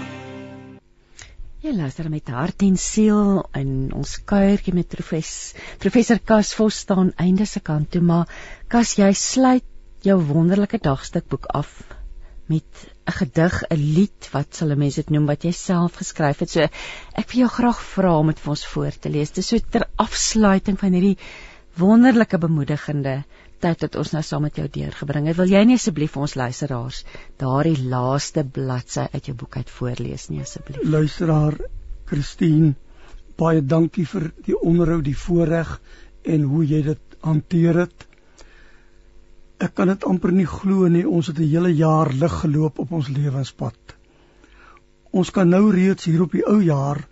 Jy 1.67 1.73
luister 1.75 2.07
met 2.07 2.29
hart 2.31 2.63
en 2.63 2.77
siel 2.79 3.41
in 3.59 3.71
ons 3.99 4.11
kuiertjie 4.31 4.71
met 4.77 4.87
professor 4.87 5.65
professor 5.83 6.21
Kas 6.31 6.53
Vos 6.55 6.77
staan 6.85 7.09
einde 7.25 7.43
se 7.51 7.59
kant 7.69 7.89
toe 7.91 8.03
maar 8.07 8.31
Kas 8.71 8.93
jy 9.01 9.09
sluit 9.19 9.67
jou 10.07 10.15
wonderlike 10.29 10.79
dagstukboek 10.85 11.49
af 11.59 11.73
met 12.47 12.85
'n 13.11 13.17
gedig, 13.19 13.57
'n 13.67 13.83
lied, 13.97 14.29
wat 14.31 14.55
sal 14.55 14.71
'n 14.71 14.79
mens 14.79 15.01
dit 15.03 15.11
noem 15.11 15.27
wat 15.27 15.43
jy 15.43 15.51
self 15.51 15.99
geskryf 15.99 16.39
het. 16.39 16.51
So 16.51 16.61
ek 16.63 17.33
wil 17.33 17.41
jou 17.41 17.51
graag 17.57 17.83
vra 17.83 18.17
om 18.19 18.31
dit 18.31 18.39
vir 18.39 18.51
ons 18.51 18.67
voor 18.67 18.95
te 19.01 19.11
lees. 19.11 19.33
Dis 19.33 19.49
so 19.49 19.59
ter 19.59 19.89
afsluiting 19.97 20.79
van 20.79 20.93
hierdie 20.93 21.19
wonderlike 21.75 22.39
bemoedigende 22.39 23.25
tyd 23.67 23.83
wat 23.83 23.97
ons 23.99 24.13
nou 24.15 24.23
saam 24.23 24.45
met 24.47 24.59
jou 24.61 24.67
deurgebring 24.71 25.27
het. 25.27 25.37
Wil 25.39 25.51
jy 25.51 25.63
nie 25.67 25.77
asseblief 25.81 26.13
vir 26.15 26.25
ons 26.27 26.35
luisteraars 26.39 27.01
daardie 27.43 27.79
laaste 27.91 28.45
bladsy 28.59 29.07
uit 29.15 29.31
jou 29.31 29.35
boek 29.41 29.59
uit 29.59 29.73
voorlees 29.79 30.29
nie 30.31 30.43
asseblief? 30.45 30.85
Luisteraar 30.87 31.57
Christine, 32.07 32.75
baie 33.41 33.63
dankie 33.63 34.07
vir 34.07 34.29
die 34.47 34.55
onderhoud, 34.55 35.05
die 35.09 35.19
voorreg 35.19 35.73
en 36.37 36.47
hoe 36.53 36.63
jy 36.67 36.83
dit 36.93 37.19
hanteer 37.27 37.83
het. 37.83 38.07
Ek 39.59 39.75
kan 39.75 39.91
dit 39.91 40.07
amper 40.07 40.35
nie 40.37 40.47
glo 40.47 40.87
nie, 40.93 41.07
ons 41.09 41.33
het 41.33 41.39
'n 41.41 41.51
hele 41.51 41.75
jaar 41.75 42.13
lig 42.13 42.41
geloop 42.45 42.79
op 42.79 42.93
ons 42.93 43.09
lewenspad. 43.09 43.97
Ons 45.11 45.31
kan 45.31 45.49
nou 45.49 45.73
reeds 45.73 46.05
hier 46.05 46.23
op 46.23 46.33
die 46.33 46.47
ou 46.47 46.61
jaar 46.63 47.07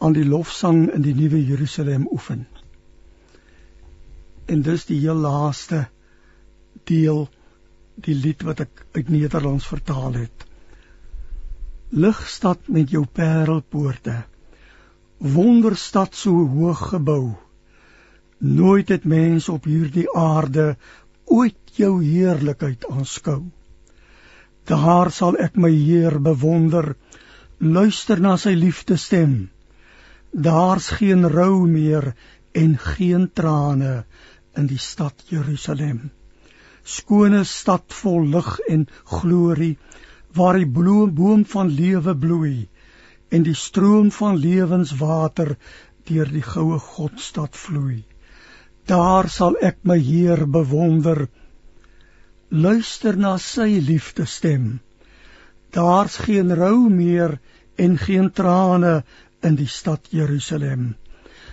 aan 0.00 0.12
die 0.12 0.24
lofsang 0.24 0.90
in 0.92 1.02
die 1.02 1.14
nuwe 1.14 1.46
Jerusalem 1.46 2.08
oefen 2.10 2.46
en 4.50 4.62
dis 4.66 4.86
die 4.88 4.98
heel 5.04 5.18
laaste 5.22 5.84
deel 6.90 7.26
die 8.06 8.16
lied 8.16 8.42
wat 8.48 8.62
ek 8.64 8.84
uit 8.96 9.10
Nederlands 9.12 9.66
vertaal 9.70 10.16
het. 10.16 10.46
Ligstad 11.90 12.68
met 12.68 12.90
jou 12.94 13.04
parelpoorte. 13.04 14.16
Wonderstad 15.18 16.14
so 16.16 16.46
hoog 16.54 16.82
gebou. 16.94 17.34
Nooit 18.38 18.88
het 18.88 19.04
mens 19.04 19.48
op 19.52 19.66
hierdie 19.68 20.06
aarde 20.16 20.76
ooit 21.24 21.76
jou 21.76 21.92
heerlikheid 22.02 22.86
aanskou. 22.90 23.42
Daar 24.70 25.10
sal 25.10 25.36
ek 25.42 25.58
my 25.60 25.70
Heer 25.70 26.20
bewonder, 26.22 26.94
luister 27.58 28.20
na 28.20 28.36
sy 28.40 28.54
liefdestem. 28.56 29.50
Daar's 30.30 30.88
geen 31.00 31.26
rou 31.28 31.66
meer 31.66 32.14
en 32.54 32.78
geen 32.78 33.28
trane 33.34 34.04
in 34.60 34.68
die 34.70 34.80
stad 34.80 35.24
Jerusalem. 35.32 36.10
Skone 36.84 37.44
stad 37.44 37.92
vol 38.02 38.26
lig 38.34 38.50
en 38.68 38.86
glorie 39.14 39.76
waar 40.36 40.58
die 40.60 40.68
boom 40.68 41.44
van 41.54 41.72
lewe 41.80 42.14
bloei 42.16 42.68
en 43.30 43.46
die 43.46 43.54
stroom 43.54 44.10
van 44.14 44.38
lewenswater 44.42 45.56
deur 46.10 46.30
die 46.30 46.44
goue 46.44 46.78
Godstad 46.78 47.56
vloei. 47.56 48.02
Daar 48.90 49.28
sal 49.30 49.56
ek 49.62 49.82
my 49.86 49.98
Heer 50.02 50.46
bewonder. 50.50 51.28
Luister 52.50 53.16
na 53.16 53.36
sy 53.38 53.78
liefdestem. 53.86 54.80
Daar's 55.70 56.16
geen 56.26 56.50
rou 56.58 56.88
meer 56.90 57.38
en 57.78 57.98
geen 57.98 58.32
trane 58.34 59.04
in 59.46 59.54
die 59.60 59.70
stad 59.70 60.10
Jerusalem. 60.10 60.96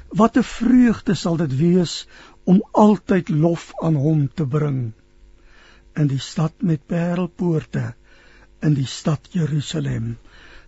Wat 0.09 0.37
'n 0.37 0.43
vreugde 0.43 1.13
sal 1.15 1.37
dit 1.37 1.53
wees 1.57 2.07
om 2.47 2.61
altyd 2.71 3.29
lof 3.29 3.71
aan 3.83 3.97
hom 3.99 4.27
te 4.31 4.45
bring 4.47 4.79
in 5.99 6.07
die 6.07 6.21
stad 6.21 6.63
met 6.69 6.85
parelpoorte 6.87 7.89
in 8.63 8.77
die 8.77 8.87
stad 8.87 9.27
Jerusalem. 9.33 10.15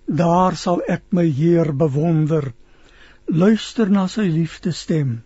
Daar 0.06 0.58
sal 0.60 0.82
ek 0.90 1.06
my 1.16 1.26
Heer 1.30 1.72
bewonder. 1.78 2.52
Luister 3.30 3.90
na 3.94 4.08
sy 4.12 4.28
liefdestem. 4.28 5.20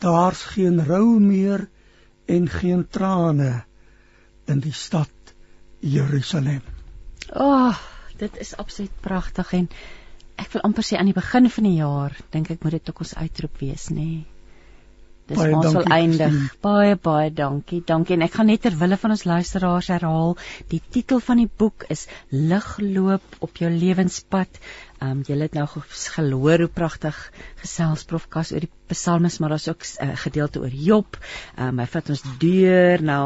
Daar's 0.00 0.42
geen 0.56 0.80
rou 0.84 1.20
meer 1.20 1.68
en 2.26 2.48
geen 2.50 2.86
trane 2.88 3.52
in 4.50 4.62
die 4.64 4.74
stad 4.74 5.34
Jerusalem. 5.80 6.62
Ag, 7.30 7.76
oh, 7.76 7.82
dit 8.18 8.40
is 8.40 8.56
absoluut 8.56 9.02
pragtig 9.04 9.52
en 9.60 9.68
ek 10.40 10.50
wil 10.54 10.64
amper 10.68 10.84
sê 10.84 10.98
aan 10.98 11.10
die 11.10 11.16
begin 11.16 11.50
van 11.52 11.68
die 11.68 11.76
jaar 11.78 12.16
dink 12.32 12.50
ek 12.50 12.64
moet 12.64 12.80
dit 12.80 12.90
ook 12.90 13.04
ons 13.04 13.14
uitroep 13.20 13.62
wees, 13.62 13.92
nê. 13.92 14.08
Nee. 14.08 14.35
Dis 15.26 15.38
baie 15.40 15.54
ons 15.58 15.72
sal 15.74 15.88
eindig. 15.90 16.34
Baie 16.62 16.94
baie 17.02 17.30
dankie. 17.34 17.80
Dankie 17.86 18.14
en 18.14 18.22
ek 18.26 18.36
gaan 18.38 18.46
net 18.46 18.62
ter 18.62 18.76
wille 18.78 18.98
van 19.02 19.14
ons 19.14 19.24
luisteraars 19.26 19.88
herhaal, 19.90 20.36
die 20.70 20.78
titel 20.96 21.18
van 21.28 21.40
die 21.42 21.48
boek 21.62 21.86
is 21.90 22.06
Ligloop 22.30 23.40
op 23.42 23.58
jou 23.58 23.70
lewenspad. 23.72 24.60
Ehm 24.96 25.10
um, 25.18 25.24
julle 25.28 25.48
het 25.48 25.56
nou 25.58 25.66
gehoor 25.68 26.62
hoe 26.64 26.70
pragtig 26.72 27.16
gesels 27.60 28.06
Prof 28.08 28.28
Kas 28.32 28.52
oor 28.54 28.64
die 28.64 28.70
psalmes, 28.88 29.40
maar 29.42 29.52
daar's 29.52 29.68
ook 29.68 29.82
'n 29.82 30.06
uh, 30.06 30.16
gedeelte 30.16 30.60
oor 30.60 30.72
Job. 30.72 31.18
Ehm 31.56 31.68
um, 31.68 31.78
hy 31.82 31.86
vat 31.86 32.10
ons 32.10 32.22
deur 32.38 33.02
na 33.02 33.18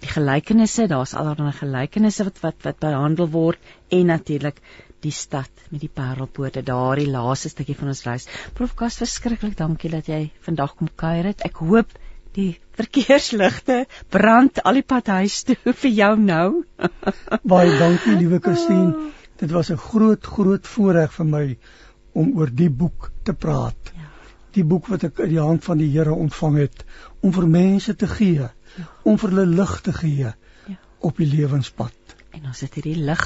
die 0.00 0.10
gelykenisse. 0.10 0.88
Daar's 0.90 1.14
allerlei 1.14 1.52
gelykenisse 1.52 2.24
wat 2.24 2.40
wat 2.42 2.58
wat 2.62 2.78
behandel 2.78 3.30
word 3.30 3.58
en 3.88 4.06
natuurlik 4.06 4.60
die 5.04 5.12
stad 5.14 5.64
met 5.70 5.82
die 5.82 5.92
parelpoorte 5.92 6.62
daardie 6.64 7.10
laaste 7.10 7.50
stukkie 7.52 7.76
van 7.78 7.92
ons 7.92 8.02
reis. 8.06 8.26
Prof 8.56 8.74
Kas, 8.78 8.98
verskriklik 9.02 9.56
dankie 9.58 9.92
dat 9.92 10.08
jy 10.08 10.26
vandag 10.46 10.74
kom 10.78 10.90
kuier 11.04 11.30
het. 11.30 11.44
Ek 11.44 11.60
hoop 11.64 11.92
die 12.34 12.54
verkeersligte 12.74 13.84
brand 14.10 14.60
al 14.64 14.80
die 14.80 14.86
pad 14.86 15.10
huis 15.20 15.42
toe 15.48 15.56
vir 15.82 15.92
jou 15.98 16.12
nou. 16.20 16.48
Baie 17.54 17.74
dankie, 17.78 18.16
liewe 18.18 18.40
Christine. 18.42 19.10
Dit 19.40 19.52
was 19.54 19.70
'n 19.70 19.80
groot 19.90 20.24
groot 20.24 20.66
voorreg 20.66 21.12
vir 21.12 21.26
my 21.26 21.46
om 22.14 22.32
oor 22.38 22.50
die 22.50 22.70
boek 22.70 23.10
te 23.22 23.34
praat. 23.34 23.92
Ja. 23.94 24.10
Die 24.54 24.64
boek 24.64 24.86
wat 24.86 25.04
ek 25.04 25.18
uit 25.20 25.30
die 25.30 25.42
hand 25.42 25.64
van 25.64 25.78
die 25.78 25.90
Here 25.90 26.14
ontvang 26.14 26.58
het 26.62 26.84
om 27.20 27.32
vir 27.34 27.46
mense 27.50 27.94
te 27.96 28.06
gee, 28.06 28.48
ja. 28.78 28.88
om 29.02 29.18
vir 29.18 29.34
hulle 29.34 29.46
lig 29.46 29.80
te 29.82 29.92
gee 29.92 30.30
ja. 30.30 30.78
op 31.00 31.16
die 31.18 31.26
lewenspad. 31.26 31.94
En 32.30 32.46
ons 32.46 32.60
het 32.60 32.74
hierdie 32.78 33.00
lig 33.02 33.24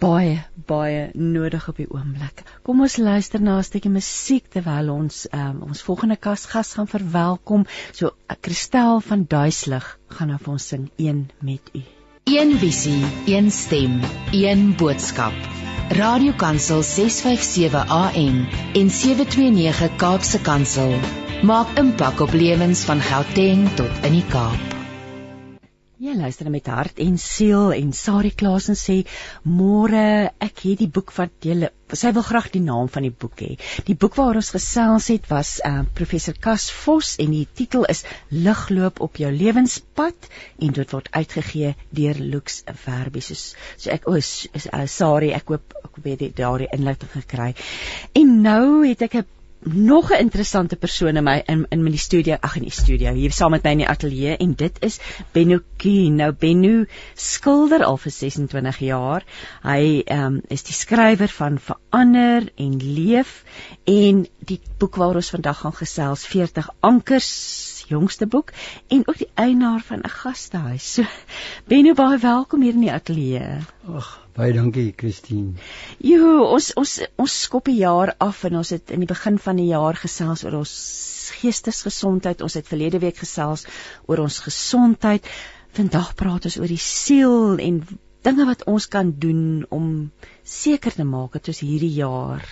baie 0.00 0.40
baie 0.70 1.10
nodig 1.14 1.68
op 1.68 1.78
die 1.80 1.88
oomblik. 1.90 2.42
Kom 2.66 2.80
ons 2.84 2.96
luister 2.96 3.42
na 3.42 3.58
'n 3.58 3.66
stukkie 3.66 3.92
musiek 3.92 4.48
terwyl 4.54 4.90
ons 4.94 5.26
um, 5.32 5.62
ons 5.68 5.82
volgende 5.82 6.16
gas 6.20 6.46
gas 6.46 6.74
gaan 6.74 6.88
verwelkom. 6.88 7.66
So 7.92 8.10
Christel 8.40 9.00
van 9.00 9.24
Duislig 9.28 9.98
gaan 10.08 10.28
nou 10.28 10.38
vir 10.38 10.52
ons 10.52 10.68
sing 10.68 10.90
een 10.96 11.28
met 11.40 11.74
u. 11.74 11.82
Een 12.24 12.58
visie, 12.58 13.04
een 13.26 13.50
stem, 13.50 14.00
een 14.32 14.74
boodskap. 14.76 15.34
Radiokansel 15.90 16.82
657 16.82 17.88
AM 17.90 18.46
en 18.74 18.90
729 18.90 19.96
Kaapse 19.96 20.40
Kansel 20.40 20.94
maak 21.42 21.78
impak 21.78 22.20
op 22.20 22.32
lewens 22.32 22.84
van 22.84 23.00
Gauteng 23.00 23.66
tot 23.74 24.04
in 24.06 24.20
die 24.20 24.26
Kaap. 24.28 24.79
Jy 26.00 26.14
luister 26.16 26.48
met 26.48 26.64
hart 26.72 27.00
en 27.04 27.18
siel 27.20 27.74
en 27.76 27.90
Sari 27.92 28.30
Klasen 28.32 28.76
sê 28.82 28.94
môre 29.44 30.30
ek 30.40 30.62
het 30.62 30.78
die 30.80 30.88
boek 30.88 31.10
wat 31.12 31.44
jy 31.44 31.68
sy 31.92 32.12
wil 32.16 32.24
graag 32.24 32.46
die 32.54 32.62
naam 32.64 32.88
van 32.88 33.04
die 33.04 33.12
boek 33.12 33.42
hê. 33.44 33.50
Die 33.84 33.96
boek 34.00 34.14
waar 34.16 34.38
ons 34.40 34.48
gesels 34.54 35.10
het 35.12 35.28
was 35.28 35.50
uh, 35.60 35.82
professor 35.98 36.38
Kas 36.40 36.70
Vos 36.72 37.10
en 37.20 37.34
die 37.36 37.44
titel 37.44 37.84
is 37.92 38.00
Ligloop 38.32 39.02
op 39.04 39.20
jou 39.20 39.28
lewenspad 39.34 40.30
en 40.64 40.72
dit 40.78 40.94
word 40.96 41.10
uitgegee 41.12 41.74
deur 42.00 42.22
Lux 42.32 42.62
Verbie. 42.86 43.20
So, 43.20 43.36
so 43.76 43.92
ek 43.92 44.08
is 44.16 44.70
uh, 44.72 44.86
Sari 44.88 45.34
ek 45.36 45.52
hoop 45.52 45.76
ek 45.82 46.00
weet 46.06 46.24
daardie 46.40 46.70
inligting 46.78 47.12
gekry. 47.18 47.50
En 48.16 48.38
nou 48.48 48.88
het 48.88 49.04
ek 49.04 49.20
'n 49.20 49.28
nog 49.62 50.10
'n 50.10 50.18
interessante 50.18 50.76
persoon 50.76 51.16
in 51.16 51.24
my 51.24 51.42
in 51.46 51.66
in 51.68 51.82
my 51.82 51.96
studio, 51.96 52.36
ag 52.40 52.56
in 52.56 52.62
die 52.62 52.72
studio 52.72 53.12
hier 53.12 53.32
saam 53.32 53.50
met 53.50 53.62
my 53.62 53.70
in 53.70 53.78
die 53.78 53.88
ateljee 53.88 54.36
en 54.36 54.54
dit 54.54 54.76
is 54.80 55.00
Benno 55.32 55.58
Kien. 55.76 56.14
Nou 56.14 56.32
Benno 56.32 56.84
skilder 57.14 57.84
al 57.84 57.96
vir 57.96 58.12
26 58.12 58.78
jaar. 58.78 59.24
Hy 59.62 60.02
ehm 60.04 60.24
um, 60.24 60.40
is 60.48 60.62
die 60.62 60.74
skrywer 60.74 61.28
van 61.28 61.58
Verander 61.58 62.48
en 62.56 62.76
Leef 62.76 63.44
en 63.84 64.26
die 64.38 64.60
boek 64.78 64.96
waaroor 64.96 65.14
ons 65.14 65.30
vandag 65.30 65.58
gaan 65.58 65.74
gesels 65.74 66.26
40 66.26 66.68
ankers 66.80 67.84
jongste 67.88 68.26
boek 68.26 68.52
en 68.88 69.02
ook 69.04 69.18
die 69.18 69.30
eienaar 69.34 69.80
van 69.80 69.98
'n 69.98 70.08
gastehuis. 70.08 70.92
So 70.92 71.04
Benno 71.64 71.94
baie 71.94 72.18
welkom 72.18 72.62
hier 72.62 72.72
in 72.72 72.80
die 72.80 72.92
ateljee. 72.92 73.58
Ag, 73.94 74.19
baie 74.36 74.52
dankie 74.54 74.90
Christine. 74.96 75.54
Jo, 76.04 76.44
ons 76.46 76.70
ons 76.80 76.96
ons 77.20 77.36
skop 77.46 77.70
die 77.70 77.80
jaar 77.80 78.14
af 78.18 78.44
en 78.48 78.60
ons 78.60 78.72
het 78.74 78.92
in 78.94 79.02
die 79.04 79.10
begin 79.10 79.38
van 79.38 79.60
die 79.60 79.70
jaar 79.70 79.98
gesels 79.98 80.44
oor 80.46 80.60
ons 80.62 80.74
geestesgesondheid. 81.40 82.42
Ons 82.42 82.58
het 82.58 82.68
verlede 82.68 83.00
week 83.02 83.20
gesels 83.22 83.66
oor 84.06 84.24
ons 84.26 84.40
gesondheid. 84.44 85.26
Vandag 85.76 86.14
praat 86.18 86.48
ons 86.50 86.58
oor 86.60 86.70
die 86.70 86.82
siel 86.82 87.58
en 87.62 87.82
dinge 88.26 88.46
wat 88.48 88.66
ons 88.68 88.86
kan 88.92 89.14
doen 89.22 89.64
om 89.70 89.86
seker 90.44 90.92
te 90.92 91.06
maak 91.08 91.38
dat 91.38 91.52
ons 91.52 91.62
hierdie 91.64 91.94
jaar 91.94 92.44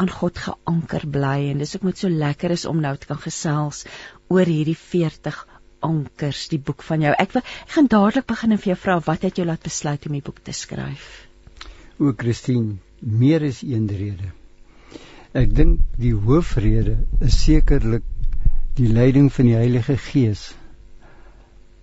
aan 0.00 0.10
God 0.10 0.40
geanker 0.40 1.04
bly 1.14 1.50
en 1.50 1.60
dis 1.62 1.76
ook 1.76 1.84
met 1.86 2.00
so 2.00 2.08
lekker 2.08 2.54
is 2.54 2.64
om 2.66 2.80
nou 2.82 2.94
te 2.96 3.10
kan 3.10 3.20
gesels 3.20 3.84
oor 4.32 4.48
hierdie 4.48 4.78
40 4.78 5.36
ankers 5.88 6.46
die 6.52 6.60
boek 6.60 6.82
van 6.86 7.02
jou. 7.04 7.12
Ek 7.24 7.34
wil 7.34 7.42
ek 7.42 7.74
gaan 7.74 7.88
dadelik 7.92 8.26
begin 8.30 8.54
en 8.54 8.60
vir 8.62 8.72
jou 8.72 8.78
vra 8.84 8.98
wat 9.06 9.26
het 9.26 9.40
jou 9.40 9.46
laat 9.48 9.62
besluit 9.66 10.06
om 10.08 10.16
die 10.16 10.24
boek 10.24 10.40
te 10.46 10.54
skryf? 10.56 11.08
O 11.98 12.12
Christine, 12.18 12.78
meer 13.00 13.42
is 13.42 13.62
een 13.62 13.88
rede. 13.88 14.32
Ek 15.32 15.54
dink 15.56 15.80
die 15.98 16.14
hoofrede 16.14 16.96
is 17.20 17.38
sekerlik 17.44 18.06
die 18.76 18.88
leiding 18.88 19.30
van 19.32 19.48
die 19.48 19.58
Heilige 19.58 19.96
Gees. 19.96 20.52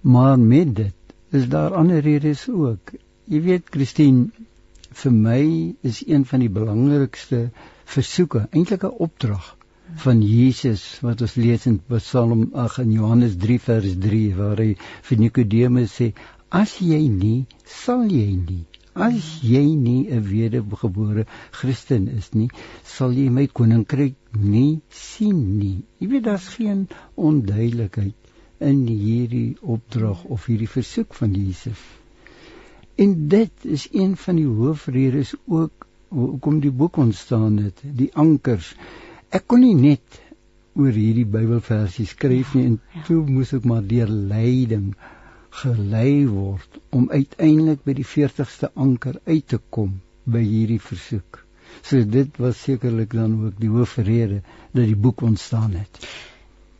Maar 0.01 0.39
met 0.39 0.75
dit 0.75 1.15
is 1.35 1.47
daar 1.49 1.75
ander 1.77 2.01
redes 2.01 2.47
ook. 2.49 2.93
Jy 3.29 3.41
weet 3.45 3.69
Christine, 3.73 4.29
vir 5.01 5.13
my 5.13 5.41
is 5.85 6.01
een 6.07 6.25
van 6.25 6.41
die 6.41 6.49
belangrikste 6.49 7.49
versoeke 7.85 8.47
eintlik 8.49 8.83
'n 8.83 8.97
opdrag 9.05 9.55
van 9.95 10.21
Jesus 10.21 10.83
wat 11.01 11.21
ons 11.21 11.35
lees 11.35 11.65
in 11.65 11.79
Psalm 11.95 12.49
8 12.53 12.83
in 12.85 12.91
Johannes 12.91 13.37
3 13.37 13.59
vers 13.59 13.95
3 14.07 14.35
waar 14.37 14.61
hy 14.63 14.75
vir 15.09 15.21
Nikodemus 15.23 15.95
sê 15.99 16.11
as 16.49 16.79
jy 16.81 17.01
nie 17.09 17.45
sal 17.65 18.05
jy 18.09 18.27
nie 18.35 18.65
as 18.95 19.27
jy 19.43 19.63
nie 19.75 20.09
'n 20.11 20.23
wedergebore 20.29 21.25
Christen 21.51 22.07
is 22.07 22.33
nie 22.33 22.49
sal 22.83 23.13
jy 23.13 23.29
my 23.29 23.47
koninkryk 23.47 24.15
nie 24.33 24.81
sien 24.89 25.57
nie. 25.59 25.83
Jy 25.99 26.07
weet 26.07 26.23
daar's 26.23 26.47
geen 26.55 26.87
onduidelikheid 27.15 28.15
in 28.59 28.85
hierdie 28.87 29.57
opdrag 29.61 30.23
of 30.23 30.45
hierdie 30.45 30.67
versoek 30.67 31.13
van 31.13 31.33
Jesus. 31.33 31.79
En 32.95 33.27
dit 33.27 33.65
is 33.65 33.87
een 33.91 34.17
van 34.17 34.35
die 34.35 34.47
hoofredes 34.47 35.33
ook 35.47 35.87
hoekom 36.09 36.59
die 36.59 36.71
boek 36.71 36.97
ontstaan 36.97 37.57
het 37.57 37.81
die 37.83 38.09
ankers 38.13 38.73
ek 39.35 39.45
kon 39.51 39.61
nie 39.61 39.75
net 39.77 40.19
oor 40.79 40.95
hierdie 40.95 41.27
Bybelversie 41.27 42.07
skryf 42.09 42.53
nie 42.55 42.65
en 42.71 42.77
ja. 42.95 43.03
toe 43.07 43.19
moes 43.27 43.51
ek 43.57 43.65
maar 43.69 43.85
deur 43.85 44.09
lyding 44.09 44.93
gelei 45.61 46.25
word 46.29 46.79
om 46.95 47.09
uiteindelik 47.09 47.83
by 47.85 47.95
die 47.97 48.07
40ste 48.07 48.71
anker 48.85 49.19
uit 49.27 49.47
te 49.53 49.59
kom 49.75 49.97
by 50.29 50.41
hierdie 50.45 50.81
versoek. 50.81 51.43
So 51.85 52.03
dit 52.05 52.37
was 52.41 52.61
sekerlik 52.65 53.13
dan 53.17 53.35
ook 53.45 53.57
die 53.61 53.71
hoofrede 53.73 54.41
dat 54.73 54.85
die 54.85 54.97
boek 54.97 55.21
ontstaan 55.25 55.75
het. 55.77 56.01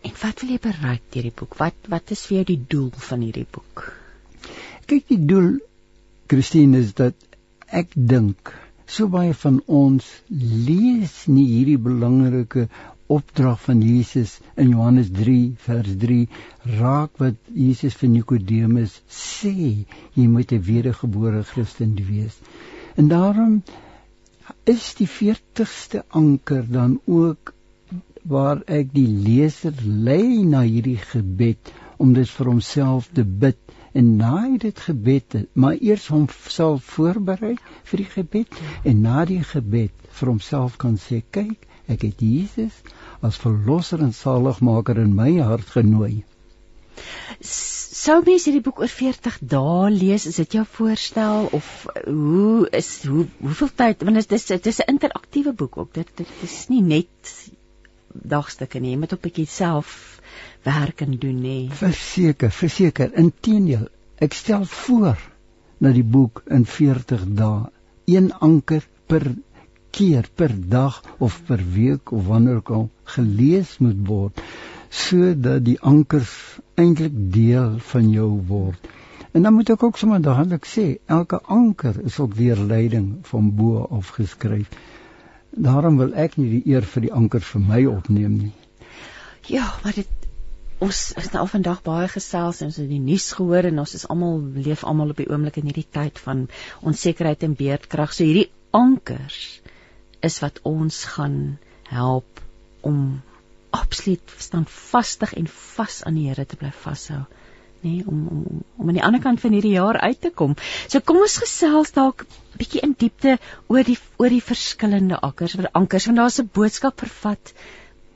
En 0.05 0.15
wat 0.21 0.41
wil 0.41 0.53
jy 0.53 0.59
bereik 0.63 1.09
deur 1.13 1.27
die 1.27 1.35
boek? 1.41 1.57
Wat 1.59 1.89
wat 1.91 2.13
is 2.15 2.25
vir 2.29 2.39
jou 2.39 2.45
die 2.53 2.61
doel 2.73 2.91
van 3.09 3.25
hierdie 3.25 3.47
boek? 3.57 3.85
Kyk, 4.89 5.05
die 5.11 5.21
doel 5.29 5.57
Christine 6.29 6.79
is 6.79 6.95
dat 6.97 7.17
ek 7.69 7.93
dink 7.93 8.53
so 8.89 9.07
baie 9.13 9.33
van 9.43 9.59
ons 9.79 10.05
lees 10.29 11.15
nie 11.29 11.45
hierdie 11.49 11.81
belangrike 11.89 12.67
opdrag 13.09 13.59
van 13.65 13.81
Jesus 13.85 14.35
in 14.63 14.71
Johannes 14.73 15.11
3 15.17 15.35
vers 15.65 15.93
3 16.03 16.17
raak 16.79 17.21
wat 17.21 17.37
Jesus 17.53 17.97
vir 18.01 18.11
Nikodemus 18.15 18.97
sê 19.19 19.53
jy 20.17 20.25
moet 20.33 20.53
'n 20.53 20.65
wedergebore 20.71 21.43
Christen 21.51 21.95
wees. 22.09 22.35
En 22.95 23.07
daarom 23.13 23.61
is 24.65 24.93
die 24.97 25.09
40ste 25.19 26.03
anker 26.09 26.65
dan 26.79 26.99
ook 27.05 27.53
waar 28.23 28.61
ek 28.67 28.93
die 28.93 29.07
leser 29.07 29.73
lei 29.85 30.43
na 30.45 30.61
hierdie 30.61 30.99
gebed 31.11 31.73
om 31.97 32.13
dit 32.13 32.29
vir 32.29 32.51
homself 32.51 33.09
te 33.13 33.23
bid 33.23 33.57
en 33.93 34.15
na 34.17 34.57
dit 34.57 34.79
gebed 34.79 35.39
maar 35.53 35.77
eers 35.79 36.07
hom 36.07 36.27
self 36.47 36.83
voorberei 36.97 37.55
vir 37.91 38.03
die 38.03 38.11
gebed 38.17 38.61
en 38.83 39.01
na 39.01 39.25
die 39.25 39.43
gebed 39.43 40.13
vir 40.19 40.33
homself 40.33 40.77
kan 40.77 40.97
sê 40.97 41.23
kyk 41.31 41.69
Ek 41.89 42.03
het 42.05 42.19
Jesus 42.21 42.75
as 43.25 43.39
verlosser 43.41 44.03
en 44.05 44.13
saligmaker 44.13 44.99
in 45.01 45.15
my 45.17 45.31
hart 45.41 45.71
genooi. 45.73 46.21
Sou 47.41 48.19
mens 48.27 48.45
hierdie 48.45 48.61
boek 48.63 48.81
oor 48.83 48.91
40 48.93 49.39
dae 49.53 49.89
lees? 49.95 50.27
Is 50.29 50.37
dit 50.37 50.59
jou 50.59 50.65
voorstel 50.77 51.49
of 51.57 51.71
hoe 52.05 52.69
is 52.77 52.91
hoe 53.09 53.25
hoeveel 53.41 53.71
tyd 53.81 54.05
want 54.05 54.21
dit 54.21 54.35
is 54.37 54.45
dit 54.51 54.69
is 54.71 54.81
'n 54.85 54.93
interaktiewe 54.93 55.53
boek 55.63 55.77
ook. 55.81 55.93
Dit 55.97 56.13
dit 56.21 56.35
is 56.45 56.59
nie 56.69 56.83
net 56.93 57.33
dagstukke 58.23 58.79
nie. 58.79 58.91
Jy 58.91 58.97
moet 58.97 59.13
op 59.13 59.23
'n 59.23 59.27
bietjie 59.27 59.47
self 59.47 60.21
werk 60.63 61.01
en 61.01 61.17
doen 61.17 61.41
nê. 61.41 61.69
Verseker, 61.71 62.51
verseker. 62.51 63.13
Inteendeel, 63.13 63.87
ek 64.17 64.33
stel 64.33 64.65
voor 64.65 65.17
dat 65.77 65.93
die 65.93 66.03
boek 66.03 66.43
in 66.47 66.65
40 66.65 67.25
dae 67.39 67.69
een 68.05 68.33
anker 68.33 68.87
per 69.07 69.35
keer 69.91 70.27
per 70.35 70.53
dag 70.69 71.03
of 71.17 71.41
per 71.45 71.61
week 71.73 72.11
of 72.11 72.25
wanneer 72.25 72.55
ook 72.55 72.69
al 72.69 72.89
gelees 73.03 73.77
moet 73.77 74.07
word 74.07 74.41
sodat 74.89 75.65
die 75.65 75.77
ankers 75.81 76.31
eintlik 76.75 77.13
deel 77.33 77.77
van 77.91 78.09
jou 78.09 78.29
word. 78.47 78.87
En 79.31 79.45
dan 79.45 79.53
moet 79.53 79.69
ek 79.69 79.83
ook 79.85 79.97
sommer 80.01 80.21
dadelik 80.21 80.65
sê, 80.65 80.85
elke 81.05 81.37
anker 81.45 81.99
is 82.09 82.17
ook 82.19 82.33
deur 82.37 82.57
leiding 82.57 83.19
van 83.29 83.51
bo 83.55 83.83
af 83.85 84.09
geskryf. 84.17 84.71
Daarom 85.51 85.97
wil 85.97 86.13
ek 86.13 86.37
nie 86.37 86.49
die 86.59 86.73
eer 86.73 86.85
vir 86.85 87.07
die 87.07 87.13
anker 87.13 87.43
vir 87.45 87.61
my 87.61 87.83
opneem 87.89 88.37
nie. 88.37 88.51
Ja, 89.49 89.65
maar 89.83 89.95
dit 89.97 90.27
ons 90.79 90.99
is 91.19 91.31
nou 91.33 91.43
vandag 91.51 91.81
baie 91.83 92.07
gesels 92.07 92.61
en 92.61 92.69
ons 92.69 92.77
het 92.79 92.87
die 92.87 93.01
nuus 93.03 93.31
gehoor 93.35 93.67
en 93.67 93.81
ons 93.83 93.95
is 93.97 94.05
almal 94.07 94.37
leef 94.67 94.85
almal 94.87 95.11
op 95.11 95.19
die 95.19 95.27
oomblik 95.27 95.57
in 95.59 95.67
hierdie 95.67 95.87
tyd 95.97 96.21
van 96.23 96.45
onsekerheid 96.79 97.43
en 97.43 97.57
beerdkrag. 97.59 98.13
So 98.13 98.23
hierdie 98.23 98.51
ankers 98.71 99.59
is 100.23 100.39
wat 100.43 100.61
ons 100.63 101.03
gaan 101.15 101.57
help 101.89 102.43
om 102.85 103.19
absoluut 103.75 104.37
standvastig 104.37 105.33
en 105.37 105.49
vas 105.51 106.03
aan 106.05 106.17
die 106.17 106.29
Here 106.29 106.45
te 106.45 106.57
bly 106.61 106.71
vashou 106.85 107.25
nê 107.83 107.89
nee, 107.95 108.03
om 108.07 108.27
om 108.27 108.61
om 108.77 108.87
aan 108.87 108.97
die 108.97 109.03
ander 109.03 109.21
kant 109.23 109.39
van 109.39 109.55
hierdie 109.55 109.75
jaar 109.75 109.99
uit 109.99 110.21
te 110.21 110.31
kom. 110.41 110.55
So 110.87 110.99
kom 110.99 111.21
ons 111.23 111.37
gesels 111.41 111.91
dalk 111.95 112.25
bietjie 112.59 112.81
in 112.85 112.95
diepte 112.97 113.37
oor 113.67 113.83
die 113.87 113.97
oor 114.17 114.33
die 114.33 114.43
verskillende 114.43 115.19
akkers, 115.29 115.55
oor 115.57 115.69
ankers 115.73 116.07
want 116.09 116.19
daar's 116.21 116.39
'n 116.41 116.49
boodskap 116.53 116.99
vervat 116.99 117.53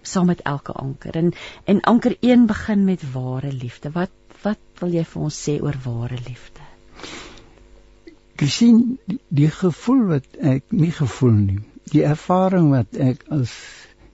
saam 0.02 0.26
met 0.26 0.42
elke 0.42 0.72
anker. 0.72 1.16
En 1.16 1.34
en 1.66 1.82
anker 1.82 2.18
1 2.20 2.46
begin 2.46 2.84
met 2.86 3.12
ware 3.14 3.52
liefde. 3.52 3.92
Wat 3.92 4.12
wat 4.44 4.60
wil 4.80 4.92
jy 4.92 5.04
vir 5.04 5.22
ons 5.22 5.50
sê 5.50 5.62
oor 5.62 5.78
ware 5.84 6.18
liefde? 6.28 6.66
Gesien 8.36 9.00
die, 9.06 9.20
die 9.30 9.50
gevoel 9.50 10.06
wat 10.08 10.28
ek 10.42 10.64
nie 10.70 10.92
gevoel 10.92 11.32
nie. 11.32 11.60
Die 11.92 12.04
ervaring 12.04 12.72
wat 12.72 12.98
ek 13.00 13.24
as 13.30 13.54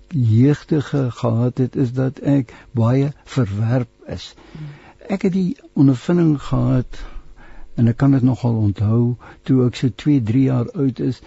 jeugdige 0.10 1.12
gehad 1.12 1.58
het 1.58 1.76
is 1.76 1.94
dat 1.94 2.20
ek 2.20 2.54
baie 2.72 3.14
verwerp 3.26 3.90
is. 4.08 4.34
Ek 5.10 5.24
het 5.26 5.34
die 5.34 5.58
ondervinding 5.74 6.36
gehad 6.38 7.00
en 7.82 7.90
ek 7.90 7.98
kan 7.98 8.12
dit 8.14 8.26
nogal 8.28 8.60
onthou 8.62 9.02
toe 9.48 9.64
ek 9.66 9.78
so 9.80 9.90
2, 10.04 10.20
3 10.28 10.42
jaar 10.46 10.68
oud 10.84 11.00
is 11.02 11.22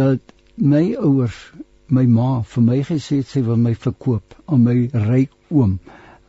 dat 0.00 0.32
my 0.58 0.80
ouers, 0.98 1.36
my 1.86 2.02
ma 2.10 2.30
vir 2.54 2.64
my 2.66 2.78
gesê 2.88 3.20
het 3.20 3.28
sy 3.30 3.44
wil 3.46 3.60
my 3.62 3.76
verkoop 3.84 4.34
aan 4.46 4.64
my 4.64 4.74
ryk 5.04 5.36
oom 5.54 5.76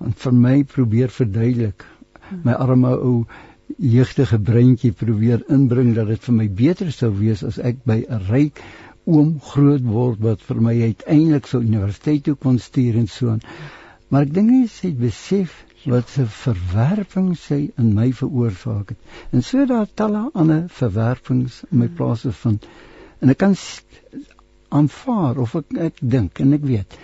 en 0.06 0.14
vir 0.24 0.36
my 0.44 0.54
probeer 0.74 1.10
verduidelik. 1.16 1.86
My 2.46 2.54
arme 2.68 2.92
ou 2.94 3.16
jeugdige 3.96 4.38
breintjie 4.52 4.92
probeer 5.00 5.42
inbring 5.58 5.96
dat 5.98 6.12
dit 6.14 6.28
vir 6.28 6.38
my 6.38 6.48
beter 6.62 6.92
sou 6.94 7.10
wees 7.18 7.42
as 7.48 7.58
ek 7.72 7.82
by 7.90 8.04
'n 8.06 8.22
ryk 8.30 8.62
oom 9.06 9.34
groot 9.50 9.82
word 9.96 10.22
wat 10.28 10.46
vir 10.52 10.62
my 10.62 10.76
uiteindelik 10.92 11.50
sou 11.50 11.64
universiteit 11.66 12.24
toe 12.30 12.36
kon 12.36 12.62
stuur 12.70 13.02
en 13.02 13.10
so 13.16 13.34
aan. 13.34 13.42
Maar 14.10 14.30
ek 14.30 14.34
dink 14.38 14.50
nie 14.52 14.68
sy 14.68 14.92
het 14.92 15.02
besef 15.02 15.58
wat 15.86 16.18
'n 16.18 16.28
verwerping 16.28 17.38
sy 17.38 17.72
in 17.78 17.94
my 17.94 18.12
veroorsaak 18.14 18.90
het. 18.90 18.98
En 19.32 19.44
so 19.44 19.66
daar 19.66 19.88
talle 19.94 20.30
ander 20.34 20.64
verwerpings 20.68 21.64
in 21.72 21.78
my 21.78 21.88
plaas 21.88 22.26
vind. 22.30 22.68
En 23.20 23.30
ek 23.30 23.38
kan 23.38 23.56
aanvaar 24.70 25.38
of 25.38 25.56
ek 25.56 25.78
ek 25.78 25.96
dink 26.02 26.40
en 26.40 26.54
ek 26.54 26.64
weet 26.64 27.00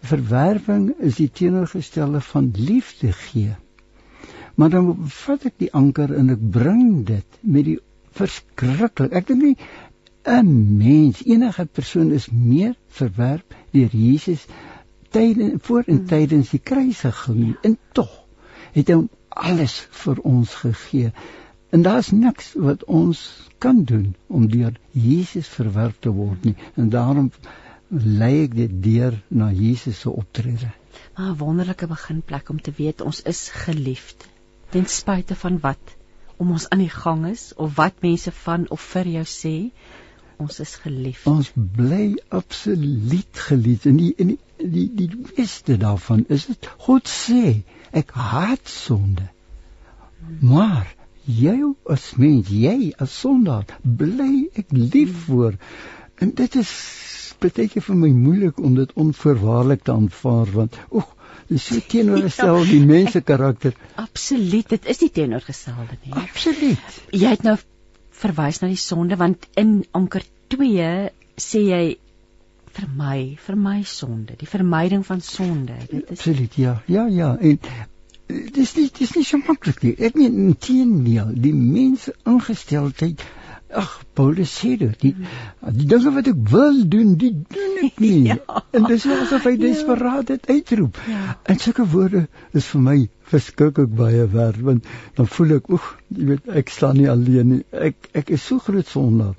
verwerping 0.00 0.94
is 0.98 1.18
die 1.20 1.30
teenoorgestelde 1.30 2.20
van 2.20 2.50
liefde 2.56 3.12
gee. 3.12 3.56
Maar 4.54 4.70
dan 4.70 4.96
vat 5.06 5.44
ek 5.50 5.58
die 5.60 5.72
anker 5.76 6.14
en 6.16 6.32
ek 6.34 6.42
bring 6.52 7.04
dit 7.08 7.38
met 7.40 7.64
die 7.64 7.78
verskriklik. 8.16 9.12
Ek 9.12 9.28
dink 9.28 9.42
nie 9.42 9.56
'n 10.24 10.76
mens, 10.78 11.22
enige 11.24 11.64
persoon 11.66 12.12
is 12.12 12.28
meer 12.30 12.74
verwerp 12.88 13.54
deur 13.72 13.88
Jesus 13.92 14.46
tydens 15.10 15.62
voor 15.66 15.84
en 15.86 15.96
hmm. 15.96 16.06
tydens 16.06 16.50
die 16.54 16.62
kruisiging 16.70 17.56
en 17.66 17.78
tog 17.92 18.10
het 18.72 18.90
hy 18.92 18.98
alles 19.28 19.76
vir 20.02 20.20
ons 20.26 20.54
gegee. 20.62 21.12
En 21.70 21.82
daar's 21.86 22.10
niks 22.10 22.52
wat 22.58 22.84
ons 22.84 23.20
kan 23.62 23.84
doen 23.84 24.14
om 24.26 24.48
deur 24.50 24.74
Jesus 24.90 25.48
verwerp 25.48 26.00
te 26.02 26.10
word 26.14 26.44
nie. 26.44 26.56
En 26.74 26.90
daarom 26.90 27.30
lei 27.90 28.44
ek 28.44 28.54
dit 28.54 28.82
deur 28.82 29.16
na 29.28 29.50
Jesus 29.54 30.00
se 30.00 30.10
optrede. 30.10 30.70
Maar 31.14 31.30
'n 31.30 31.38
wonderlike 31.38 31.86
beginplek 31.86 32.48
om 32.48 32.60
te 32.60 32.72
weet 32.76 33.00
ons 33.00 33.22
is 33.22 33.48
geliefd 33.48 34.28
ten 34.70 34.86
spyte 34.86 35.34
van 35.34 35.58
wat 35.60 35.96
om 36.36 36.50
ons 36.50 36.68
aan 36.68 36.78
die 36.78 36.92
gang 36.92 37.26
is 37.26 37.52
of 37.56 37.74
wat 37.76 38.02
mense 38.02 38.32
van 38.32 38.68
of 38.70 38.80
vir 38.94 39.08
jou 39.16 39.24
sê 39.24 39.54
ons 40.40 40.60
is 40.64 40.74
geliefd. 40.82 41.26
Ons 41.30 41.50
bly 41.54 42.14
absoluut 42.28 43.42
geliefd 43.48 43.90
en 43.90 43.98
die 44.00 44.12
en 44.18 44.32
die 44.34 44.38
die, 44.60 44.88
die 44.94 45.10
beste 45.36 45.76
daarvan 45.80 46.24
is 46.28 46.46
dit 46.50 46.70
God 46.86 47.08
sê 47.08 47.60
ek 47.96 48.12
haat 48.12 48.68
sonde. 48.68 49.26
Maar 50.40 50.88
jy 51.24 51.56
as 51.90 52.10
mens, 52.20 52.50
jy 52.50 52.92
as 53.00 53.14
sondaar, 53.22 53.66
bly 53.82 54.50
ek 54.58 54.72
lief 54.74 55.14
voor. 55.26 55.56
En 56.20 56.34
dit 56.36 56.58
is 56.60 56.72
baie 57.40 57.80
vir 57.80 57.96
my 57.96 58.10
moeilik 58.12 58.58
om 58.60 58.74
dit 58.76 58.90
onvoorwaardelik 59.00 59.86
te 59.86 59.94
aanvaar 59.94 60.50
want 60.52 60.76
oek 60.90 61.16
dis 61.48 61.64
so 61.70 61.80
teenoorgestel 61.92 62.66
die 62.68 62.82
mense 62.84 63.22
karakter. 63.24 63.74
Absoluut, 63.96 64.68
dit 64.68 64.88
is 64.92 65.00
die 65.00 65.10
teenoorgestelde 65.10 65.96
nie. 66.04 66.12
Absoluut. 66.20 67.00
Jy 67.16 67.32
het 67.32 67.46
nou 67.46 67.56
verwys 68.20 68.60
na 68.60 68.70
die 68.70 68.80
sonde 68.80 69.18
want 69.20 69.46
in 69.60 69.80
anker 69.96 70.24
2 70.54 70.88
sê 71.40 71.62
jy 71.64 71.84
vir 72.76 72.88
my 72.96 73.18
vir 73.46 73.56
my 73.58 73.78
sonde. 73.82 74.36
Die 74.40 74.48
vermyding 74.50 75.04
van 75.06 75.22
sonde 75.24 75.78
dit 75.90 76.04
is 76.04 76.18
absoluut 76.18 76.58
ja 76.60 76.76
ja 76.86 77.06
ja 77.08 77.32
en 77.36 77.58
dis 78.28 78.74
nie 78.76 78.88
dis 78.98 79.14
nie 79.16 79.26
so 79.26 79.40
maklik 79.46 79.82
nie. 79.82 79.94
Ek 79.98 80.18
meen 80.18 80.36
inteendeel 80.50 81.32
die 81.46 81.54
mense 81.56 82.14
ingesteldheid 82.28 83.24
ag 83.72 83.90
Paulus 84.14 84.52
sê 84.60 84.76
dit 84.80 85.00
die 85.04 85.12
die 85.78 85.86
dinge 85.92 86.12
wat 86.14 86.28
ek 86.30 86.38
wil 86.52 86.80
doen 86.94 87.14
die 87.20 87.32
doen 87.54 87.78
ek 87.86 88.00
nie 88.04 88.26
ja. 88.30 88.38
en 88.76 88.88
dis 88.90 89.06
asof 89.06 89.46
hy 89.46 89.54
ja. 89.56 89.62
desperaat 89.64 90.30
dit 90.32 90.48
uitroep 90.50 91.00
ja. 91.08 91.36
en 91.44 91.60
sulke 91.62 91.86
woorde 91.94 92.26
is 92.52 92.70
vir 92.72 92.84
my 92.86 92.96
verskriklik 93.32 93.92
baie 94.00 94.26
werd 94.34 94.62
want 94.70 94.88
dan 95.18 95.30
voel 95.36 95.58
ek 95.58 95.70
oek 95.76 95.90
jy 96.16 96.30
weet 96.32 96.50
ek 96.62 96.72
staan 96.74 96.98
nie 97.00 97.10
alleen 97.12 97.54
nie 97.54 97.62
ek 97.90 98.10
ek 98.22 98.34
is 98.38 98.46
so 98.46 98.58
groot 98.64 98.90
sondaar 98.90 99.36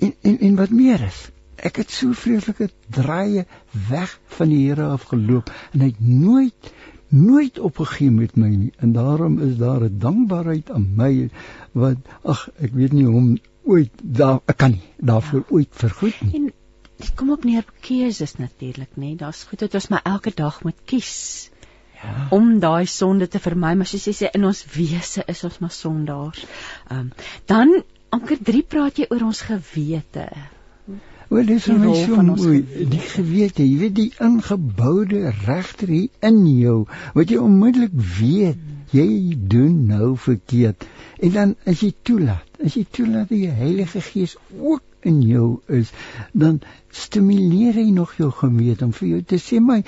en 0.00 0.14
en 0.22 0.40
en 0.48 0.56
wat 0.62 0.72
meer 0.82 1.04
is 1.08 1.26
ek 1.60 1.82
het 1.82 1.92
so 1.92 2.16
vreeslike 2.16 2.70
draaie 2.88 3.44
weg 3.90 4.16
van 4.38 4.52
die 4.52 4.62
Here 4.68 4.88
af 4.94 5.10
geloop 5.12 5.52
en 5.74 5.84
hy 5.84 5.92
het 5.92 6.00
nooit 6.00 6.72
nooit 7.10 7.58
opgegee 7.58 8.10
met 8.14 8.36
my 8.38 8.48
nie 8.48 8.72
en 8.78 8.92
daarom 8.94 9.38
is 9.42 9.56
daar 9.58 9.84
'n 9.84 9.98
dankbaarheid 9.98 10.70
aan 10.70 10.86
my 10.96 11.30
wat 11.72 11.96
ag 12.22 12.48
ek 12.58 12.72
weet 12.72 12.92
nie 12.92 13.04
hoe 13.04 13.16
om 13.16 13.38
ooit 13.76 14.02
daar 14.20 14.40
ek 14.50 14.58
kan 14.64 14.76
nie 14.76 15.08
daarvoor 15.12 15.44
ja. 15.44 15.54
ooit 15.58 15.80
vergoed 15.84 16.24
nie 16.26 16.40
en 16.40 16.50
dit 17.00 17.14
kom 17.16 17.32
op 17.36 17.46
neer 17.48 17.64
keuses 17.86 18.36
natuurlik 18.42 18.98
nê 19.00 19.14
daar's 19.22 19.46
goed 19.48 19.64
dat 19.64 19.78
ons 19.80 19.88
maar 19.94 20.04
elke 20.16 20.34
dag 20.36 20.62
moet 20.66 20.84
kies 20.92 21.14
Ja. 22.00 22.12
om 22.32 22.46
daai 22.60 22.86
sonde 22.88 23.26
te 23.28 23.38
vermy 23.44 23.74
maar 23.76 23.88
soos 23.88 24.06
jy 24.08 24.12
sê 24.16 24.28
in 24.36 24.46
ons 24.48 24.60
wese 24.72 25.24
is 25.28 25.42
ons 25.44 25.58
maar 25.60 25.74
sondaars. 25.76 26.46
Ehm 26.88 27.00
um, 27.00 27.10
dan 27.52 27.74
anker 28.16 28.40
3 28.50 28.62
praat 28.74 29.02
jy 29.02 29.06
oor 29.10 29.26
ons 29.26 29.42
gewete. 29.48 30.24
Wel 31.30 31.46
dis 31.46 31.66
vir 31.68 31.76
my 31.78 31.92
so 31.94 32.22
mooi, 32.26 32.62
die 32.90 33.02
gewete, 33.12 33.62
jy 33.62 33.76
weet 33.84 33.94
die 33.98 34.08
ingeboude 34.26 35.20
regter 35.44 35.92
hier 35.92 36.26
in 36.30 36.40
jou 36.48 36.78
wat 37.18 37.30
jy 37.30 37.38
onmiddellik 37.38 37.94
weet 38.16 38.64
jy 38.94 39.34
doen 39.36 39.86
nou 39.86 40.16
verkeerd. 40.18 40.86
En 41.20 41.34
dan 41.34 41.56
as 41.68 41.82
jy 41.84 41.92
toelaat, 42.02 42.46
as 42.64 42.76
jy 42.78 42.86
toelaat 42.90 43.28
dat 43.28 43.36
die 43.36 43.50
Heilige 43.50 44.00
Gees 44.04 44.36
ook 44.58 44.82
in 45.06 45.20
jou 45.24 45.60
is, 45.66 45.92
dan 46.32 46.60
stimuleer 46.92 47.78
hy 47.78 47.88
nog 47.94 48.16
jou 48.18 48.30
gewete 48.34 48.84
om 48.84 48.92
vir 48.96 49.08
jou 49.14 49.20
te 49.22 49.40
sê 49.40 49.60
my 49.64 49.80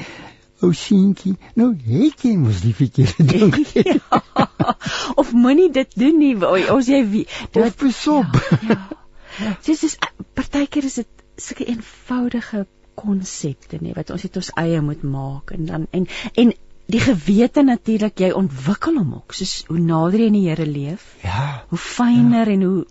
ou 0.63 0.71
seentjie, 0.77 1.35
nou 1.59 1.73
het 1.75 2.23
jy 2.23 2.37
mos 2.39 2.63
die 2.63 2.75
verkeerde 2.77 3.27
ding. 3.33 3.57
ja. 3.75 3.99
Of 5.19 5.33
moenie 5.35 5.71
dit 5.75 5.97
doen 5.99 6.21
nie. 6.23 6.37
Ons 6.71 6.91
jy 6.91 7.03
dit 7.11 7.59
of 7.59 7.75
besop. 7.81 8.39
Ja. 8.63 8.79
ja. 9.41 9.57
Dis 9.67 9.83
is 9.89 9.99
partykeer 10.39 10.87
is 10.87 11.01
dit 11.03 11.27
sulke 11.43 11.67
eenvoudige 11.67 12.67
konsepte 12.95 13.79
nie 13.81 13.95
wat 13.97 14.11
ons 14.13 14.25
het 14.27 14.37
ons 14.37 14.51
eie 14.61 14.81
moet 14.85 15.03
maak 15.03 15.55
en 15.57 15.65
dan 15.67 15.87
en 15.97 16.07
en 16.37 16.53
die 16.87 17.01
gewete 17.01 17.63
natuurlik 17.63 18.19
jy 18.21 18.31
ontwikkel 18.37 18.97
hom 18.99 19.13
ook 19.21 19.33
soos 19.39 19.65
hoe 19.69 19.79
nader 19.79 20.21
jy 20.21 20.27
in 20.27 20.39
die 20.41 20.49
Here 20.49 20.67
leef 20.67 21.05
Ja. 21.23 21.63
hoe 21.69 21.79
fyner 21.79 22.47
ja. 22.49 22.53
en 22.57 22.63
hoe 22.63 22.87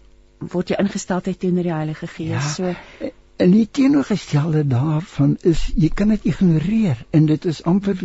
word 0.54 0.70
jy 0.70 0.78
ingesteldheid 0.80 1.40
teenoor 1.40 1.64
die 1.64 1.74
Heilige 1.74 2.08
Gees 2.08 2.30
Ja. 2.30 2.40
so 2.42 3.10
En 3.42 3.52
die 3.52 3.66
teenoorgestelde 3.74 4.62
daarvan 4.70 5.32
is 5.42 5.72
jy 5.76 5.90
kan 5.90 6.10
dit 6.14 6.26
ignoreer 6.30 7.00
en 7.12 7.26
dit 7.26 7.46
is 7.50 7.64
amper 7.66 7.98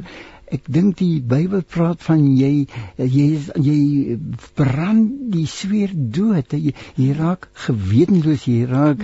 ek 0.51 0.62
dink 0.72 0.97
die 0.97 1.20
Bybel 1.20 1.61
praat 1.62 2.01
van 2.07 2.22
jy 2.39 2.66
jy 2.97 3.26
jy 3.61 4.16
brand 4.55 5.11
die 5.34 5.45
sweer 5.47 5.91
dood 5.93 6.53
jy, 6.57 6.72
jy 6.97 7.12
raak 7.18 7.49
gewetenloos 7.66 8.47
jy 8.49 8.64
raak 8.70 9.03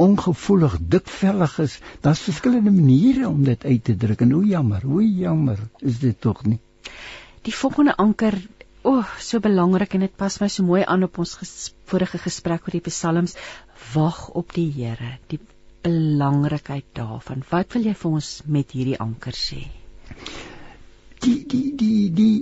ongevoelig 0.00 0.78
dikvellig 0.94 1.58
is 1.64 1.76
daar's 2.04 2.22
verskillende 2.24 2.72
maniere 2.72 3.28
om 3.28 3.42
dit 3.44 3.64
uit 3.64 3.84
te 3.84 3.96
druk. 3.96 4.24
En 4.24 4.32
hoe 4.36 4.46
jammer 4.46 4.82
hoe 4.82 5.04
jammer 5.04 5.60
is 5.78 6.00
dit 6.00 6.20
tog 6.20 6.44
nie. 6.44 6.60
Die 7.44 7.54
volgende 7.56 7.96
anker 7.96 8.38
o 8.82 8.96
oh, 8.96 9.08
so 9.20 9.40
belangrik 9.44 9.94
en 9.94 10.06
dit 10.06 10.16
pas 10.16 10.38
my 10.40 10.48
so 10.48 10.64
mooi 10.64 10.82
aan 10.88 11.04
op 11.04 11.18
ons 11.20 11.34
ges 11.40 11.72
vorige 11.90 12.20
gesprek 12.22 12.68
oor 12.68 12.76
die 12.78 12.86
psalms. 12.88 13.36
Wag 13.92 14.28
op 14.40 14.54
die 14.56 14.70
Here 14.72 15.18
die 15.28 15.40
belangrikheid 15.84 16.88
daarvan. 16.96 17.44
Wat 17.50 17.76
wil 17.76 17.88
jy 17.88 17.94
vir 17.96 18.16
ons 18.20 18.30
met 18.46 18.72
hierdie 18.76 18.98
anker 19.00 19.36
sê? 19.36 19.60
Die 21.20 21.38
die 21.44 21.66
die 21.76 22.08
die 22.16 22.34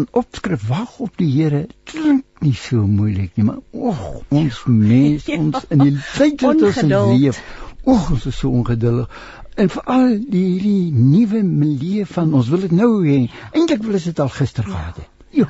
'n 0.00 0.06
opskrif 0.10 0.62
wag 0.68 0.98
op 1.04 1.16
die 1.20 1.30
Here 1.30 1.66
klink 1.84 2.24
nie 2.40 2.54
so 2.56 2.86
moeilik 2.86 3.36
nie 3.36 3.44
maar 3.44 3.58
och 3.70 4.22
ons 4.28 4.62
mens 4.66 5.26
Ja. 5.30 5.36
ons 5.38 5.66
in 5.68 5.84
die 5.84 5.98
tyd 6.16 6.40
wat 6.46 6.62
ons 6.68 6.80
leef 6.86 7.40
och 7.84 8.10
ons 8.14 8.26
is 8.30 8.38
so 8.38 8.48
ongeduldig. 8.50 9.20
En 9.54 9.68
veral 9.68 10.16
die 10.32 10.44
hierdie 10.46 10.92
nuwe 10.92 11.42
milieu 11.42 12.06
van 12.14 12.32
ons 12.34 12.48
wil 12.48 12.64
dit 12.64 12.72
nou 12.78 12.90
hê. 13.04 13.18
Eintlik 13.52 13.84
wil 13.84 13.98
ons 14.00 14.08
dit 14.08 14.20
al 14.24 14.32
gister 14.38 14.64
gehad 14.64 14.96
het. 15.02 15.10
Ja 15.42 15.48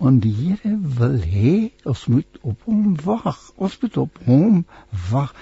want 0.00 0.22
die 0.24 0.32
Here 0.32 0.76
wil 1.00 1.18
hê 1.32 1.56
ons 1.84 2.06
moet 2.12 2.40
op 2.40 2.62
hom 2.68 2.96
wag. 3.04 3.40
Ons 3.56 3.80
moet 3.80 3.96
op 3.96 4.24
hom 4.24 4.64
wag. 5.10 5.34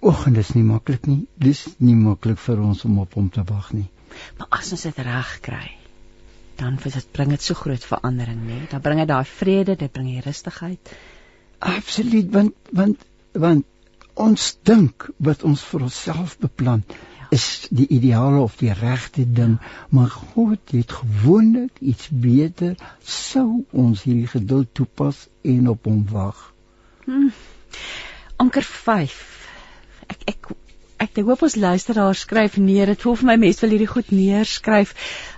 Och 0.00 0.26
en 0.26 0.32
dit 0.32 0.44
is 0.44 0.54
nie 0.56 0.64
maklik 0.64 1.06
nie. 1.06 1.26
Dis 1.36 1.68
nie 1.78 1.96
maklik 1.96 2.40
vir 2.48 2.60
ons 2.60 2.84
om 2.84 2.98
op 3.04 3.14
hom 3.14 3.30
te 3.30 3.44
wag 3.48 3.72
nie. 3.72 3.88
Maar 4.38 4.60
as 4.60 4.72
ons 4.76 4.90
dit 4.90 5.06
reg 5.08 5.38
kry 5.40 5.68
dan 6.56 6.78
bring 7.12 7.30
dit 7.30 7.42
so 7.42 7.54
groot 7.54 7.84
verandering 7.84 8.40
nê. 8.46 8.60
Dan 8.70 8.80
bring 8.80 8.98
dit 9.02 9.08
daai 9.08 9.24
vrede 9.24 9.76
dit 9.76 9.92
bring 9.92 10.08
die 10.08 10.24
rustigheid. 10.24 10.92
Absoluut 11.58 12.30
want 12.32 12.54
want 12.70 13.06
want 13.32 13.66
ons 14.14 14.58
dink 14.68 15.08
wat 15.16 15.42
ons 15.42 15.62
vir 15.70 15.88
onsself 15.88 16.38
beplan 16.38 16.84
Ja. 16.88 17.38
is 17.38 17.66
die 17.70 17.86
ideale 17.88 18.40
of 18.44 18.56
die 18.60 18.72
regte 18.72 19.24
ding 19.32 19.58
maar 19.88 20.10
God 20.10 20.58
het 20.76 20.92
gewoonlik 20.92 21.78
iets 21.80 22.08
beter 22.10 22.74
sou 23.00 23.64
ons 23.70 24.02
hierdie 24.02 24.28
geduld 24.28 24.74
toepas 24.74 25.28
en 25.42 25.68
op 25.68 25.88
hom 25.88 26.02
wag. 26.10 26.52
anker 28.36 28.62
5 28.62 29.16
ek 30.12 30.28
ek 30.34 30.52
ek 30.98 31.16
ek 31.22 31.24
hoop 31.24 31.42
ons 31.42 31.56
luisteraars 31.56 32.26
skryf 32.26 32.56
neer. 32.60 32.92
Dit 32.92 33.02
voel 33.02 33.16
vir 33.22 33.30
my 33.32 33.36
mense 33.46 33.64
wil 33.64 33.74
hierdie 33.74 33.90
goed 33.90 34.12
neerskryf. 34.14 34.94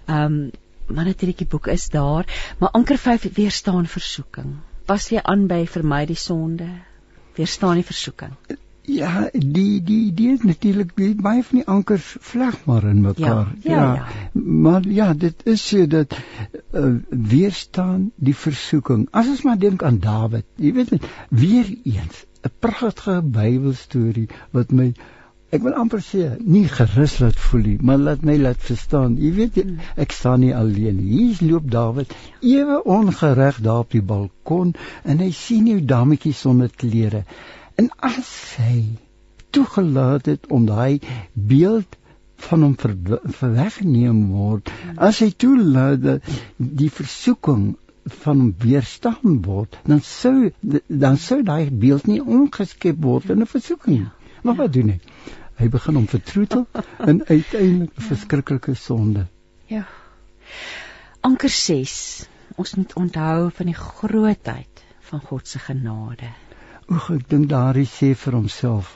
Ehm 0.09 0.27
um, 0.27 0.45
maar 0.87 1.05
natuurlik 1.05 1.39
die 1.39 1.51
boek 1.57 1.67
is 1.67 1.89
daar 1.89 2.27
maar 2.59 2.71
anker 2.81 2.99
5 2.99 3.31
weerstaan 3.35 3.87
versoeking 3.87 4.57
pas 4.85 5.09
jy 5.09 5.23
aan 5.23 5.47
by 5.47 5.65
vermy 5.77 6.05
die 6.07 6.21
sonde 6.27 6.69
weerstaan 7.37 7.81
die 7.81 7.91
versoeking 7.93 8.37
Ja, 8.85 9.31
die 9.33 9.81
die 9.83 10.13
die 10.13 10.33
is 10.35 10.43
natuurlik 10.45 10.91
baie 10.95 11.43
van 11.43 11.59
die 11.59 11.67
ankers 11.75 12.09
vleg 12.21 12.59
maar 12.69 12.85
in 12.85 13.01
mekaar. 13.01 13.55
Ja, 13.63 13.77
ja, 13.77 13.95
ja. 13.95 14.41
Maar 14.43 14.89
ja, 14.89 15.15
dit 15.15 15.47
is 15.49 15.69
so 15.69 15.87
dat 15.87 16.17
uh, 16.73 16.93
weerstaan 17.09 18.11
die 18.17 18.37
versoeking. 18.37 19.09
As 19.11 19.29
ons 19.29 19.43
maar 19.43 19.59
dink 19.59 19.83
aan 19.83 19.99
Dawid, 20.05 20.45
jy 20.61 20.73
weet 20.77 20.91
net, 20.91 21.09
weer 21.29 21.73
eens 21.85 22.27
'n 22.45 22.53
pragtige 22.59 23.23
Bybelstorie 23.23 24.29
wat 24.51 24.71
my 24.71 24.93
ek 25.51 25.63
wil 25.63 25.75
amper 25.79 26.01
sê 26.03 26.29
nie 26.41 26.65
gerus 26.69 27.19
laat 27.23 27.39
voel 27.47 27.65
nie, 27.69 27.79
maar 27.81 27.99
laat 27.99 28.23
my 28.27 28.37
laat 28.41 28.63
verstaan. 28.69 29.17
Jy 29.21 29.33
weet 29.39 29.59
jy, 29.61 29.65
ek 30.05 30.15
staan 30.17 30.41
nie 30.41 30.55
alleen 30.57 30.97
nie. 30.99 31.11
Hier 31.19 31.43
loop 31.51 31.71
Dawid 31.71 32.15
ewe 32.41 32.81
ongereg 32.97 33.61
daar 33.67 33.85
op 33.85 33.95
die 33.95 34.03
balkon 34.03 34.75
en 35.05 35.23
hy 35.23 35.31
sien 35.31 35.69
jou 35.71 35.81
dametjie 35.95 36.35
sonder 36.35 36.73
klere. 36.83 37.25
En 37.79 37.91
as 38.03 38.33
hy 38.63 38.81
toegelaat 39.55 40.27
het 40.33 40.51
om 40.51 40.67
daai 40.67 41.01
beeld 41.35 41.99
van 42.49 42.67
hom 42.67 42.75
ver, 42.79 42.97
verweggeneem 43.39 44.27
word, 44.35 44.71
as 44.97 45.21
hy 45.23 45.31
toelaat 45.31 46.03
dat 46.03 46.35
die 46.59 46.91
versoeking 46.93 47.75
van 48.25 48.41
hom 48.41 48.51
weerstaan 48.61 49.39
word, 49.47 49.79
dan 49.87 50.03
sou 50.05 50.51
dan 50.89 51.17
sou 51.17 51.41
daai 51.47 51.71
beeld 51.71 52.11
nie 52.11 52.21
omgeskep 52.21 53.01
word 53.01 53.31
in 53.31 53.41
'n 53.47 53.53
versoeking 53.55 53.99
nie. 53.99 54.11
Maar 54.43 54.57
wat 54.61 54.73
doen 54.73 54.91
hy? 54.93 54.99
Hy 55.59 55.69
begin 55.71 55.95
hom 55.95 56.07
vertroetel 56.11 56.67
en 56.99 57.25
uiteindelik 57.35 57.93
'n 57.97 58.09
verskriklike 58.11 58.75
sonde. 58.75 59.27
ja 59.67 59.87
anker 61.21 61.49
6 61.49 62.27
ons 62.57 62.75
moet 62.75 62.93
onthou 62.95 63.51
van 63.51 63.67
die 63.67 63.81
grootheid 63.81 64.85
van 65.01 65.21
God 65.21 65.49
se 65.49 65.59
genade 65.59 66.33
Oeg, 66.93 67.07
ek 67.15 67.29
dink 67.33 67.47
daardie 67.49 67.87
sê 67.89 68.11
vir 68.13 68.35
homself. 68.37 68.91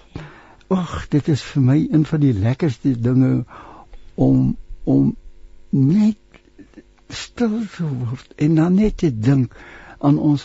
Ag, 0.68 1.06
dit 1.08 1.28
is 1.32 1.40
vir 1.50 1.62
my 1.64 1.76
een 1.80 2.02
van 2.04 2.20
die 2.20 2.34
lekkerste 2.36 2.92
dinge 3.06 3.30
om 4.26 4.56
om 4.84 5.14
net 5.70 6.18
stil 7.08 7.56
te 7.76 7.88
word 7.88 8.34
en 8.44 8.60
dan 8.60 8.76
net 8.76 8.98
te 9.00 9.08
dink 9.28 9.56
aan 10.04 10.20
ons 10.20 10.44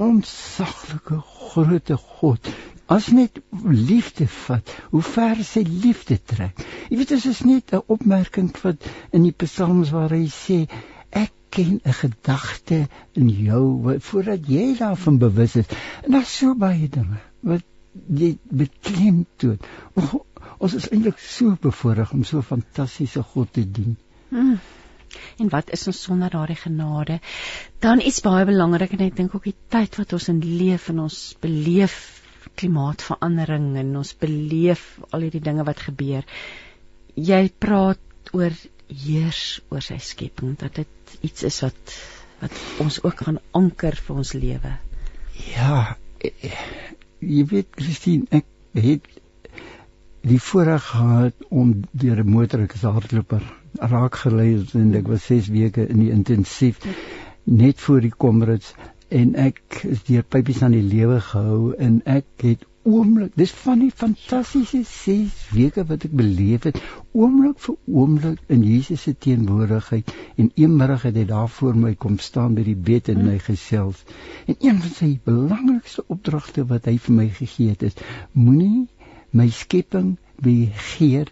onsaglike 0.00 1.20
groot 1.50 1.92
God. 2.20 2.48
As 2.88 3.10
net 3.12 3.36
liefde 3.52 4.24
vat, 4.32 4.70
hoe 4.90 5.02
ver 5.04 5.42
sy 5.44 5.60
liefde 5.68 6.16
trek. 6.24 6.62
Jy 6.88 6.96
weet 6.96 7.10
dit 7.12 7.24
is 7.30 7.40
net 7.44 7.74
'n 7.76 7.82
opmerking 7.94 8.48
wat 8.62 8.86
in 9.12 9.26
die 9.26 9.34
psalms 9.44 9.90
waar 9.92 10.14
hy 10.16 10.24
sê 10.32 10.64
ek 11.12 11.32
ken 11.50 11.80
'n 11.84 11.96
gedagte 12.00 12.88
in 13.12 13.28
jou 13.28 13.98
voordat 14.00 14.48
jy 14.48 14.76
daarvan 14.78 15.18
bewus 15.18 15.56
is. 15.56 15.68
En 16.04 16.16
daar's 16.16 16.32
so 16.38 16.54
baie 16.54 16.88
dinge 16.88 17.20
wat 17.40 17.64
jy 18.08 18.38
beklemtoon. 18.48 19.58
O, 19.94 20.24
ons 20.58 20.74
is 20.74 20.88
eintlik 20.88 21.18
so 21.18 21.56
bevoorreg 21.60 22.12
om 22.12 22.24
so 22.24 22.42
fantastiese 22.42 23.22
God 23.22 23.52
te 23.52 23.70
dien. 23.70 23.96
Hmm. 24.28 24.58
En 25.36 25.48
wat 25.48 25.70
is 25.72 25.86
ons 25.86 26.02
sonder 26.02 26.30
daardie 26.30 26.56
genade? 26.56 27.20
Dan 27.84 28.00
iets 28.00 28.20
baie 28.20 28.44
belangrik 28.48 28.92
en 28.96 29.04
ek 29.06 29.16
dink 29.16 29.34
ook 29.34 29.44
die 29.44 29.56
tyd 29.68 29.96
wat 30.00 30.12
ons 30.12 30.28
in 30.28 30.40
leef 30.40 30.88
en 30.88 31.04
ons 31.04 31.36
beleef 31.40 32.18
klimaatsverandering 32.58 33.76
en 33.80 33.94
ons 34.00 34.14
beleef 34.20 34.84
al 35.10 35.26
hierdie 35.26 35.44
dinge 35.44 35.66
wat 35.68 35.84
gebeur. 35.86 36.26
Jy 37.14 37.42
praat 37.58 38.32
oor 38.36 38.54
heers 38.88 39.60
oor 39.72 39.84
sy 39.84 39.98
skepping 40.02 40.56
dat 40.60 40.80
dit 40.80 41.18
iets 41.28 41.46
is 41.48 41.62
wat 41.66 41.96
wat 42.38 42.58
ons 42.82 43.00
ook 43.02 43.24
gaan 43.26 43.40
anker 43.58 43.96
vir 44.06 44.20
ons 44.22 44.34
lewe. 44.38 44.74
Ja, 45.56 45.96
eh, 46.22 46.52
jy 47.18 47.44
weet 47.50 47.72
Christine, 47.74 48.28
ek 48.30 48.46
het 48.78 49.08
die 50.28 50.38
voorreg 50.42 50.84
gehad 50.92 51.46
om 51.50 51.72
deur 51.92 52.22
'n 52.22 52.30
motor 52.30 52.62
ek 52.62 52.74
is 52.74 52.84
'n 52.84 52.94
hardloper 52.94 53.42
raak 53.80 54.14
gelei 54.14 54.64
en 54.74 54.94
ek 54.94 55.08
was 55.08 55.26
6 55.26 55.48
weke 55.48 55.86
in 55.88 55.98
die 55.98 56.10
intensief 56.10 56.78
net 57.44 57.80
voor 57.80 58.00
die 58.00 58.14
Comrades 58.24 58.74
en 59.08 59.34
ek 59.40 59.82
is 59.88 60.02
deur 60.08 60.24
pypies 60.34 60.60
aan 60.62 60.74
die 60.76 60.84
lewe 60.84 61.20
gehou 61.24 61.72
en 61.86 62.00
ek 62.04 62.44
het 62.44 62.66
oomblik 62.88 63.34
dis 63.36 63.52
van 63.62 63.82
die 63.84 63.90
fantastiese 64.02 64.80
6 64.90 65.40
weke 65.56 65.84
wat 65.88 66.06
ek 66.08 66.14
beleef 66.20 66.68
het 66.68 66.78
oomblik 67.12 67.58
vir 67.64 67.76
oomblik 68.00 68.38
in 68.56 68.62
Jesus 68.64 69.02
se 69.04 69.14
teenwoordigheid. 69.26 70.12
En 70.36 70.52
eenmiddag 70.54 71.04
het 71.08 71.18
hy 71.20 71.26
daar 71.28 71.50
voor 71.52 71.76
my 71.76 71.94
kom 71.94 72.16
staan 72.22 72.54
by 72.56 72.64
die 72.64 72.78
bed 72.90 73.10
en 73.12 73.26
my 73.26 73.36
gesels. 73.44 74.04
En 74.46 74.56
een 74.60 74.80
van 74.84 74.94
sy 75.00 75.10
belangrikste 75.24 76.06
opdragte 76.06 76.64
wat 76.70 76.88
hy 76.88 76.96
vir 77.08 77.18
my 77.18 77.28
gegee 77.40 77.74
het 77.74 77.84
is 77.90 78.00
moenie 78.32 78.86
my 79.36 79.50
skepping 79.52 80.16
beheer 80.40 81.28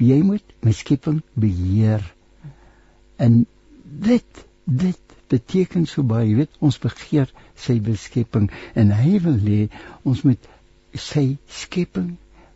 jy 0.00 0.22
moet 0.24 0.54
my 0.64 0.72
skepping 0.72 1.20
beheer. 1.34 2.02
En 3.16 3.44
dit 3.82 4.44
dit 4.64 5.16
beteken 5.32 5.86
so 5.90 6.04
baie. 6.06 6.28
Jy 6.30 6.36
weet 6.42 6.58
ons 6.60 6.78
begeer 6.82 7.30
sy 7.58 7.78
beskepping 7.84 8.50
en 8.78 8.92
hy 8.96 9.18
wil 9.24 9.38
hê 9.46 9.60
ons 10.08 10.22
moet 10.26 10.50
sy 10.94 11.24
skepping 11.48 12.12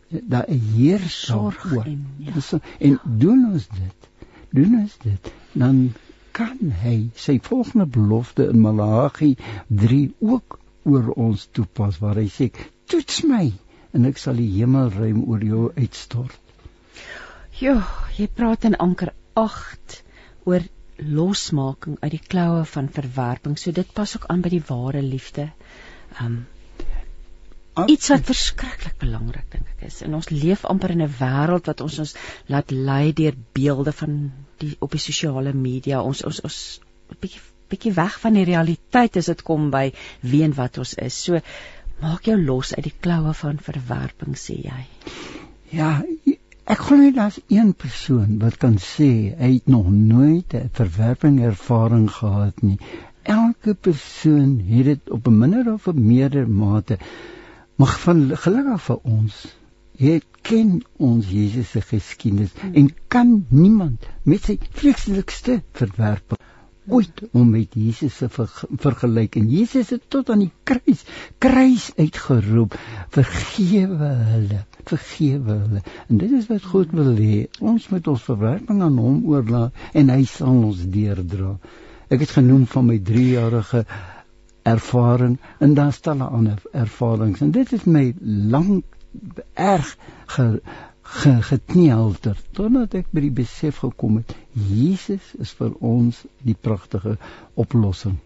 daar 0.09 0.45
'n 0.47 0.59
heer 0.75 1.01
Sorg 1.09 1.65
oor. 1.73 1.85
en- 1.85 2.05
ja. 2.19 2.31
Dis 2.33 2.45
so- 2.53 2.61
en 2.79 2.99
doen 3.03 3.45
ons 3.53 3.67
dit 3.67 4.09
doen 4.53 4.79
ons 4.79 4.97
dit 5.03 5.31
dan 5.53 5.93
kan 6.31 6.71
hy 6.83 7.09
sy 7.15 7.39
volgende 7.41 7.85
belofte 7.85 8.47
in 8.47 8.61
Malagi 8.61 9.35
3 9.67 10.13
ook 10.19 10.59
oor 10.85 11.09
ons 11.17 11.47
toepas 11.51 11.97
waar 11.99 12.15
hy 12.15 12.27
sê 12.29 12.51
toets 12.85 13.23
my 13.23 13.51
en 13.93 14.05
ek 14.05 14.17
sal 14.17 14.35
die 14.35 14.51
hemelruim 14.59 15.23
oor 15.27 15.43
jou 15.43 15.71
uitstort. 15.75 16.39
Ja, 17.59 17.81
jy 18.17 18.27
praat 18.27 18.63
in 18.69 18.75
anker 18.77 19.13
8 19.33 20.03
oor 20.45 20.61
losmaking 20.97 21.97
uit 22.01 22.11
die 22.11 22.23
kloue 22.27 22.65
van 22.65 22.89
verwerping. 22.93 23.57
So 23.59 23.71
dit 23.71 23.93
pas 23.93 24.15
ook 24.17 24.27
aan 24.31 24.41
by 24.41 24.49
die 24.49 24.63
ware 24.67 25.01
liefde. 25.01 25.49
Um 26.21 26.45
iets 27.85 28.09
wat 28.09 28.25
verskriklik 28.25 28.95
belangrik 28.97 29.45
dink 29.53 29.67
ek 29.75 29.83
is. 29.91 29.99
En 30.01 30.15
ons 30.17 30.29
leef 30.33 30.65
amper 30.65 30.95
in 30.95 31.03
'n 31.05 31.13
wêreld 31.19 31.69
wat 31.69 31.81
ons 31.81 31.99
ons 31.99 32.15
laat 32.49 32.71
lei 32.71 33.13
deur 33.13 33.35
beelde 33.53 33.91
van 33.91 34.31
die 34.57 34.75
op 34.79 34.91
die 34.91 35.03
sosiale 35.03 35.53
media. 35.53 36.01
Ons 36.01 36.23
ons 36.23 36.41
ons 36.41 36.57
'n 37.11 37.17
bietjie 37.21 37.41
bietjie 37.69 37.93
weg 37.93 38.19
van 38.19 38.33
die 38.33 38.47
realiteit 38.47 39.17
as 39.17 39.25
dit 39.25 39.41
kom 39.43 39.69
by 39.69 39.91
wie 40.21 40.43
en 40.43 40.53
wat 40.53 40.77
ons 40.77 40.93
is. 40.93 41.23
So 41.23 41.41
maak 42.01 42.29
jou 42.29 42.37
los 42.41 42.73
uit 42.73 42.83
die 42.83 42.97
kloue 42.99 43.33
van 43.33 43.59
verwerping 43.69 44.37
sê 44.37 44.57
jy. 44.63 44.81
Ja, 45.71 46.01
ek 46.73 46.83
glo 46.85 46.97
net 47.01 47.15
daar's 47.15 47.39
een 47.47 47.73
persoon 47.73 48.39
wat 48.43 48.57
kan 48.63 48.77
sê 48.83 49.11
hy 49.39 49.51
het 49.53 49.67
nog 49.67 49.87
nooit 49.91 50.53
'n 50.53 50.69
verwerping 50.79 51.39
ervaring 51.51 52.11
gehad 52.11 52.61
nie. 52.61 52.79
Elke 53.23 53.73
persoon 53.73 54.59
het 54.67 54.85
dit 54.85 55.09
op 55.09 55.27
'n 55.27 55.37
minder 55.37 55.73
of 55.73 55.87
'n 55.87 56.05
meerder 56.07 56.49
mate 56.49 56.97
Mag 57.77 57.99
van 58.01 58.21
gelukkig 58.43 58.81
vir 58.83 59.03
ons 59.15 59.33
het 59.97 60.25
ken 60.41 60.69
ons 61.07 61.27
Jesus 61.29 61.69
se 61.73 61.81
geskiedenis 61.81 62.55
hmm. 62.61 62.73
en 62.73 62.87
kan 63.13 63.29
niemand 63.49 64.07
met 64.23 64.49
sy 64.49 64.55
vreeslikste 64.79 65.59
verwerp 65.77 66.37
ooit 66.87 67.21
om 67.31 67.49
met 67.49 67.73
Jesus 67.73 68.17
te 68.17 68.29
ver, 68.29 68.49
vergelyk. 68.77 69.35
En 69.35 69.49
Jesus 69.49 69.89
het 69.89 70.09
tot 70.09 70.29
aan 70.29 70.45
die 70.45 70.51
kruis 70.63 71.03
kruis 71.37 71.91
uitgeroep 71.97 72.79
vergewe 73.09 74.13
hulle 74.33 74.65
vergewe 74.87 75.57
hulle. 75.63 75.81
En 76.07 76.17
dit 76.21 76.31
is 76.31 76.47
wat 76.51 76.67
God 76.71 76.93
wil 76.95 77.15
hê. 77.17 77.47
Ons 77.59 77.89
moet 77.93 78.07
ons 78.07 78.27
verwerping 78.29 78.83
aan 78.83 78.99
hom 79.01 79.23
oorlaat 79.31 79.97
en 79.97 80.13
hy 80.13 80.23
sal 80.29 80.61
ons 80.69 80.83
deurdra. 80.93 81.55
Ek 82.07 82.23
het 82.23 82.37
genoem 82.37 82.65
van 82.71 82.87
my 82.87 82.99
3-jarige 83.03 83.83
ervaring 84.67 85.37
en 85.63 85.73
dan 85.79 85.91
stel 85.95 86.19
'n 86.19 86.29
ander 86.39 86.61
ervarings. 86.71 87.41
En 87.41 87.51
dit 87.51 87.71
het 87.71 87.85
my 87.85 88.13
lank 88.21 88.85
erg 89.53 89.97
ge, 90.27 90.61
ge, 91.07 91.33
gekneelter 91.49 92.39
totdat 92.57 92.97
ek 92.99 93.11
by 93.15 93.23
die 93.27 93.35
besef 93.41 93.81
gekom 93.83 94.19
het 94.21 94.33
Jesus 94.69 95.33
is 95.39 95.53
vir 95.59 95.75
ons 95.79 96.23
die 96.43 96.55
pragtige 96.67 97.17
oplossing. 97.55 98.17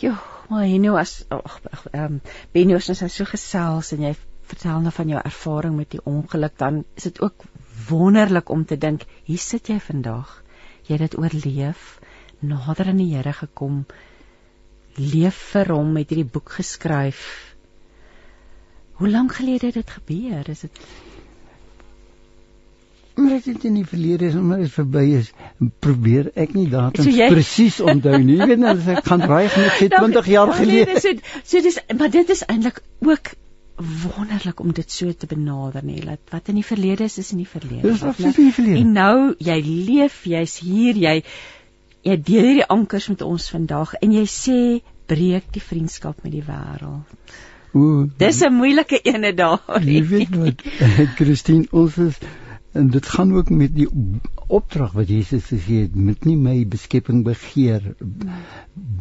Jo, 0.00 0.14
maar 0.50 0.66
hy 0.66 0.78
nou 0.82 0.94
as 1.00 1.22
ag 1.34 1.58
ehm 1.92 2.20
Benny 2.54 2.76
ons 2.76 2.90
nou 2.90 3.10
so 3.10 3.26
gesels 3.30 3.92
en 3.96 4.06
jy 4.08 4.14
vertel 4.48 4.82
nou 4.84 4.92
van 4.92 5.12
jou 5.14 5.20
ervaring 5.20 5.76
met 5.76 5.90
die 5.94 6.02
ongeluk 6.04 6.56
dan 6.60 6.82
is 6.98 7.08
dit 7.08 7.20
ook 7.24 7.46
wonderlik 7.88 8.50
om 8.50 8.64
te 8.64 8.78
dink 8.78 9.06
hier 9.24 9.42
sit 9.42 9.68
jy 9.68 9.78
vandag. 9.80 10.42
Jy 10.84 10.98
het 10.98 11.06
dit 11.06 11.18
oorleef, 11.18 11.84
nader 12.40 12.90
aan 12.92 13.00
die 13.00 13.14
Here 13.14 13.32
gekom 13.32 13.84
leef 15.00 15.38
vir 15.54 15.72
hom 15.74 15.92
met 15.96 16.10
hierdie 16.12 16.30
boek 16.36 16.52
geskryf. 16.58 17.24
Hoe 19.00 19.08
lank 19.10 19.34
gelede 19.40 19.72
het 19.72 19.80
dit 19.80 19.90
gebeur? 19.90 20.50
Is 20.50 20.60
dit 20.68 20.78
Maar 23.14 23.38
dit 23.44 23.64
in 23.64 23.74
die 23.78 23.86
verlede 23.86 24.26
is 24.26 24.34
omdat 24.34 24.58
dit 24.64 24.72
verby 24.74 25.04
is. 25.20 25.30
Probeer 25.78 26.32
ek 26.34 26.54
nie 26.56 26.66
datums 26.70 27.06
so 27.06 27.14
jy... 27.14 27.28
presies 27.30 27.78
onthou 27.80 28.18
nie. 28.18 28.40
Jy 28.40 28.48
weet 28.50 28.62
net 28.64 28.80
as 28.80 28.90
ek 28.96 29.06
gaan 29.06 29.22
dreig 29.22 29.54
met 29.60 29.94
20 29.94 30.30
jaar 30.32 30.50
nou, 30.50 30.58
gelede. 30.58 30.98
So 31.00 31.14
so 31.44 31.62
dis 31.62 31.78
maar 31.94 32.10
dit 32.10 32.34
is 32.34 32.42
eintlik 32.50 32.82
ook 33.06 33.34
wonderlik 33.76 34.60
om 34.60 34.72
dit 34.74 34.90
so 34.90 35.12
te 35.12 35.30
benader 35.30 35.86
nê. 35.86 36.00
Dat 36.02 36.34
wat 36.34 36.50
in 36.50 36.58
die 36.58 36.66
verlede 36.66 37.06
is 37.06 37.18
is 37.22 37.30
in 37.36 37.44
die 37.44 37.48
verlede. 37.48 37.86
Dis 37.86 38.02
absoluut 38.02 38.38
in 38.38 38.50
die 38.50 38.56
verlede. 38.58 38.82
En 38.82 38.92
nou 38.98 39.16
jy 39.38 39.60
leef, 39.62 40.20
jy's 40.34 40.58
hier, 40.66 40.98
jy 40.98 41.16
jy 42.04 42.20
deel 42.20 42.50
hierdie 42.50 42.68
ankers 42.68 43.08
met 43.08 43.22
ons 43.24 43.46
vandag 43.48 43.94
en 44.02 44.12
jy 44.12 44.26
sê 44.28 44.60
breek 45.08 45.46
die 45.54 45.62
vriendskap 45.62 46.22
met 46.26 46.34
die 46.34 46.44
wêreld. 46.44 47.34
Ooh, 47.74 48.06
dis 48.18 48.42
'n 48.42 48.54
moeilike 48.54 49.00
ene 49.02 49.34
daar. 49.34 49.82
Jy 49.82 50.02
weet 50.06 50.36
wat, 50.36 50.62
Christine, 51.18 51.66
ons 51.70 51.96
is 51.98 52.18
en 52.74 52.90
dit 52.94 53.06
gaan 53.06 53.32
ook 53.32 53.50
met 53.50 53.74
die 53.74 53.88
opdrag 54.46 54.92
wat 54.98 55.08
Jesus 55.08 55.50
gesê 55.52 55.80
het, 55.84 55.94
moet 55.94 56.24
nie 56.28 56.36
my 56.36 56.54
beskepping 56.68 57.24
begeer. 57.26 57.94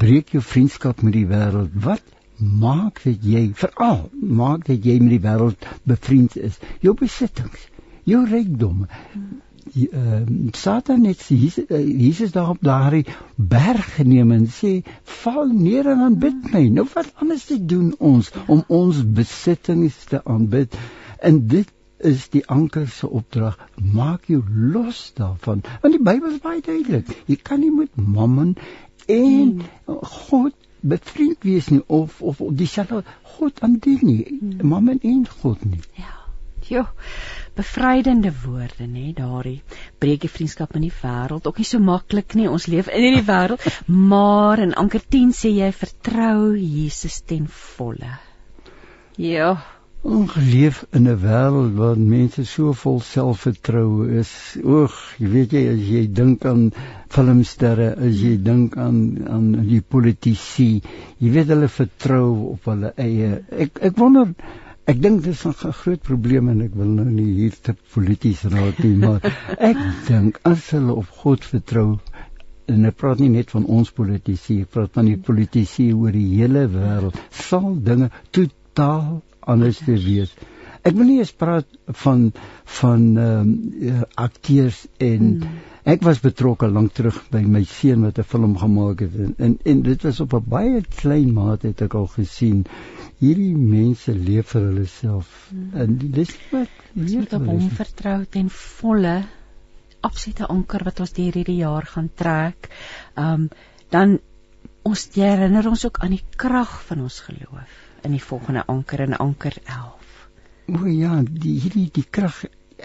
Breek 0.04 0.36
jou 0.36 0.44
vriendskap 0.46 1.02
met 1.02 1.18
die 1.18 1.28
wêreld. 1.30 1.74
Wat 1.74 2.04
maak 2.38 3.04
dit 3.04 3.24
jy 3.36 3.44
veral 3.56 4.10
maak 4.20 4.66
dit 4.70 4.86
jy 4.86 5.00
met 5.02 5.16
die 5.18 5.24
wêreld 5.24 5.72
bevriend 5.90 6.38
is? 6.38 6.60
Jou 6.86 6.96
besittings, 7.00 7.70
jou 8.10 8.26
rykdom. 8.30 8.86
Hmm 9.14 9.42
uh, 9.76 10.22
Satan 10.52 11.04
het 11.04 11.22
Jesus, 11.28 11.66
uh, 11.70 12.02
Jesus 12.02 12.32
daar 12.32 12.50
op 12.50 12.58
daardie 12.62 13.06
berg 13.36 13.96
geneem 13.96 14.32
en 14.32 14.48
sê 14.48 14.82
val 15.04 15.48
neer 15.48 15.88
en 15.94 16.04
aanbid 16.08 16.52
my. 16.54 16.66
Nou 16.68 16.86
wat 16.94 17.12
anders 17.16 17.46
te 17.46 17.60
doen 17.66 17.94
ons 18.00 18.32
om 18.48 18.64
ons 18.68 19.04
besittings 19.20 20.04
te 20.10 20.22
aanbid? 20.24 20.78
En 21.20 21.48
dit 21.48 21.72
is 22.04 22.28
die 22.34 22.44
anker 22.48 22.88
se 22.88 23.10
opdrag. 23.10 23.58
Maak 23.76 24.28
jou 24.32 24.42
los 24.74 25.12
daarvan. 25.18 25.64
Want 25.82 25.98
die 25.98 26.04
Bybel 26.04 26.36
is 26.36 26.44
baie 26.44 26.62
duidelik. 26.62 27.10
Jy 27.28 27.40
kan 27.42 27.64
nie 27.64 27.72
met 27.72 27.96
mammon 27.96 28.56
en 29.08 29.64
God 29.86 30.54
bevriend 30.82 31.44
wees 31.48 31.70
nie 31.72 31.84
of 31.88 32.22
of 32.22 32.42
dieselfde 32.52 33.04
God 33.38 33.64
aandien 33.64 34.04
nie. 34.04 34.24
Hmm. 34.28 34.68
Mammon 34.76 35.00
en 35.02 35.24
God 35.42 35.66
nie. 35.66 35.82
Ja. 36.00 36.20
Jo 36.64 36.86
bevrydende 37.54 38.32
woorde 38.44 38.86
nê 38.90 39.12
daardie 39.14 39.62
breek 40.02 40.24
die 40.26 40.32
vriendskap 40.36 40.74
in 40.78 40.88
die 40.88 40.96
wêreld 41.02 41.48
ook 41.50 41.60
nie 41.62 41.68
so 41.70 41.82
maklik 41.90 42.34
nie 42.40 42.48
ons 42.50 42.66
leef 42.72 42.90
in 42.90 43.06
hierdie 43.06 43.28
wêreld 43.28 43.68
maar 44.14 44.62
in 44.64 44.74
anker 44.84 45.04
10 45.16 45.36
sê 45.38 45.54
jy 45.54 45.70
vertrou 45.82 46.54
Jesus 46.58 47.20
ten 47.30 47.46
volle 47.78 48.16
ja 49.22 49.52
ongeleef 50.04 50.84
in 50.92 51.08
'n 51.08 51.20
wêreld 51.20 51.76
waar 51.80 51.98
mense 51.98 52.44
so 52.46 52.74
vol 52.74 53.00
selfvertroue 53.00 54.10
is. 54.22 54.32
Oog 54.64 54.96
jy 55.18 55.28
weet 55.36 55.56
jy 55.56 55.64
as 55.74 55.84
jy 55.92 56.02
dink 56.20 56.46
aan 56.46 56.66
filmsterre 57.16 57.88
as 58.08 58.20
jy 58.26 58.34
dink 58.50 58.76
aan 58.78 59.00
aan 59.36 59.48
die 59.70 59.82
politici 59.96 60.82
jy 61.20 61.32
weet 61.38 61.54
hulle 61.56 61.72
vertrou 61.78 62.28
op 62.52 62.68
hulle 62.72 62.92
eie. 62.98 63.32
Ek 63.52 63.80
ek 63.92 63.98
wonder 63.98 64.36
Ek 64.92 64.98
dink 65.00 65.22
dis 65.24 65.46
'n 65.48 65.54
groot 65.56 66.02
probleem 66.04 66.50
en 66.50 66.62
ek 66.62 66.74
wil 66.76 66.90
nou 66.96 67.06
nie 67.10 67.34
hier 67.36 67.54
te 67.68 67.74
polities 67.94 68.42
raak 68.44 68.80
nie, 68.84 68.98
maar 69.00 69.22
ek 69.72 69.78
dink 70.08 70.40
as 70.44 70.66
hulle 70.76 70.92
op 71.02 71.08
God 71.24 71.46
vertrou 71.46 72.00
en 72.68 72.86
ek 72.90 72.98
praat 73.00 73.20
nie 73.24 73.30
net 73.30 73.52
van 73.56 73.66
ons 73.78 73.92
politici, 73.92 74.60
ek 74.66 74.74
praat 74.76 74.92
van 75.00 75.06
die 75.06 75.22
politici 75.30 75.94
oor 75.94 76.12
die 76.12 76.28
hele 76.36 76.68
wêreld, 76.68 77.16
sal 77.32 77.70
dinge 77.80 78.12
totaal 78.32 79.24
anders 79.48 79.82
wees. 79.86 80.34
Ek 80.84 80.98
wil 80.98 81.08
nie 81.08 81.20
eens 81.24 81.32
praat 81.32 81.68
van 82.04 82.32
van 82.80 83.04
ehm 83.18 83.52
um, 83.92 84.02
akteurs 84.20 84.82
en 84.98 85.22
hmm. 85.44 85.60
ek 85.94 86.04
was 86.04 86.20
betrokke 86.24 86.68
lank 86.68 86.92
terug 86.98 87.22
by 87.32 87.40
my 87.56 87.64
seun 87.64 88.04
wat 88.08 88.20
'n 88.20 88.28
film 88.34 88.58
gemaak 88.58 89.04
het 89.06 89.16
en, 89.16 89.36
en 89.38 89.54
en 89.64 89.82
dit 89.82 90.04
was 90.04 90.20
op 90.20 90.34
'n 90.34 90.50
baie 90.56 90.82
klein 90.96 91.32
mate 91.34 91.68
het 91.68 91.82
ek 91.88 91.96
al 92.00 92.08
gesien 92.08 92.66
hierdie 93.20 93.56
mense 93.56 94.16
leef 94.16 94.52
vir 94.56 94.68
hulle 94.72 94.86
self 94.86 95.32
hmm. 95.52 95.72
en 95.74 95.98
dis 96.20 96.36
wat 96.52 96.84
moet 96.94 97.34
op 97.34 97.48
hom 97.48 97.70
vertrou 97.80 98.20
ten 98.26 98.50
volle 98.50 99.16
absolute 100.02 100.48
anker 100.52 100.84
wat 100.84 101.00
ons 101.00 101.16
deur 101.16 101.40
hierdie 101.40 101.62
jaar 101.62 101.88
gaan 101.96 102.12
trek. 102.16 102.70
Um 103.16 103.48
dan 103.94 104.20
ons 104.84 105.08
herinner 105.16 105.68
ons 105.70 105.86
ook 105.86 105.98
aan 106.04 106.16
die 106.18 106.26
krag 106.36 106.72
van 106.90 107.06
ons 107.08 107.20
geloof 107.24 107.83
in 108.04 108.16
die 108.16 108.24
volgende 108.24 108.66
anker 108.68 109.06
in 109.08 109.16
anker 109.16 109.56
11. 109.64 110.28
O 110.80 110.86
ja, 110.88 111.22
die 111.24 111.58
hierdie 111.60 111.90
die 111.94 112.06
krag 112.10 112.44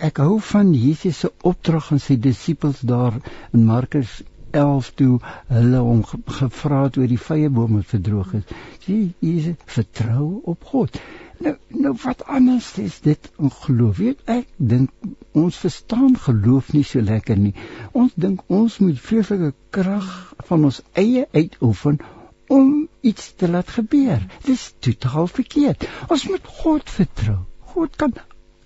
ek 0.09 0.21
hou 0.23 0.39
van 0.53 0.73
Jesus 0.75 1.23
se 1.25 1.31
opdrag 1.51 1.93
aan 1.93 2.03
sy 2.03 2.17
disippels 2.23 2.83
daar 2.87 3.17
in 3.53 3.65
Markus 3.67 4.21
11 4.57 4.91
toe 5.01 5.15
hulle 5.53 5.81
hom 5.85 6.03
gevra 6.39 6.85
het 6.87 6.99
oor 7.01 7.11
die 7.11 7.21
vrye 7.21 7.49
boom 7.53 7.79
wat 7.79 7.91
verdroog 7.93 8.35
is. 8.39 8.53
Sien, 8.85 9.09
Jesus 9.21 9.57
vertrou 9.67 10.41
op 10.53 10.65
God. 10.73 11.01
Nou 11.45 11.55
nou 11.85 11.95
wat 12.03 12.25
anders 12.27 12.71
is 12.83 13.01
dit 13.05 13.31
om 13.37 13.51
geloof. 13.55 13.99
Weet 13.99 14.23
ek 14.39 14.49
dink 14.57 14.91
ons 15.33 15.59
verstaan 15.65 16.17
geloof 16.19 16.73
nie 16.75 16.85
so 16.87 17.03
lekker 17.05 17.39
nie. 17.39 17.55
Ons 17.93 18.17
dink 18.17 18.43
ons 18.47 18.79
moet 18.83 18.99
vreeslike 19.09 19.53
krag 19.75 20.09
van 20.51 20.71
ons 20.71 20.83
eie 20.95 21.27
uitoefen 21.35 22.01
om 22.49 22.89
iets 23.01 23.33
te 23.37 23.49
laat 23.49 23.71
gebeur. 23.71 24.25
Dis 24.45 24.73
totaal 24.79 25.27
verkeerd. 25.27 25.89
Ons 26.09 26.27
moet 26.29 26.53
God 26.63 26.91
vertrou. 26.91 27.39
God 27.73 27.97
kan 27.97 28.13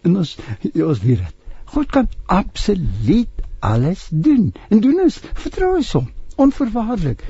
en 0.02 0.16
ons 0.22 0.34
ja, 0.60 0.86
ons 0.86 1.02
weet 1.02 1.22
dit. 1.22 1.38
God 1.72 1.92
kan 1.94 2.08
absoluut 2.26 3.46
alles 3.62 4.08
doen. 4.10 4.50
En 4.68 4.82
doen 4.82 5.04
ons 5.04 5.20
vertrou 5.44 5.76
ons 5.78 5.92
hom 5.98 6.10
onverwaarlik. 6.42 7.22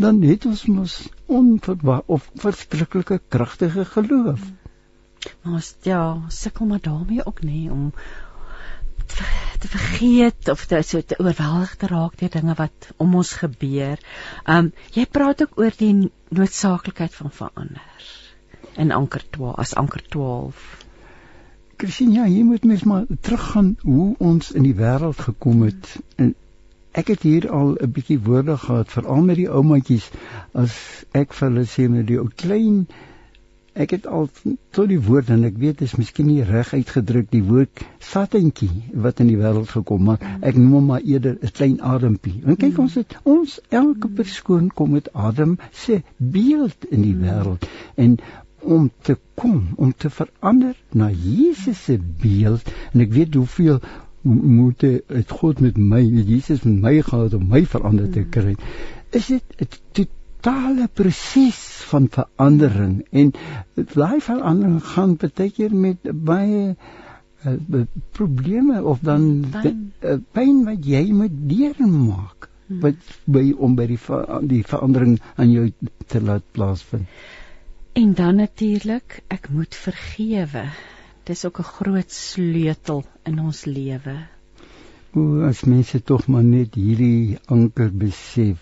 Dan 0.00 0.22
het 0.26 0.46
ons 0.50 0.64
mos 0.66 0.94
onverwaar 1.30 2.02
of 2.06 2.30
verskriklike 2.42 3.20
kragtige 3.28 3.84
geloof. 3.84 4.40
Maar 5.42 5.64
ja, 5.86 6.00
sukkel 6.28 6.66
maar 6.66 6.82
daarmee 6.82 7.26
ook 7.26 7.44
nê 7.44 7.70
om 7.70 7.92
te 9.64 9.68
vergeet 9.68 10.48
of 10.48 10.66
te 10.66 10.82
so 10.82 11.00
te 11.00 11.18
oorweldig 11.18 11.76
te 11.80 11.86
raak 11.86 12.18
deur 12.20 12.30
dinge 12.30 12.54
wat 12.58 12.90
om 12.96 13.14
ons 13.14 13.32
gebeur. 13.40 13.98
Um 14.56 14.72
jy 14.96 15.06
praat 15.06 15.42
ook 15.42 15.58
oor 15.60 15.74
die 15.78 15.94
noodsaaklikheid 16.28 17.14
van 17.14 17.30
verander 17.30 18.08
in 18.76 18.92
anker 18.92 19.22
12 19.30 19.58
as 19.64 19.74
anker 19.74 20.02
12. 20.08 20.84
Christine, 21.76 22.14
ja, 22.14 22.24
hier 22.24 22.44
moet 22.44 22.64
mens 22.64 22.84
maar 22.84 23.04
teruggaan 23.20 23.76
hoe 23.82 24.14
ons 24.18 24.52
in 24.52 24.62
die 24.62 24.76
wêreld 24.78 25.20
gekom 25.26 25.62
het. 25.66 25.96
En 26.16 26.34
ek 26.94 27.10
het 27.14 27.24
hier 27.26 27.48
al 27.50 27.74
'n 27.74 27.90
bietjie 27.90 28.20
woorde 28.22 28.56
gehad 28.58 28.92
veral 28.92 29.22
met 29.22 29.36
die 29.36 29.50
oumatjies 29.50 30.10
as 30.52 30.76
ek 31.12 31.34
vir 31.34 31.48
hulle 31.48 31.66
sê 31.66 31.88
met 31.90 32.06
die 32.06 32.18
ou 32.18 32.28
klein 32.28 32.86
ek 33.74 33.90
het 33.96 34.06
al 34.06 34.28
tot 34.70 34.88
die 34.88 35.00
woord 35.02 35.30
en 35.34 35.44
ek 35.48 35.56
weet 35.58 35.80
dit 35.80 35.88
is 35.88 35.96
miskien 35.98 36.28
nie 36.30 36.46
reg 36.46 36.70
uitgedruk 36.74 37.26
die 37.32 37.42
woord 37.42 37.82
satentjie 37.98 38.70
wat 39.06 39.22
in 39.24 39.32
die 39.32 39.38
wêreld 39.40 39.72
gekom 39.72 40.04
maar 40.08 40.22
ek 40.40 40.54
noem 40.54 40.76
hom 40.78 40.86
maar 40.92 41.02
eerder 41.02 41.34
'n 41.40 41.52
klein 41.58 41.80
adempie. 41.82 42.36
En 42.46 42.56
kyk 42.56 42.78
ons 42.78 42.94
het 42.94 43.18
ons 43.22 43.58
elke 43.68 44.08
persoon 44.08 44.70
kom 44.70 44.94
met 44.94 45.12
Adam 45.12 45.58
se 45.72 46.02
beeld 46.16 46.86
in 46.90 47.02
die 47.02 47.16
wêreld 47.18 47.66
en 47.96 48.18
om 48.60 48.90
te 49.02 49.18
kom 49.34 49.74
om 49.76 49.92
te 49.92 50.10
verander 50.10 50.74
na 50.92 51.10
Jesus 51.10 51.84
se 51.84 51.98
beeld 51.98 52.72
en 52.92 53.00
ek 53.00 53.12
weet 53.12 53.34
hoeveel 53.34 53.80
moet 54.24 54.80
het 54.80 55.30
God 55.30 55.60
met 55.60 55.76
my 55.76 56.02
met 56.10 56.28
Jesus 56.28 56.62
met 56.62 56.80
my 56.80 57.00
gehad 57.02 57.34
om 57.34 57.48
my 57.48 57.66
verander 57.66 58.10
te 58.10 58.24
kry 58.24 58.54
is 59.10 59.26
dit 59.26 59.42
'n 59.58 59.68
totale 60.44 60.88
proses 60.92 61.60
van 61.88 62.08
verandering. 62.10 63.06
En 63.10 63.32
daai 63.74 64.20
verandering 64.20 64.82
gaan 64.84 65.16
baie 65.16 65.50
keer 65.50 65.74
met 65.74 66.10
baie 66.12 66.74
uh, 67.44 67.84
probleme 68.12 68.82
of 68.82 69.00
dan 69.00 69.44
uh, 69.64 70.18
pyn 70.36 70.64
wat 70.68 70.84
jy 70.84 71.06
moet 71.12 71.38
deurmaak 71.48 72.48
hmm. 72.66 72.80
wat 72.84 73.14
by 73.24 73.54
om 73.56 73.76
by 73.78 73.86
die 73.88 74.00
die 74.50 74.62
verandering 74.68 75.16
aan 75.36 75.52
jou 75.52 75.70
te 76.06 76.20
laat 76.20 76.44
plaasvind. 76.52 77.08
En 77.94 78.12
dan 78.14 78.36
natuurlik 78.42 79.22
ek 79.32 79.48
moet 79.48 79.74
vergewe. 79.74 80.66
Dis 81.24 81.44
ook 81.44 81.58
'n 81.58 81.72
groot 81.78 82.10
sleutel 82.12 83.04
in 83.24 83.40
ons 83.40 83.64
lewe. 83.64 84.16
O 85.14 85.40
as 85.48 85.64
mense 85.64 86.02
tog 86.02 86.26
maar 86.26 86.44
net 86.44 86.74
hierdie 86.74 87.38
anker 87.46 87.88
besef 87.88 88.58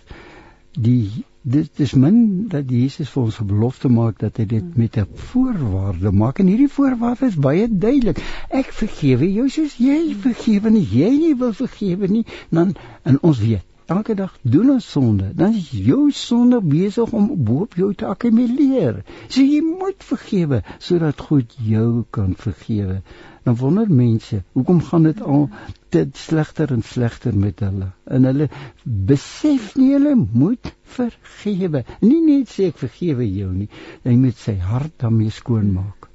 die 0.71 1.25
dit 1.43 1.79
is 1.79 1.93
min 1.93 2.47
dat 2.47 2.69
Jesus 2.71 3.09
vir 3.11 3.23
ons 3.23 3.39
'n 3.39 3.47
belofte 3.47 3.89
maak 3.89 4.19
dat 4.19 4.37
hy 4.37 4.45
dit 4.45 4.77
met 4.77 4.97
'n 4.97 5.07
voorwaarde 5.31 6.11
maak. 6.11 6.39
En 6.39 6.47
hierdie 6.47 6.69
voorwaarde 6.69 7.25
is 7.25 7.35
baie 7.35 7.67
duidelik. 7.67 8.23
Ek 8.49 8.71
vergewe 8.71 9.33
jou 9.33 9.49
soos 9.49 9.75
jy 9.75 10.15
vergewe 10.15 10.67
en 10.67 10.81
jy 10.81 11.09
nie 11.09 11.35
wil 11.35 11.53
vergewe 11.53 12.07
nie, 12.07 12.25
dan 12.49 12.75
en 13.03 13.21
ons 13.21 13.39
weet 13.39 13.65
elke 13.85 14.15
dag 14.15 14.37
doen 14.41 14.69
ons 14.69 14.91
sonde, 14.91 15.31
dan 15.35 15.53
is 15.53 15.69
jou 15.71 16.11
sonde 16.11 16.61
besig 16.61 17.11
om 17.11 17.43
bo 17.43 17.65
op 17.67 17.73
jou 17.75 17.93
te 17.93 18.05
akkumuleer. 18.05 19.03
So 19.27 19.41
jy 19.41 19.61
moet 19.61 20.03
vergewe 20.03 20.63
sodat 20.79 21.19
God 21.19 21.55
jou 21.59 22.05
kan 22.09 22.35
vergewe 22.37 23.01
dan 23.43 23.57
wonder 23.59 23.89
mense, 23.91 24.43
hoekom 24.55 24.79
gaan 24.87 25.03
dit 25.09 25.21
al 25.21 25.49
te 25.91 26.05
slegter 26.15 26.71
en 26.71 26.83
slegter 26.83 27.35
met 27.37 27.59
hulle? 27.59 27.89
En 28.05 28.23
hulle 28.29 28.47
besef 28.83 29.73
nie 29.79 29.91
hulle 29.93 30.15
moet 30.15 30.71
vergewe. 30.95 31.83
Nie 32.01 32.21
net 32.23 32.53
sê 32.53 32.69
ek 32.71 32.79
vergewe 32.85 33.27
jou 33.27 33.51
nie, 33.51 33.69
hy 34.07 34.15
moet 34.19 34.39
sy 34.39 34.55
hart 34.63 34.95
daarmee 35.03 35.33
skoonmaak. 35.33 36.07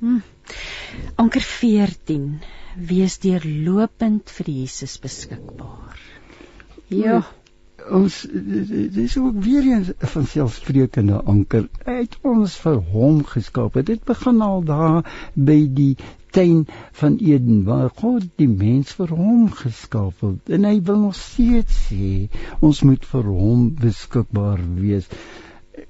Hmm. 0.00 0.22
Anker 1.20 1.44
14 1.44 2.40
wees 2.88 3.18
deurlopend 3.20 4.32
vir 4.38 4.48
Jesus 4.62 4.96
beskikbaar. 5.02 6.00
Ja. 6.88 7.20
Ons 7.88 8.26
dis 8.94 9.16
ook 9.18 9.42
weer 9.44 9.66
eens 9.72 9.90
van 10.12 10.26
selfsprekende 10.26 11.22
anker 11.32 11.68
uit 11.84 12.16
ons 12.22 12.56
vir 12.64 12.80
hom 12.94 13.20
geskaap. 13.24 13.78
Dit 13.84 14.04
begin 14.04 14.40
al 14.44 14.64
daar 14.68 15.06
by 15.34 15.58
die 15.80 15.94
tuin 16.30 16.66
van 16.92 17.16
Eden 17.16 17.64
waar 17.64 17.90
God 17.96 18.26
die 18.36 18.48
mens 18.48 18.92
vir 18.98 19.14
hom 19.16 19.48
geskaap 19.62 20.20
het. 20.26 20.52
En 20.56 20.66
hy 20.68 20.76
wil 20.86 21.00
nog 21.06 21.16
steeds 21.18 21.86
sê 21.88 22.28
ons 22.60 22.82
moet 22.86 23.06
vir 23.12 23.30
hom 23.40 23.70
beskikbaar 23.80 24.62
wees. 24.78 25.08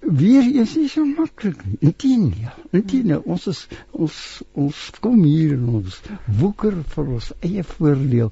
Weer 0.01 0.47
is 0.62 0.77
nie 0.79 0.89
so 0.89 1.05
maklik. 1.05 1.61
Intendeel 1.81 2.55
intendeel 2.77 3.23
ons 3.27 3.47
is 3.51 3.67
ons 3.93 4.17
ons 4.65 4.81
kom 5.05 5.23
hier 5.27 5.57
en 5.59 5.69
ons 5.81 6.01
woeker 6.41 6.77
vir 6.95 7.15
ons 7.19 7.33
eie 7.47 7.65
voordeel 7.75 8.31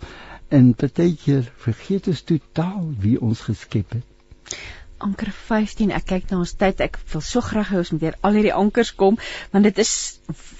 en 0.48 0.74
partykeer 0.74 1.46
vergeet 1.64 2.08
ons 2.08 2.24
totaal 2.32 2.84
wie 3.02 3.16
ons 3.20 3.40
geskep 3.46 3.98
het. 3.98 4.58
Anker 4.98 5.30
15 5.30 5.92
ek 5.94 6.06
kyk 6.10 6.30
na 6.30 6.40
ons 6.42 6.52
tyd. 6.58 6.80
Ek 6.82 6.96
wil 7.12 7.22
so 7.22 7.42
graag 7.44 7.68
hê 7.70 7.78
ons 7.78 7.92
moet 7.94 8.02
weer 8.02 8.16
al 8.26 8.38
hierdie 8.38 8.54
ankers 8.54 8.90
kom 8.98 9.18
want 9.52 9.68
dit 9.68 9.78
is 9.78 9.92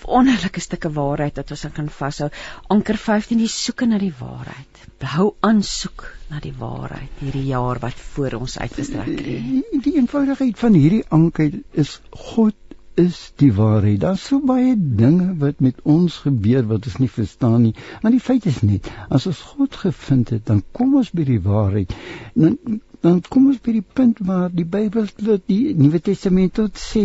wonderlike 0.04 0.62
stukke 0.62 0.92
waarheid 0.94 1.40
wat 1.40 1.50
ons 1.56 1.64
kan 1.74 1.88
vashou. 1.96 2.28
Anker 2.70 3.00
15 3.06 3.42
die 3.42 3.50
soeke 3.50 3.88
na 3.90 3.98
die 3.98 4.12
waarheid. 4.20 4.84
Hou 5.16 5.32
aan 5.46 5.64
soek 5.66 6.06
na 6.30 6.38
die 6.44 6.54
waarheid 6.60 7.18
hierdie 7.24 7.48
jaar 7.48 7.82
wat 7.82 7.98
voor 8.14 8.38
ons 8.38 8.58
uitgestrek 8.58 9.10
het. 9.10 9.26
Die, 9.26 9.82
die 9.88 9.96
eenvoudigheid 9.98 10.58
van 10.62 10.78
hierdie 10.78 11.04
anker 11.18 11.58
is 11.72 11.98
God 12.30 12.54
is 12.98 13.18
die 13.40 13.52
waarheid. 13.54 14.00
Daar's 14.02 14.24
so 14.30 14.40
baie 14.42 14.74
dinge 14.78 15.34
wat 15.42 15.62
met 15.64 15.78
ons 15.82 16.16
gebeur 16.24 16.66
wat 16.70 16.88
ons 16.90 16.98
nie 17.02 17.10
verstaan 17.12 17.60
nie. 17.62 17.74
Maar 18.02 18.14
die 18.16 18.24
feit 18.24 18.46
is 18.50 18.60
net, 18.66 18.90
as 19.08 19.28
ons 19.30 19.40
God 19.54 19.78
gevind 19.84 20.34
het, 20.34 20.46
dan 20.50 20.64
kom 20.72 20.96
ons 20.98 21.12
by 21.14 21.26
die 21.28 21.42
waarheid. 21.44 21.94
Dan 22.34 22.58
dan 23.00 23.20
kom 23.30 23.46
ons 23.52 23.60
by 23.62 23.76
die 23.76 23.84
punt 23.94 24.18
waar 24.26 24.48
die 24.50 24.66
Bybel 24.66 25.06
tot 25.14 25.44
die 25.46 25.74
Nuwe 25.78 26.00
Testament 26.02 26.56
tot 26.58 26.80
sê 26.82 27.04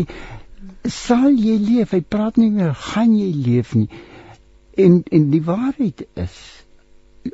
sal 0.89 1.29
jy 1.37 1.59
leef 1.61 1.93
hy 1.93 2.01
praat 2.01 2.39
nie 2.41 2.49
meer 2.53 2.73
gaan 2.73 3.13
jy 3.13 3.29
leef 3.45 3.75
nie 3.77 3.89
en 4.85 5.03
en 5.13 5.29
die 5.29 5.43
waarheid 5.45 6.05
is 6.17 6.39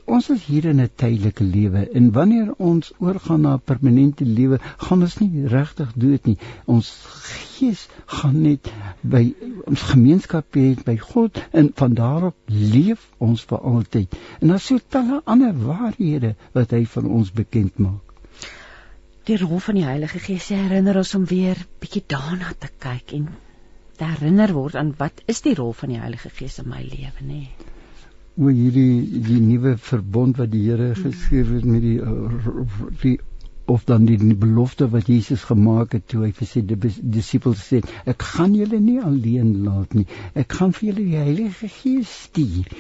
ons 0.06 0.28
is 0.34 0.44
hier 0.46 0.66
in 0.70 0.82
'n 0.82 0.90
tydelike 1.02 1.44
lewe 1.44 1.82
en 2.00 2.12
wanneer 2.18 2.50
ons 2.72 2.92
oorgaan 3.06 3.42
na 3.42 3.54
'n 3.54 3.62
permanente 3.72 4.26
lewe 4.26 4.60
gaan 4.62 5.02
ons 5.06 5.16
nie 5.20 5.48
regtig 5.54 5.94
dood 6.04 6.26
nie. 6.26 6.38
Ons 6.66 6.90
gees 7.30 7.88
gaan 8.06 8.42
net 8.42 8.72
by 9.02 9.24
ons 9.66 9.82
gemeenskap 9.94 10.60
hê 10.60 10.68
by 10.86 10.98
God 10.98 11.42
en 11.52 11.72
van 11.82 11.94
daarop 11.94 12.36
leef 12.46 13.08
ons 13.18 13.46
vir 13.52 13.60
altyd. 13.74 14.18
En 14.42 14.48
daar's 14.48 14.66
so 14.66 14.78
talle 14.88 15.22
ander 15.26 15.58
waarhede 15.66 16.36
wat 16.54 16.72
hy 16.72 16.86
van 16.86 17.06
ons 17.06 17.32
bekend 17.32 17.78
maak. 17.78 18.14
Die 19.24 19.38
rol 19.38 19.60
van 19.60 19.76
die 19.76 19.86
Heilige 19.86 20.20
Gees 20.20 20.50
herinner 20.50 20.98
ons 20.98 21.16
om 21.16 21.26
weer 21.26 21.58
bietjie 21.80 22.04
daarna 22.08 22.54
te 22.60 22.70
kyk 22.78 23.14
en 23.14 23.28
herinner 23.98 24.54
word 24.54 24.76
aan 24.76 24.94
wat 24.98 25.22
is 25.26 25.42
die 25.42 25.56
rol 25.56 25.74
van 25.74 25.90
die 25.90 26.00
Heilige 26.00 26.30
Gees 26.30 26.60
in 26.60 26.70
my 26.70 26.82
lewe 26.82 27.26
nê 27.26 27.44
oor 28.40 28.54
hierdie 28.56 29.22
die 29.26 29.40
nuwe 29.44 29.76
verbond 29.90 30.40
wat 30.42 30.52
die 30.54 30.64
Here 30.68 30.94
geskryf 30.96 31.52
het 31.58 31.66
met 31.66 31.84
die, 31.84 31.98
die 33.04 33.18
of 33.70 33.84
dan 33.86 34.08
die, 34.10 34.18
die 34.18 34.34
belofte 34.34 34.88
wat 34.90 35.12
Jesus 35.12 35.44
gemaak 35.46 35.94
het 35.94 36.08
toe 36.10 36.24
hy 36.24 36.32
vir 36.34 36.50
sy 36.50 36.64
disippels 36.66 37.62
sê 37.72 37.84
ek 38.10 38.26
gaan 38.34 38.56
julle 38.58 38.80
nie 38.82 38.98
alleen 39.12 39.52
laat 39.66 39.94
nie 39.94 40.08
ek 40.34 40.58
gaan 40.58 40.74
vir 40.78 40.90
julle 40.90 41.06
die 41.06 41.20
Heilige 41.22 41.70
Gees 41.76 42.16
stuur 42.26 42.72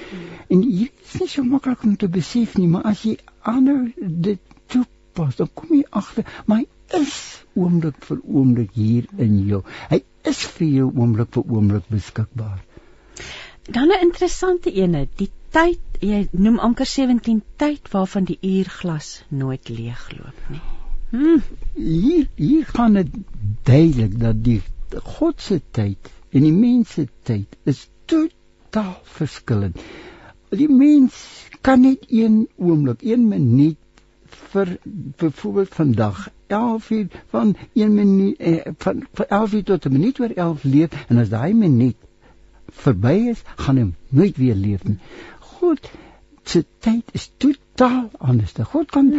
en 0.49 0.63
hier 0.65 0.89
is 0.89 1.19
nie 1.21 1.29
so 1.35 1.45
maklik 1.45 1.85
om 1.85 1.99
te 1.99 2.09
besef 2.09 2.57
nie 2.57 2.71
maar 2.71 2.89
as 2.89 3.05
jy 3.05 3.19
aanhou 3.45 3.83
dit 3.99 4.41
pas, 5.19 5.35
dan 5.35 5.49
kom 5.53 5.73
jy 5.75 5.83
agter, 6.01 6.27
maar 6.47 6.61
hy 6.61 7.01
is 7.01 7.17
oomblik 7.59 7.99
vir 8.07 8.21
oomblik 8.23 8.71
hier 8.77 9.09
in 9.25 9.35
jou. 9.49 9.61
Hy 9.91 10.01
is 10.31 10.41
vir 10.55 10.67
jou 10.67 10.87
oomblik 10.93 11.33
vir 11.35 11.55
oomblik 11.57 11.89
beskikbaar. 11.91 12.61
Dan 13.69 13.91
'n 13.93 14.05
interessante 14.07 14.71
ene, 14.73 15.07
die 15.21 15.29
tyd, 15.55 15.79
jy 15.99 16.27
noem 16.31 16.59
anker 16.59 16.85
17 16.85 17.41
tyd 17.61 17.89
waarvan 17.93 18.27
die 18.29 18.37
uurglas 18.41 19.23
nooit 19.29 19.69
leegloop 19.69 20.49
nie. 20.53 20.61
Hm, 21.09 21.39
hier 21.73 22.27
hier 22.35 22.65
gaan 22.65 22.93
dit 22.93 23.13
duidelik 23.63 24.19
dat 24.19 24.43
die 24.45 24.61
God 25.03 25.41
se 25.41 25.61
tyd 25.71 26.11
en 26.29 26.45
die 26.45 26.53
mens 26.53 26.93
se 26.97 27.07
tyd 27.23 27.57
is 27.63 27.87
totaal 28.05 28.97
verskillend. 29.17 29.81
Die 30.49 30.69
mens 30.69 31.17
kan 31.61 31.81
net 31.81 32.05
een 32.07 32.47
oomblik, 32.57 33.01
een 33.01 33.27
minuut 33.27 33.77
vir 34.53 34.77
byvoorbeeld 35.21 35.73
vandag 35.75 36.29
11 36.47 36.89
uur 36.89 37.07
van 37.29 37.55
1 37.73 37.93
minuut 37.93 38.37
eh, 38.37 38.71
van, 38.77 39.05
van 39.13 39.25
11 39.25 39.53
uur 39.53 39.63
tot 39.63 39.85
'n 39.85 39.91
minuut 39.91 40.19
oor 40.19 40.31
11 40.35 40.63
leef 40.63 41.05
en 41.07 41.17
as 41.17 41.29
daai 41.29 41.53
minuut 41.53 41.95
verby 42.71 43.13
is, 43.29 43.41
gaan 43.55 43.77
hy 43.77 43.85
nooit 44.09 44.37
weer 44.37 44.55
leef 44.55 44.83
nie. 44.83 44.97
God 45.59 45.89
se 46.49 46.63
tyd 46.79 47.11
is 47.13 47.29
totaal 47.37 48.09
anders. 48.17 48.55
God 48.71 48.91
kan 48.91 49.13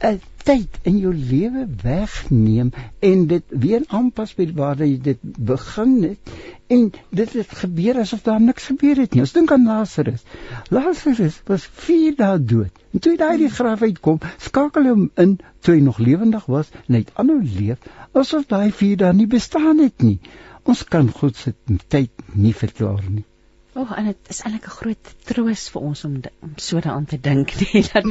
'n 0.00 0.20
tyd 0.44 0.78
in 0.88 0.98
jou 0.98 1.12
lewe 1.14 1.66
wegneem 1.82 2.70
en 3.08 3.26
dit 3.26 3.44
weer 3.64 3.82
aanpas 3.98 4.32
by 4.38 4.46
waar 4.56 4.78
jy 4.80 4.96
dit 5.08 5.20
begin 5.50 5.92
het 6.02 6.32
en 6.76 6.86
dit 7.20 7.32
het 7.36 7.52
gebeur 7.62 8.00
asof 8.00 8.22
daar 8.28 8.40
niks 8.40 8.70
gebeur 8.70 9.02
het 9.02 9.14
nie. 9.14 9.24
Ons 9.26 9.34
dink 9.36 9.52
aan 9.52 9.66
Lazarus. 9.68 10.24
Lazarus 10.70 11.40
was 11.50 11.66
4 11.84 12.16
dae 12.16 12.38
dood. 12.52 12.80
En 12.92 13.04
toe 13.04 13.12
hy 13.12 13.20
daai 13.20 13.38
die 13.42 13.52
graf 13.52 13.82
uitkom, 13.82 14.20
skakel 14.38 14.88
hy 14.88 14.94
hom 14.94 15.08
in 15.24 15.38
toe 15.60 15.74
hy 15.74 15.80
nog 15.84 15.98
lewendig 15.98 16.46
was 16.46 16.72
en 16.86 16.96
hy 16.96 17.02
het 17.04 17.12
aanhou 17.20 17.40
leef 17.42 17.90
asof 18.22 18.48
daai 18.48 18.70
4 18.82 19.02
dae 19.04 19.12
nie 19.16 19.28
bestaan 19.28 19.84
het 19.84 20.06
nie. 20.06 20.18
Ons 20.64 20.84
kan 20.84 21.12
God 21.20 21.36
se 21.36 21.52
tyd 21.88 22.24
nie 22.34 22.56
verklaar 22.56 23.04
nie. 23.08 23.26
O, 23.74 23.84
oh, 23.84 23.90
en 23.94 24.08
dit 24.08 24.30
is 24.32 24.40
eintlik 24.42 24.64
'n 24.66 24.72
groot 24.76 25.10
troos 25.28 25.64
vir 25.72 25.82
ons 25.88 26.00
om 26.04 26.14
om 26.46 26.54
so 26.56 26.80
daaraan 26.82 27.04
te 27.10 27.18
dink, 27.26 27.52
nee, 27.60 27.82
dat 27.92 28.06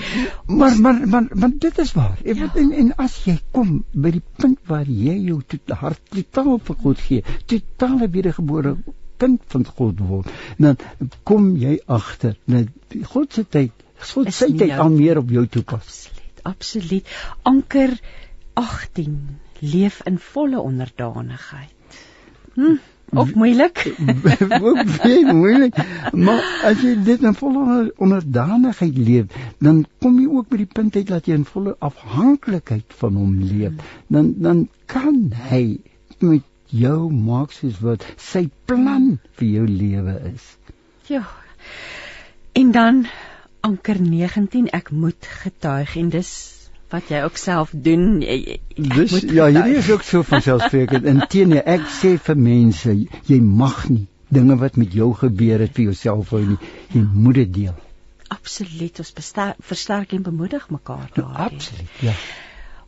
maar 0.60 0.76
maar 0.84 1.00
maar 1.14 1.26
maar 1.42 1.56
dit 1.66 1.80
is 1.84 1.92
waar. 1.94 2.20
Ja. 2.24 2.48
En 2.62 2.72
en 2.72 2.94
as 3.06 3.18
jy 3.26 3.36
kom 3.52 3.74
by 3.92 4.12
die 4.16 4.24
punt 4.38 4.60
waar 4.72 4.88
jy 4.88 5.18
jou 5.26 5.42
tot 5.54 5.74
hart 5.82 6.00
totaal 6.16 6.62
vir 6.70 6.78
God 6.84 7.04
gee, 7.08 7.24
totale 7.46 8.08
wedergebore 8.14 8.78
kind 9.18 9.44
van 9.52 9.66
God 9.66 10.00
word, 10.00 10.30
dan 10.58 10.78
kom 11.24 11.50
jy 11.60 11.74
agter 11.86 12.38
dat 12.46 12.96
God 13.12 13.34
se 13.34 13.44
tyd, 13.44 13.84
God 14.14 14.32
se 14.34 14.48
tyd 14.62 14.78
al 14.78 14.96
meer 14.96 15.20
op 15.20 15.30
jou 15.30 15.44
toepas. 15.48 16.08
Absoluut, 16.08 16.40
absoluut. 16.54 17.12
Anker 17.44 18.00
18 18.54 19.20
leef 19.60 20.00
in 20.08 20.24
volle 20.30 20.64
onderdanigheid. 20.64 22.00
Hm 22.56 22.80
of 23.14 23.34
moeilik 23.34 23.86
ook 24.62 24.84
baie 24.98 25.34
moeilik 25.42 25.78
maar 26.14 26.44
as 26.64 26.82
jy 26.84 26.96
dit 27.04 27.24
in 27.24 27.38
volle 27.38 27.94
onderdanigheid 27.98 28.98
leef 28.98 29.40
dan 29.60 29.86
kom 30.00 30.20
jy 30.20 30.28
ook 30.28 30.50
by 30.52 30.62
die 30.62 30.70
punt 30.80 30.96
uit 30.96 31.08
dat 31.10 31.28
jy 31.28 31.38
in 31.40 31.48
volle 31.48 31.76
afhanklikheid 31.84 32.94
van 33.02 33.18
hom 33.20 33.40
leef. 33.44 33.74
Dan 34.08 34.34
dan 34.44 34.68
kan 34.86 35.32
hy 35.50 35.80
met 36.20 36.46
jou 36.70 37.10
maak 37.14 37.54
soos 37.56 37.80
wat 37.84 38.06
sy 38.18 38.48
plan 38.70 39.18
vir 39.40 39.48
jou 39.48 39.66
lewe 39.68 40.16
is. 40.34 40.46
Ja. 41.10 41.26
En 42.54 42.72
dan 42.72 43.06
anker 43.66 44.02
19 44.02 44.70
ek 44.76 44.92
moet 44.92 45.30
getuig 45.44 45.96
en 46.00 46.10
dis 46.14 46.32
wat 46.94 47.10
jy 47.12 47.24
ook 47.26 47.38
self 47.38 47.74
doen. 47.74 48.22
Jy, 48.22 48.60
Dis 48.76 49.20
ja, 49.22 49.50
hierdie 49.50 49.78
is 49.82 49.90
ook 49.92 50.06
so 50.08 50.24
van 50.28 50.42
selfspreekend. 50.42 51.06
Inteendeel, 51.06 51.62
ek 51.66 51.86
sê 52.00 52.16
vir 52.30 52.40
mense, 52.40 52.96
jy 53.30 53.40
mag 53.44 53.84
nie 53.90 54.08
dinge 54.30 54.58
wat 54.62 54.78
met 54.78 54.94
jou 54.94 55.14
gebeur 55.18 55.64
het 55.64 55.74
vir 55.78 55.90
jouself 55.90 56.34
hou 56.36 56.44
nie. 56.46 56.60
Jy 56.94 57.06
moet 57.14 57.42
dit 57.42 57.54
deel. 57.62 57.78
Absoluut, 58.30 59.02
ons 59.02 59.34
versterk 59.72 60.14
en 60.14 60.26
bemoedig 60.26 60.70
mekaar 60.70 61.10
daar. 61.16 61.34
Ja, 61.34 61.50
absoluut, 61.50 62.04
ja. 62.06 62.14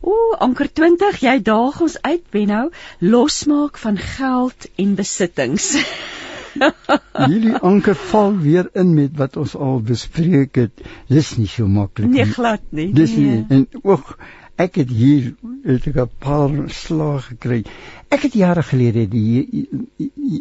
Ooh, 0.02 0.34
anker 0.42 0.66
20, 0.66 1.20
jy 1.22 1.36
daag 1.46 1.80
ons 1.82 1.96
uit, 2.02 2.22
Benno, 2.34 2.70
losmaak 2.98 3.78
van 3.78 3.98
geld 3.98 4.66
en 4.82 4.94
besittings. 4.98 5.74
Hierdie 7.30 7.56
anker 7.60 7.94
val 7.94 8.36
weer 8.38 8.68
in 8.78 8.94
met 8.94 9.16
wat 9.16 9.36
ons 9.36 9.56
al 9.56 9.80
bespreek 9.80 10.56
het. 10.60 10.84
Dis 11.08 11.36
nie 11.38 11.48
so 11.50 11.66
maklik 11.66 12.08
nie. 12.08 12.22
Nee, 12.22 12.32
glad 12.32 12.62
nie. 12.70 12.92
Dis 12.96 13.16
nie. 13.16 13.26
Nee. 13.26 13.44
En 13.48 13.68
ook 13.82 14.16
ek 14.60 14.76
het 14.82 14.90
hier 14.92 15.32
het 15.64 15.86
ek 15.88 15.96
'n 15.96 16.10
paar 16.18 16.50
slae 16.68 17.20
gekry. 17.28 17.64
Ek 18.08 18.22
het 18.22 18.34
jare 18.34 18.62
gelede 18.62 19.08
die 19.08 19.68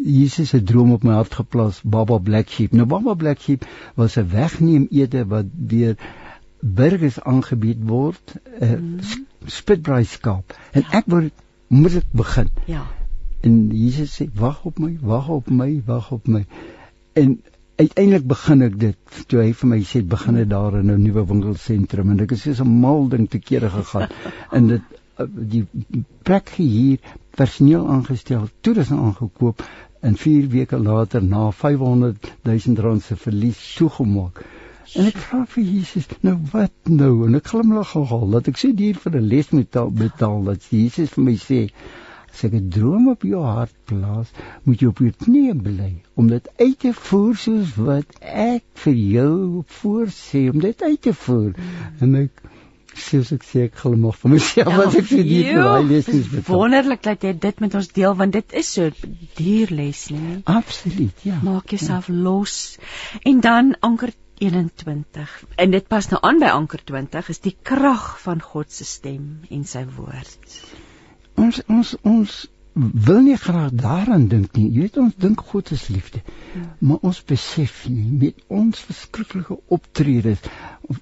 Jesus 0.05 0.49
se 0.49 0.63
droom 0.63 0.91
op 0.91 1.03
my 1.03 1.13
hart 1.13 1.33
geplaas, 1.33 1.81
Baba 1.83 2.17
Black 2.17 2.49
Sheep. 2.49 2.71
Nou 2.71 2.85
Baba 2.85 3.13
Black 3.13 3.39
Sheep 3.39 3.65
was 3.95 4.17
'n 4.17 4.27
wegneem 4.27 4.87
ete 4.91 5.25
wat 5.27 5.45
deur 5.51 5.95
burgers 6.59 7.21
aangebied 7.21 7.79
word, 7.85 8.35
'n 8.59 8.63
uh, 8.63 8.71
mm. 8.71 8.99
spitbraai 9.45 10.05
skaap. 10.05 10.57
En 10.71 10.81
ja. 10.81 10.97
ek 10.97 11.05
wou 11.05 11.29
moet 11.67 11.95
ek 11.95 12.11
begin. 12.11 12.49
Ja. 12.65 12.85
En 13.41 13.55
Jesus 13.73 14.15
sê 14.17 14.27
wag 14.37 14.65
op 14.65 14.79
my, 14.79 14.97
wag 15.01 15.29
op 15.29 15.49
my, 15.49 15.71
wag 15.85 16.11
op 16.11 16.27
my. 16.27 16.45
En 17.13 17.39
uiteindelik 17.81 18.27
begin 18.27 18.61
ek 18.67 18.75
dit 18.79 19.21
toe 19.31 19.41
hy 19.41 19.51
vir 19.57 19.69
my 19.71 19.79
sê 19.91 20.01
begin 20.15 20.37
dit 20.37 20.49
daar 20.49 20.77
in 20.79 20.91
'n 20.93 21.01
nuwe 21.01 21.23
winkelsentrum 21.31 22.11
en 22.13 22.23
ek 22.25 22.35
het 22.35 22.41
soos 22.43 22.61
'n 22.61 22.75
mal 22.83 23.07
ding 23.13 23.29
te 23.29 23.39
kere 23.39 23.69
gegaan 23.69 24.09
en 24.57 24.67
dit 24.73 24.83
eh, 25.17 25.25
die 25.53 25.65
plek 26.23 26.49
hier 26.57 26.99
personeel 27.35 27.87
aangestel, 27.95 28.47
toe 28.61 28.73
dis 28.73 28.91
aangekoop 28.91 29.63
en 30.01 30.17
4 30.17 30.49
weke 30.49 30.77
later 30.77 31.23
na 31.23 31.51
500 31.51 32.31
000 32.43 32.81
rand 32.85 33.03
se 33.03 33.15
verlies 33.15 33.59
toegemaak. 33.77 34.43
En 34.93 35.05
ek 35.07 35.17
vra 35.23 35.45
vir 35.47 35.63
Jesus, 35.63 36.07
nou 36.21 36.37
wat 36.51 36.89
nou? 36.89 37.27
En 37.27 37.35
ek 37.39 37.51
glimlag 37.53 37.95
al 37.95 38.29
dat 38.33 38.47
ek 38.51 38.57
so 38.57 38.73
duur 38.75 38.97
vir 39.03 39.17
'n 39.19 39.27
les 39.33 39.49
moet 39.49 39.77
betaal 40.03 40.43
dat 40.43 40.69
Jesus 40.69 41.13
vir 41.15 41.23
my 41.23 41.35
sê 41.35 41.59
As 42.31 42.43
'n 42.47 42.69
droom 42.69 43.09
op 43.11 43.23
jou 43.27 43.41
hart 43.43 43.75
plaas, 43.85 44.31
moet 44.63 44.81
jy 44.81 44.87
op 44.87 44.99
jou 45.03 45.11
knieë 45.25 45.55
bly 45.63 45.91
om 46.15 46.27
dit 46.31 46.47
uit 46.57 46.79
te 46.79 46.93
voer 46.93 47.35
soos 47.35 47.75
wat 47.75 48.15
ek 48.21 48.63
vir 48.83 48.93
jou 48.93 49.63
voorsê 49.81 50.47
om 50.53 50.59
dit 50.59 50.81
uit 50.81 51.01
te 51.01 51.13
voer. 51.13 51.51
Mm. 51.57 51.99
En 51.99 52.15
ek 52.23 52.41
soos 52.93 53.31
ek 53.35 53.45
sê 53.47 53.65
ek 53.67 53.77
glimlag 53.81 54.17
vir 54.21 54.33
myself 54.33 54.73
wat 54.77 54.97
ek 54.99 55.07
vir 55.11 55.23
die 55.27 55.43
daai 55.47 55.83
lesies 55.87 56.27
betref. 56.31 56.51
Wonderlik 56.51 57.03
dat 57.07 57.23
jy 57.27 57.33
dit 57.45 57.63
met 57.63 57.77
ons 57.79 57.91
deel 57.95 58.15
want 58.21 58.35
dit 58.35 58.57
is 58.61 58.73
so 58.77 58.89
duur 59.39 59.75
les, 59.81 60.03
nee. 60.15 60.41
Absoluut, 60.45 61.23
ja. 61.27 61.39
Maak 61.43 61.75
jouself 61.75 62.07
ja. 62.11 62.17
los. 62.27 62.57
En 63.23 63.39
dan 63.39 63.75
anker 63.79 64.13
21 64.41 65.33
en 65.55 65.71
dit 65.71 65.87
pas 65.87 66.07
nou 66.09 66.21
aan 66.25 66.39
by 66.41 66.53
anker 66.55 66.81
20 66.93 67.29
is 67.35 67.43
die 67.43 67.55
krag 67.71 68.15
van 68.23 68.41
God 68.41 68.71
se 68.73 68.87
stem 68.89 69.43
en 69.49 69.67
sy 69.69 69.85
woord 69.97 70.53
ons 71.35 71.61
ons 71.67 71.95
ons 72.03 72.39
wil 72.73 73.19
nie 73.21 73.35
graag 73.35 73.73
daaraan 73.75 74.27
dink 74.31 74.55
nie. 74.55 74.69
Jy 74.71 74.85
weet 74.85 74.97
ons 75.01 75.15
dink 75.19 75.41
God 75.51 75.71
is 75.75 75.87
liefde. 75.91 76.21
Ja. 76.55 76.61
Maar 76.79 77.07
ons 77.09 77.19
besef 77.27 77.83
nie 77.91 78.07
met 78.21 78.43
ons 78.47 78.79
verskriklike 78.87 79.57
optredes 79.67 80.39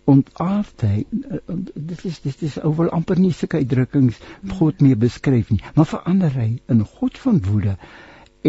ontaardheid 0.10 1.08
dit 1.10 2.06
is 2.06 2.20
dit 2.26 2.44
is 2.50 2.58
oor 2.64 2.90
amper 2.94 3.22
nie 3.22 3.32
sulke 3.34 3.62
uitdrukkings 3.62 4.18
God 4.58 4.82
mee 4.82 4.98
beskryf 4.98 5.54
nie. 5.54 5.62
Maar 5.76 5.90
verander 5.94 6.34
hy 6.42 6.50
in 6.68 6.86
God 6.86 7.22
van 7.22 7.42
woede. 7.46 7.78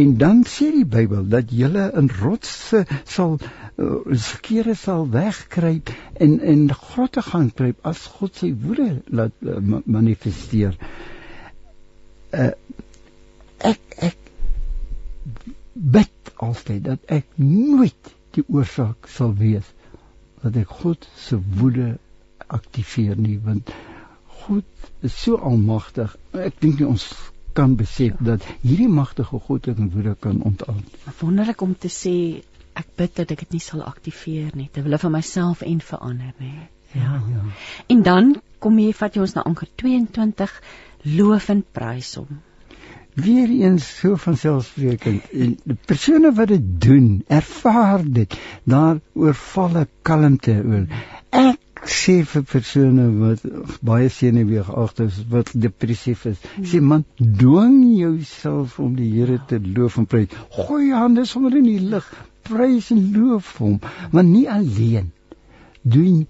En 0.01 0.17
dan 0.17 0.45
sê 0.47 0.71
die 0.73 0.87
Bybel 0.87 1.27
dat 1.29 1.51
julle 1.53 1.91
in 1.99 2.09
rotse 2.23 2.85
sal 3.05 3.37
uh, 3.37 3.95
skere 4.15 4.77
sal 4.79 5.09
wegkruip 5.13 5.91
en 6.15 6.39
in 6.41 6.69
grotte 6.73 7.25
gaan 7.27 7.51
kruip 7.51 7.81
as 7.85 8.07
God 8.19 8.39
sy 8.39 8.55
woede 8.65 8.93
laat 9.11 9.35
uh, 9.43 9.59
manifesteer. 9.85 10.79
Uh, 10.79 11.19
uh, 12.33 12.53
ek 13.59 13.97
ek 14.11 14.17
bid 15.75 16.33
altyd 16.37 16.85
dat 16.85 17.13
ek 17.19 17.27
nooit 17.37 18.15
die 18.37 18.45
oorsaak 18.49 19.09
sal 19.11 19.35
wees 19.37 19.67
dat 20.43 20.57
ek 20.57 20.79
God 20.83 21.09
se 21.17 21.39
woede 21.61 21.99
aktiveer 22.49 23.19
nie 23.21 23.39
want 23.45 23.73
God 24.41 24.65
is 25.05 25.13
so 25.13 25.37
almagtig. 25.37 26.15
Ek 26.33 26.57
dink 26.63 26.81
nie 26.81 26.89
ons 26.89 27.05
kan 27.53 27.75
besef 27.77 28.17
ja. 28.19 28.25
dat 28.33 28.47
hierdie 28.63 28.89
magtige 28.89 29.41
God 29.47 29.69
ek 29.69 29.81
woede 29.93 30.15
kan 30.15 30.43
ontaan 30.47 30.85
wonderlik 31.21 31.63
om 31.67 31.75
te 31.75 31.91
sê 31.93 32.15
ek 32.79 32.93
bid 32.97 33.17
dat 33.19 33.33
ek 33.35 33.45
dit 33.45 33.57
nie 33.59 33.65
sal 33.65 33.83
aktiveer 33.87 34.55
nie 34.57 34.69
terwyl 34.73 34.99
vir 35.03 35.13
myself 35.17 35.65
en 35.67 35.81
vir 35.89 36.05
ander 36.11 36.31
nê 36.39 36.53
ja. 36.55 37.01
ja. 37.03 37.19
ja. 37.33 37.43
En 37.93 38.05
dan 38.07 38.37
kom 38.63 38.79
jy 38.79 38.93
vat 38.97 39.17
jy 39.17 39.25
ons 39.27 39.35
na 39.37 39.45
anker 39.51 39.69
22 39.83 40.49
loof 41.03 41.49
en 41.49 41.65
prys 41.73 42.15
hom. 42.21 42.41
Weer 43.15 43.51
eens 43.51 43.87
so 43.99 44.17
van 44.17 44.37
selfsprekend 44.37 45.33
en 45.35 45.57
die 45.65 45.77
persone 45.87 46.31
wat 46.37 46.53
dit 46.53 46.69
doen, 46.83 47.09
ervaar 47.27 48.05
dit. 48.05 48.37
Daar 48.65 49.01
oorval 49.15 49.81
'n 49.81 49.89
kalmte 50.03 50.55
oor. 50.65 50.87
Ek 51.31 51.59
sê 51.85 52.23
vir 52.25 52.43
persone 52.43 53.07
wat 53.19 53.43
baie 53.83 54.09
senuweeagtig 54.09 55.07
is, 55.07 55.21
wat 55.29 55.53
depressief 55.55 56.27
is, 56.27 56.39
sê 56.63 56.81
man, 56.81 57.05
dwing 57.17 57.97
jouself 57.97 58.79
om 58.79 58.95
die 58.95 59.11
Here 59.11 59.41
te 59.47 59.61
loof 59.61 59.97
en 59.97 60.07
prys. 60.07 60.29
Gooi 60.51 60.89
jou 60.89 60.99
hande 60.99 61.25
sommer 61.25 61.57
in 61.57 61.65
die 61.65 61.81
lug, 61.81 62.07
prys 62.43 62.91
en 62.91 63.13
loof 63.17 63.57
hom, 63.59 63.81
want 64.13 64.29
nie 64.29 64.49
alleen 64.51 65.11
doen 65.83 66.27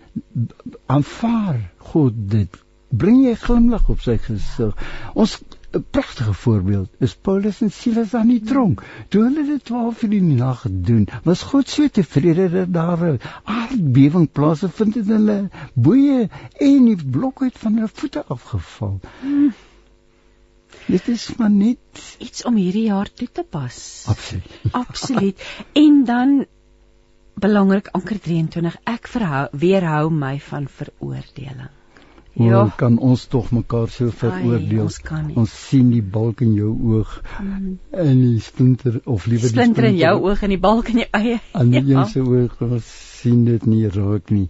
aanvaar 0.87 1.71
God 1.79 2.15
dit 2.31 2.57
bring 2.91 3.25
jy 3.25 3.35
glimlag 3.39 3.89
op 3.89 4.03
sy 4.05 4.17
gesig. 4.19 4.75
Ons 5.15 5.39
'n 5.71 5.85
pragtige 5.91 6.33
voorbeeld 6.35 6.91
is 6.99 7.15
Paulus 7.15 7.61
en 7.63 7.71
Silas 7.71 8.15
aan 8.15 8.29
die 8.29 8.43
tronk. 8.43 8.83
Toe 9.09 9.23
hulle 9.23 9.45
dit 9.47 9.65
12 9.65 10.03
uur 10.03 10.11
die 10.11 10.23
nag 10.23 10.65
doen, 10.69 11.07
was 11.23 11.43
God 11.43 11.69
so 11.69 11.89
tevrede 11.89 12.49
dat 12.51 12.73
daar 12.75 13.05
'n 13.13 13.21
aardbewing 13.45 14.27
plaasvind 14.33 14.97
en 14.97 15.07
hulle 15.15 15.39
boeye 15.75 16.29
en 16.59 16.85
die 16.85 17.05
blok 17.05 17.43
uit 17.43 17.59
van 17.59 17.75
hulle 17.75 17.91
voete 17.93 18.25
afgeval. 18.27 19.01
Hmm. 19.21 19.53
Dit 20.87 21.09
is 21.09 21.37
maar 21.37 21.51
net 21.51 22.17
iets 22.19 22.45
om 22.45 22.57
hierdie 22.57 22.89
jaar 22.91 23.13
toe 23.13 23.29
te 23.33 23.43
pas. 23.43 24.05
Absoluut. 24.07 24.61
Absoluut. 24.85 25.43
En 25.73 26.05
dan 26.05 26.47
belangrik 27.35 27.89
anker 27.93 28.21
23, 28.21 28.77
ek 28.85 29.07
verhou 29.09 29.49
weerhou 29.53 30.11
my 30.11 30.41
van 30.41 30.67
veroordeling. 30.69 31.80
Hoe 32.35 32.47
Ja. 32.47 32.73
kan 32.77 32.99
ons 32.99 33.25
tog 33.27 33.51
mekaar 33.51 33.89
so 33.89 34.05
Ai, 34.05 34.11
veroordeel? 34.11 34.83
ons 34.83 34.99
kan 35.01 35.27
nie. 35.27 35.37
Ons 35.37 35.69
sien 35.69 35.91
die 35.91 36.03
balk 36.03 36.41
in 36.41 36.53
jou 36.55 36.71
oog 36.83 37.23
Mm. 37.43 37.79
en 37.91 38.21
die 38.21 38.41
splinter 38.41 39.01
of 39.05 39.27
liewer 39.27 39.43
die 39.43 39.49
Splinter 39.49 39.85
in 39.85 39.97
jou 39.97 40.21
oog 40.29 40.43
en 40.43 40.49
die 40.49 40.59
balk 40.59 40.89
in 40.89 40.97
jou 40.99 41.09
eie. 41.11 41.41
aan 41.53 41.71
die 41.71 41.85
Ja. 41.87 42.01
een 42.01 42.07
se 42.07 42.21
oog 42.21 42.61
ons 42.61 42.87
sien 43.21 43.45
dit 43.45 43.67
nie 43.67 43.89
raak 43.89 44.31
nie. 44.31 44.49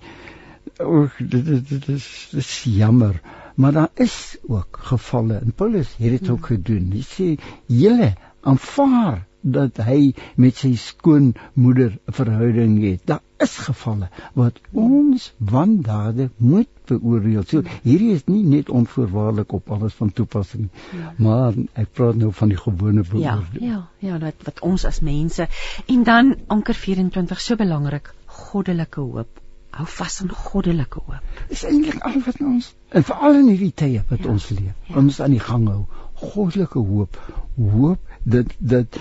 Oek 0.81 1.17
dit 1.19 1.45
dit, 1.47 1.69
dit 1.69 1.89
is 1.89 2.29
dit 2.31 2.41
is 2.41 2.63
jammer. 2.65 3.21
Maar 3.57 3.73
daar 3.73 3.91
is 3.95 4.37
ook 4.49 4.79
gevalle 4.83 5.35
en 5.35 5.53
Paulus 5.53 5.95
het 5.99 6.21
dit 6.21 6.31
ook 6.31 6.47
gedoen. 6.47 6.91
Hy 6.93 7.03
sê 7.03 7.39
julle 7.67 8.15
aanvaar 8.43 9.27
dat 9.43 9.77
hy 9.77 10.13
met 10.37 10.57
sy 10.57 10.75
skoonmoeder 10.77 11.91
'n 12.09 12.13
verhouding 12.13 12.83
het. 12.83 13.01
Daar 13.07 13.21
is 13.39 13.57
gevalle 13.57 14.09
wat 14.35 14.61
ons 14.73 15.33
wandade 15.39 16.31
moet 16.37 16.69
beoordeel. 16.87 17.43
So 17.47 17.63
hierdie 17.83 18.13
is 18.13 18.25
nie 18.27 18.45
net 18.45 18.69
onvoorwaardelik 18.71 19.53
op 19.53 19.71
alles 19.71 19.93
van 19.95 20.13
toepassing 20.13 20.63
nie. 20.63 21.03
Maar 21.17 21.53
ek 21.73 21.93
praat 21.93 22.17
nou 22.17 22.33
van 22.33 22.49
die 22.49 22.57
gewone 22.59 23.03
Ja, 23.05 23.11
beoordeling. 23.11 23.71
ja, 23.71 23.89
ja, 23.99 24.19
wat 24.19 24.35
wat 24.45 24.61
ons 24.61 24.85
as 24.85 25.01
mense 25.01 25.49
en 25.87 26.03
dan 26.03 26.35
anker 26.47 26.75
24 26.75 27.41
so 27.41 27.57
belangrik, 27.57 28.15
goddelike 28.27 29.01
hoop. 29.01 29.41
Hou 29.71 29.87
vas 29.87 30.21
aan 30.23 30.29
goddelike 30.31 30.99
hoop. 31.07 31.23
is 31.49 31.65
eintlik 31.65 32.03
al 32.03 32.21
wat 32.27 32.41
ons 32.41 32.75
en 32.89 33.03
veral 33.05 33.35
in 33.35 33.49
hierdie 33.49 33.73
tye 33.75 34.03
wat 34.09 34.19
Ja, 34.19 34.29
ons 34.31 34.49
leef. 34.51 34.75
ja. 34.89 34.97
Ons 34.97 35.21
aan 35.21 35.31
die 35.31 35.41
gang 35.41 35.69
hou. 35.69 35.85
Goddelike 36.15 36.79
hoop. 36.79 37.17
Hoop 37.57 37.99
dat 38.25 38.47
dat 38.59 38.99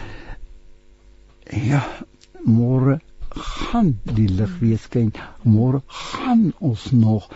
ja, 1.50 1.84
môre 2.46 3.00
gaan 3.30 3.94
die 4.04 4.28
lig 4.28 4.60
weer 4.60 4.80
skyn. 4.82 5.14
Môre 5.44 5.82
gaan 5.88 6.54
ons 6.60 6.92
nog 6.92 7.30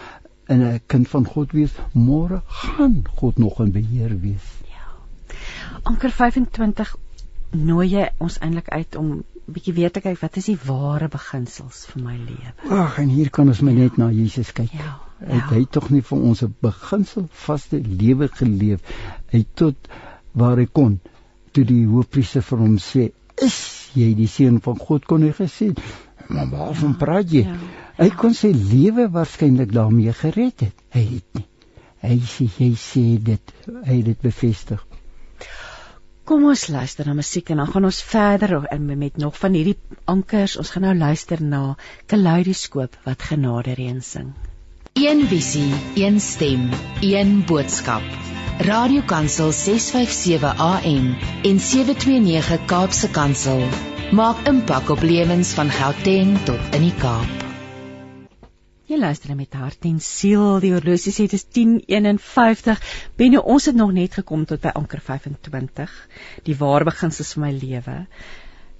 in 0.47 0.61
'n 0.61 0.81
kind 0.87 1.07
van 1.07 1.25
God 1.25 1.51
wees. 1.51 1.73
Môre 1.93 2.41
gaan 2.47 3.03
God 3.15 3.37
nog 3.37 3.59
in 3.59 3.71
beheer 3.71 4.19
wees. 4.19 4.47
Anker 5.83 6.11
25 6.11 6.95
nooi 7.51 7.87
jy 7.89 8.09
ons 8.17 8.39
eintlik 8.39 8.69
uit 8.69 8.95
om 8.95 9.23
bietjie 9.45 9.73
weer 9.73 9.91
te 9.91 10.01
kyk 10.01 10.19
wat 10.21 10.37
is 10.37 10.45
die 10.45 10.57
ware 10.65 11.09
beginsels 11.11 11.85
vir 11.91 12.03
my 12.03 12.15
lewe. 12.17 12.53
Ag, 12.69 12.99
en 12.99 13.09
hier 13.09 13.29
kan 13.29 13.47
ons 13.47 13.61
maar 13.61 13.73
net 13.73 13.97
na 13.97 14.09
Jesus 14.09 14.53
kyk. 14.55 14.71
Ja. 14.73 14.99
Hy 15.23 15.39
het 15.39 15.51
hy 15.55 15.65
tog 15.71 15.89
nie 15.91 16.01
vir 16.01 16.19
ons 16.19 16.43
'n 16.43 16.55
beginsel 16.61 17.27
vaste 17.45 17.79
lewe 17.79 18.27
geleef. 18.27 18.79
Hy 19.31 19.45
tot 19.53 19.75
waar 20.33 20.57
hy 20.57 20.65
kon 20.65 20.99
toe 21.51 21.63
die 21.63 21.85
hoofpriester 21.85 22.41
vir 22.41 22.57
hom 22.57 22.77
sê, 22.77 23.11
"Is 23.43 23.89
jy 23.93 24.13
die 24.17 24.27
seun 24.27 24.59
van 24.61 24.77
God?" 24.79 25.05
kon 25.05 25.21
hy 25.21 25.31
gesê, 25.31 25.73
"Maar 26.27 26.49
waarvan 26.49 26.97
praat 26.97 27.31
jy?" 27.31 27.45
Ja. 27.47 27.57
Hy 27.97 28.09
kon 28.17 28.33
sy 28.33 28.49
lewe 28.57 29.05
waarskynlik 29.13 29.73
daarmee 29.73 30.13
gered 30.17 30.65
het. 30.65 30.79
Hy 30.95 31.03
het 31.11 31.37
nie. 31.37 31.45
Hy 32.03 32.17
sê 32.27 32.47
hy 32.57 32.71
sê 32.75 33.03
dit, 33.21 33.53
hy 33.69 33.99
het 33.99 34.07
dit 34.09 34.25
bevestig. 34.25 34.81
Kom 36.27 36.45
ons 36.47 36.65
luister 36.71 37.07
na 37.07 37.13
musiek 37.15 37.51
en 37.51 37.61
dan 37.61 37.69
gaan 37.71 37.87
ons 37.87 38.01
verder 38.07 38.55
en 38.71 38.85
met 38.99 39.17
nog 39.19 39.37
van 39.39 39.55
hierdie 39.55 39.77
ankers. 40.09 40.57
Ons 40.59 40.71
gaan 40.73 40.87
nou 40.87 40.95
luister 40.95 41.43
na 41.43 41.75
Kaleidoskoop 42.07 42.95
wat 43.07 43.27
genade 43.31 43.75
reën 43.79 43.99
sing. 44.01 44.31
Een 44.99 45.27
visie, 45.27 45.71
een 45.99 46.19
stem, 46.23 46.69
een 47.01 47.43
boodskap. 47.49 48.42
Radiokansel 48.59 49.51
657 49.51 50.53
AM 50.57 51.15
en 51.41 51.59
729 51.59 52.65
Kaapse 52.65 53.09
Kansel 53.09 53.63
maak 54.13 54.45
impak 54.45 54.91
op 54.93 55.01
lewens 55.01 55.55
van 55.57 55.71
Gauteng 55.73 56.35
tot 56.45 56.75
in 56.77 56.85
die 56.85 56.93
Kaap. 57.01 57.41
Jy 58.85 58.99
luister 59.01 59.33
met 59.33 59.57
hart 59.57 59.87
en 59.89 59.97
siel. 59.97 60.59
Die 60.61 60.69
horlosie 60.75 61.15
sê 61.15 61.25
dit 61.25 61.33
is 61.33 61.47
10:51. 61.49 62.77
Benno, 63.17 63.41
ons 63.41 63.65
het 63.65 63.75
nog 63.75 63.91
net 63.91 64.13
gekom 64.21 64.45
tot 64.45 64.61
by 64.61 64.75
anker 64.77 65.01
25. 65.01 65.89
Die 66.45 66.55
ware 66.55 66.85
beginsels 66.85 67.33
van 67.33 67.47
my 67.47 67.51
lewe. 67.57 68.05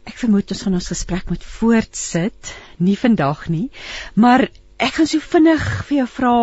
Ek 0.06 0.20
vermoed 0.22 0.54
ons 0.54 0.62
gaan 0.62 0.78
ons 0.78 0.92
gesprek 0.94 1.30
moet 1.32 1.44
voortsit, 1.58 2.54
nie 2.78 2.98
vandag 3.00 3.48
nie, 3.50 3.72
maar 4.14 4.50
ek 4.82 4.96
gaan 4.98 5.08
so 5.10 5.22
vinnig 5.22 5.64
vir 5.88 5.98
jou 5.98 6.06
vra, 6.16 6.34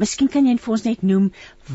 miskien 0.00 0.28
kan 0.32 0.46
jy 0.48 0.54
vir 0.60 0.72
ons 0.74 0.84
net 0.86 1.02
noem 1.06 1.26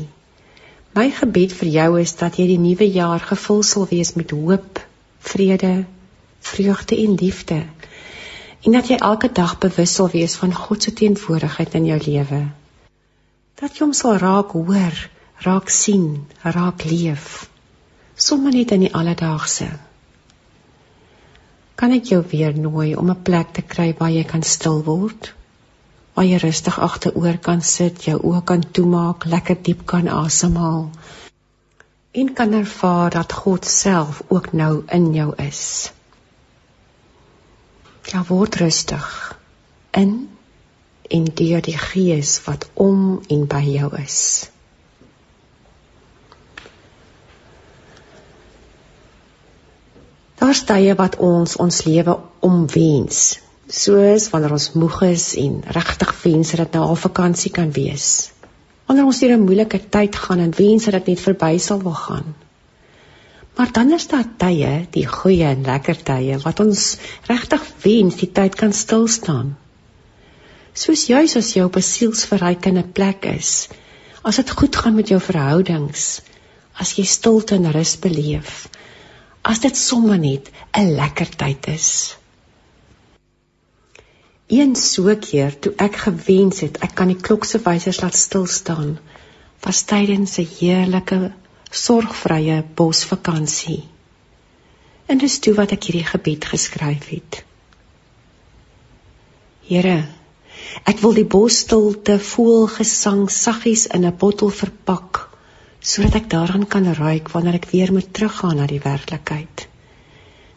My 0.90 1.06
gebed 1.14 1.52
vir 1.54 1.68
jou 1.70 1.90
is 2.00 2.16
dat 2.18 2.40
jy 2.40 2.48
die 2.50 2.58
nuwe 2.58 2.86
jaar 2.90 3.22
gevul 3.22 3.60
sal 3.62 3.84
wees 3.90 4.16
met 4.18 4.32
hoop, 4.34 4.80
vrede, 5.22 5.84
vreugde 6.42 6.96
en 6.98 7.14
liefde. 7.20 7.60
En 8.66 8.74
dat 8.74 8.90
jy 8.90 8.98
elke 8.98 9.30
dag 9.32 9.54
bewus 9.62 9.94
sal 9.94 10.10
wees 10.10 10.34
van 10.40 10.54
God 10.54 10.82
se 10.82 10.92
teenwoordigheid 10.92 11.76
in 11.78 11.86
jou 11.92 12.00
lewe. 12.06 12.40
Dat 13.62 13.78
jy 13.78 13.84
hom 13.84 13.94
sal 13.94 14.18
raak 14.18 14.56
hoor, 14.58 14.98
raak 15.46 15.70
sien, 15.70 16.26
raak 16.42 16.82
leef. 16.84 17.46
Sommige 18.18 18.56
net 18.56 18.74
in 18.74 18.88
die 18.88 18.94
alledaagse. 18.94 19.70
Kan 21.78 21.94
ek 21.96 22.10
jou 22.12 22.24
weer 22.32 22.56
nooi 22.58 22.96
om 22.96 23.10
'n 23.14 23.22
plek 23.22 23.54
te 23.54 23.62
kry 23.62 23.94
waar 23.98 24.10
jy 24.10 24.24
kan 24.24 24.42
stil 24.42 24.82
word? 24.84 25.34
Waar 26.20 26.28
jy 26.28 26.36
rustig 26.36 26.76
agteroor 26.78 27.38
kan 27.40 27.62
sit, 27.64 28.02
jou 28.04 28.18
oë 28.28 28.42
kan 28.44 28.60
toemaak, 28.76 29.24
lekker 29.24 29.56
diep 29.64 29.86
kan 29.88 30.08
asemhaal 30.12 30.90
en 32.12 32.32
kan 32.36 32.52
ervaar 32.52 33.08
dat 33.14 33.32
God 33.32 33.64
self 33.64 34.20
ook 34.28 34.50
nou 34.52 34.82
in 34.92 35.14
jou 35.14 35.30
is. 35.40 35.92
Ja, 38.12 38.20
word 38.28 38.60
rustig 38.60 39.08
in 39.96 40.12
en 41.08 41.24
deur 41.40 41.64
die 41.64 41.78
Gees 41.88 42.36
wat 42.44 42.68
om 42.74 43.22
en 43.28 43.48
by 43.48 43.64
jou 43.70 43.88
is. 44.02 44.20
Daar's 50.36 50.66
tye 50.68 50.92
wat 51.00 51.16
ons 51.16 51.56
ons 51.56 51.86
lewe 51.88 52.20
omwens, 52.44 53.38
soos 53.70 54.26
wanneer 54.32 54.52
ons 54.56 54.72
moeg 54.74 54.98
is 55.06 55.24
en 55.38 55.60
regtig 55.76 56.10
wens 56.24 56.50
dat 56.58 56.74
nou 56.74 56.82
al 56.90 56.98
vakansie 56.98 57.52
kan 57.54 57.70
wees. 57.72 58.30
Wanneer 58.90 59.06
ons 59.06 59.20
deur 59.22 59.36
'n 59.36 59.46
moeilike 59.46 59.80
tyd 59.96 60.16
gaan 60.16 60.40
en 60.42 60.54
wens 60.56 60.84
dat 60.84 60.92
dit 60.92 61.06
net 61.06 61.20
verby 61.20 61.58
sal 61.58 61.82
wil 61.82 61.94
gaan. 61.94 62.34
Maar 63.56 63.72
dan 63.72 63.92
is 63.92 64.06
daar 64.06 64.26
tye, 64.36 64.86
die 64.90 65.06
goeie 65.06 65.44
en 65.44 65.62
lekker 65.62 66.02
tye 66.02 66.38
wat 66.38 66.60
ons 66.60 66.96
regtig 67.28 67.62
wens 67.82 68.16
die 68.16 68.32
tyd 68.32 68.54
kan 68.54 68.72
stil 68.72 69.06
staan. 69.06 69.56
Soos 70.72 71.06
juis 71.06 71.36
as 71.36 71.54
jy 71.54 71.62
op 71.62 71.76
'n 71.76 71.82
sielsverrykende 71.82 72.82
plek 72.82 73.24
is, 73.24 73.68
as 74.22 74.36
dit 74.36 74.50
goed 74.50 74.76
gaan 74.76 74.94
met 74.94 75.08
jou 75.08 75.20
verhoudings, 75.20 76.22
as 76.74 76.96
jy 76.96 77.04
stilte 77.04 77.54
en 77.54 77.72
rus 77.72 77.98
beleef, 77.98 78.68
as 79.42 79.60
dit 79.60 79.76
sommer 79.76 80.18
net 80.18 80.50
'n 80.74 80.94
lekker 80.96 81.36
tyd 81.36 81.68
is. 81.68 82.19
Een 84.50 84.72
so 84.76 85.12
keer 85.14 85.54
toe 85.62 85.70
ek 85.78 85.96
gewens 86.04 86.60
het 86.64 86.80
ek 86.82 86.96
kan 86.98 87.10
die 87.12 87.20
klok 87.26 87.44
se 87.46 87.60
wysers 87.62 88.00
laat 88.02 88.16
stil 88.18 88.46
staan, 88.50 88.96
was 89.62 89.82
tydens 89.86 90.38
'n 90.42 90.48
heerlike 90.58 91.18
sorgvrye 91.70 92.56
bosvakansie. 92.74 93.84
En 95.06 95.18
dis 95.18 95.38
toe 95.38 95.54
wat 95.54 95.70
ek 95.76 95.84
hierdie 95.86 96.08
gebed 96.08 96.44
geskryf 96.44 97.06
het. 97.14 97.44
Here, 99.68 100.08
ek 100.84 100.98
wil 100.98 101.14
die 101.14 101.28
bosstilte 101.36 102.18
voelgesang 102.18 103.30
saggies 103.30 103.86
in 103.86 104.06
'n 104.06 104.16
bottel 104.16 104.50
verpak 104.50 105.28
sodat 105.80 106.14
ek 106.14 106.30
daaraan 106.30 106.66
kan 106.66 106.94
ruik 106.94 107.30
wanneer 107.32 107.54
ek 107.54 107.70
weer 107.70 107.92
moet 107.92 108.12
teruggaan 108.12 108.56
na 108.56 108.66
die 108.66 108.82
werklikheid. 108.82 109.68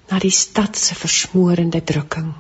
Na 0.10 0.20
die 0.20 0.32
stad 0.32 0.78
se 0.78 0.96
versmoorende 0.96 1.84
drukking. 1.84 2.34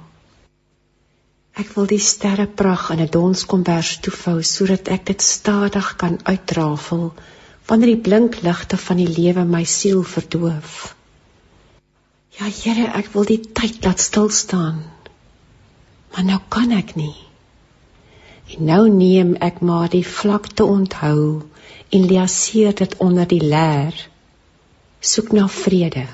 Ek 1.53 1.75
wil 1.75 1.85
die 1.85 2.01
sterre 2.01 2.47
prag 2.47 2.88
in 2.89 3.01
'n 3.03 3.11
donskombers 3.13 3.89
toevou 4.05 4.39
sodat 4.51 4.88
ek 4.95 5.03
dit 5.05 5.21
stadig 5.21 5.89
kan 6.01 6.15
uitrafel 6.25 7.03
wanneer 7.69 7.91
die 7.91 8.05
blink 8.07 8.39
ligte 8.41 8.77
van 8.77 8.97
die 8.97 9.11
lewe 9.17 9.43
my 9.45 9.61
siel 9.63 10.01
verdoof. 10.03 10.95
Ja 12.39 12.49
Here, 12.49 12.88
ek 12.97 13.11
wil 13.13 13.25
die 13.30 13.38
tyd 13.59 13.85
laat 13.85 13.99
stil 13.99 14.30
staan. 14.30 14.81
Maar 16.11 16.25
nou 16.31 16.39
kan 16.49 16.71
ek 16.71 16.95
nie. 16.95 17.15
En 18.55 18.65
nou 18.65 18.89
neem 18.89 19.35
ek 19.35 19.61
maar 19.61 19.89
die 19.89 20.07
vlakte 20.07 20.65
onthou 20.65 21.43
en 21.89 22.07
leaseer 22.09 22.73
dit 22.73 22.97
onder 22.97 23.27
die 23.27 23.43
leer. 23.45 23.93
Soek 24.99 25.31
na 25.31 25.47
vrede. 25.47 26.07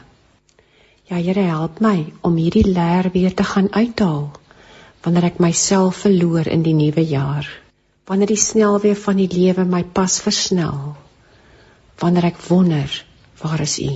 Ja 1.08 1.16
Here, 1.16 1.48
help 1.56 1.80
my 1.80 2.12
om 2.22 2.36
hierdie 2.36 2.68
leer 2.68 3.10
weer 3.16 3.34
te 3.34 3.44
gaan 3.44 3.72
uithaal 3.72 4.39
wanneer 5.06 5.30
ek 5.32 5.42
myself 5.44 6.04
verloor 6.06 6.48
in 6.58 6.66
die 6.66 6.76
nuwe 6.78 7.06
jaar 7.14 7.48
wanneer 8.10 8.34
die 8.34 8.44
snelweë 8.44 8.98
van 9.06 9.22
die 9.22 9.32
lewe 9.32 9.66
my 9.66 9.84
pas 10.00 10.20
versnel 10.26 10.94
wanneer 12.04 12.32
ek 12.34 12.46
wonder 12.50 13.02
waar 13.44 13.66
is 13.66 13.80
u 13.84 13.92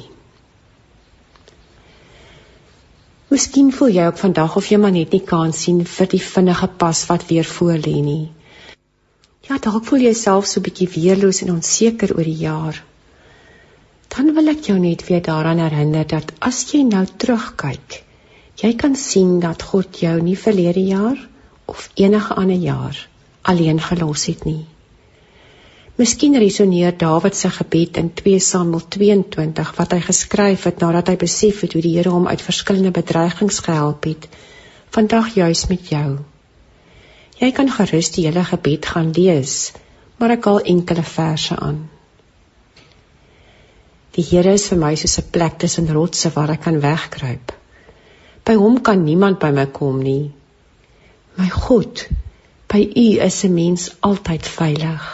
Miskien 3.33 3.71
voel 3.73 3.89
jy 3.89 4.03
ook 4.05 4.19
vandag 4.21 4.55
of 4.59 4.67
jy 4.69 4.77
maar 4.77 4.91
net 4.93 5.13
nie 5.15 5.23
kan 5.25 5.53
sien 5.57 5.79
vir 5.89 6.09
die 6.11 6.21
vinnige 6.21 6.67
pas 6.81 6.99
wat 7.09 7.23
weer 7.29 7.47
voor 7.49 7.79
lê 7.81 7.93
nie. 8.05 8.27
Ja, 9.47 9.57
dalk 9.57 9.87
voel 9.87 10.03
jy 10.05 10.11
self 10.19 10.45
so 10.45 10.61
bietjie 10.61 10.85
weerloos 10.93 11.39
en 11.41 11.55
onseker 11.55 12.13
oor 12.13 12.27
die 12.29 12.41
jaar. 12.43 12.77
Dan 14.13 14.29
wil 14.35 14.53
ek 14.53 14.69
jou 14.69 14.75
net 14.77 15.01
weer 15.07 15.23
daaraan 15.25 15.63
herinner 15.63 16.05
dat 16.11 16.29
as 16.49 16.61
jy 16.69 16.83
nou 16.85 17.01
terugkyk, 17.09 17.97
Jy 18.63 18.75
kan 18.79 18.93
sien 18.95 19.39
dat 19.43 19.63
God 19.73 19.97
jou 19.99 20.13
nie 20.23 20.37
verlede 20.39 20.79
jaar 20.87 21.17
of 21.67 21.89
enige 21.99 22.35
ander 22.39 22.55
jaar 22.55 22.99
alleen 23.41 23.81
gelos 23.83 24.25
het 24.29 24.45
nie. 24.47 24.63
Miskien 25.99 26.37
resoneer 26.39 26.95
Dawid 26.97 27.35
se 27.35 27.49
gebed 27.53 27.97
in 27.99 28.13
2 28.21 28.39
Samuel 28.39 28.85
22 28.95 29.73
wat 29.77 29.91
hy 29.93 29.99
geskryf 30.05 30.63
het 30.69 30.79
nadat 30.81 31.11
hy 31.11 31.15
besef 31.21 31.59
het 31.65 31.75
hoe 31.75 31.81
die 31.83 31.91
Here 31.97 32.13
hom 32.13 32.27
uit 32.27 32.41
verskillende 32.41 32.91
bedreigings 32.95 33.59
gehelp 33.65 34.07
het, 34.07 34.29
vandag 34.95 35.35
juis 35.35 35.65
met 35.67 35.89
jou. 35.91 36.07
Jy 37.41 37.51
kan 37.51 37.69
gerus 37.69 38.13
die 38.15 38.25
hele 38.29 38.45
gebed 38.47 38.87
gaan 38.93 39.11
lees, 39.17 39.73
maar 40.17 40.33
ek 40.37 40.47
haal 40.47 40.63
enkele 40.73 41.03
verse 41.03 41.57
aan. 41.59 41.83
Die 44.15 44.25
Here 44.31 44.55
is 44.55 44.69
vir 44.71 44.79
my 44.85 44.95
soos 44.95 45.19
'n 45.19 45.29
plek 45.35 45.59
tussen 45.59 45.91
rotse 45.91 46.31
waar 46.33 46.55
ek 46.55 46.63
kan 46.69 46.79
wegkruip. 46.79 47.53
By 48.43 48.55
hom 48.59 48.81
kan 48.81 49.05
niemand 49.05 49.39
by 49.39 49.51
my 49.55 49.65
kom 49.65 50.01
nie. 50.03 50.31
My 51.39 51.47
God, 51.49 52.05
by 52.67 52.81
U 52.83 53.07
is 53.25 53.43
'n 53.43 53.53
mens 53.53 53.95
altyd 53.99 54.47
veilig. 54.47 55.05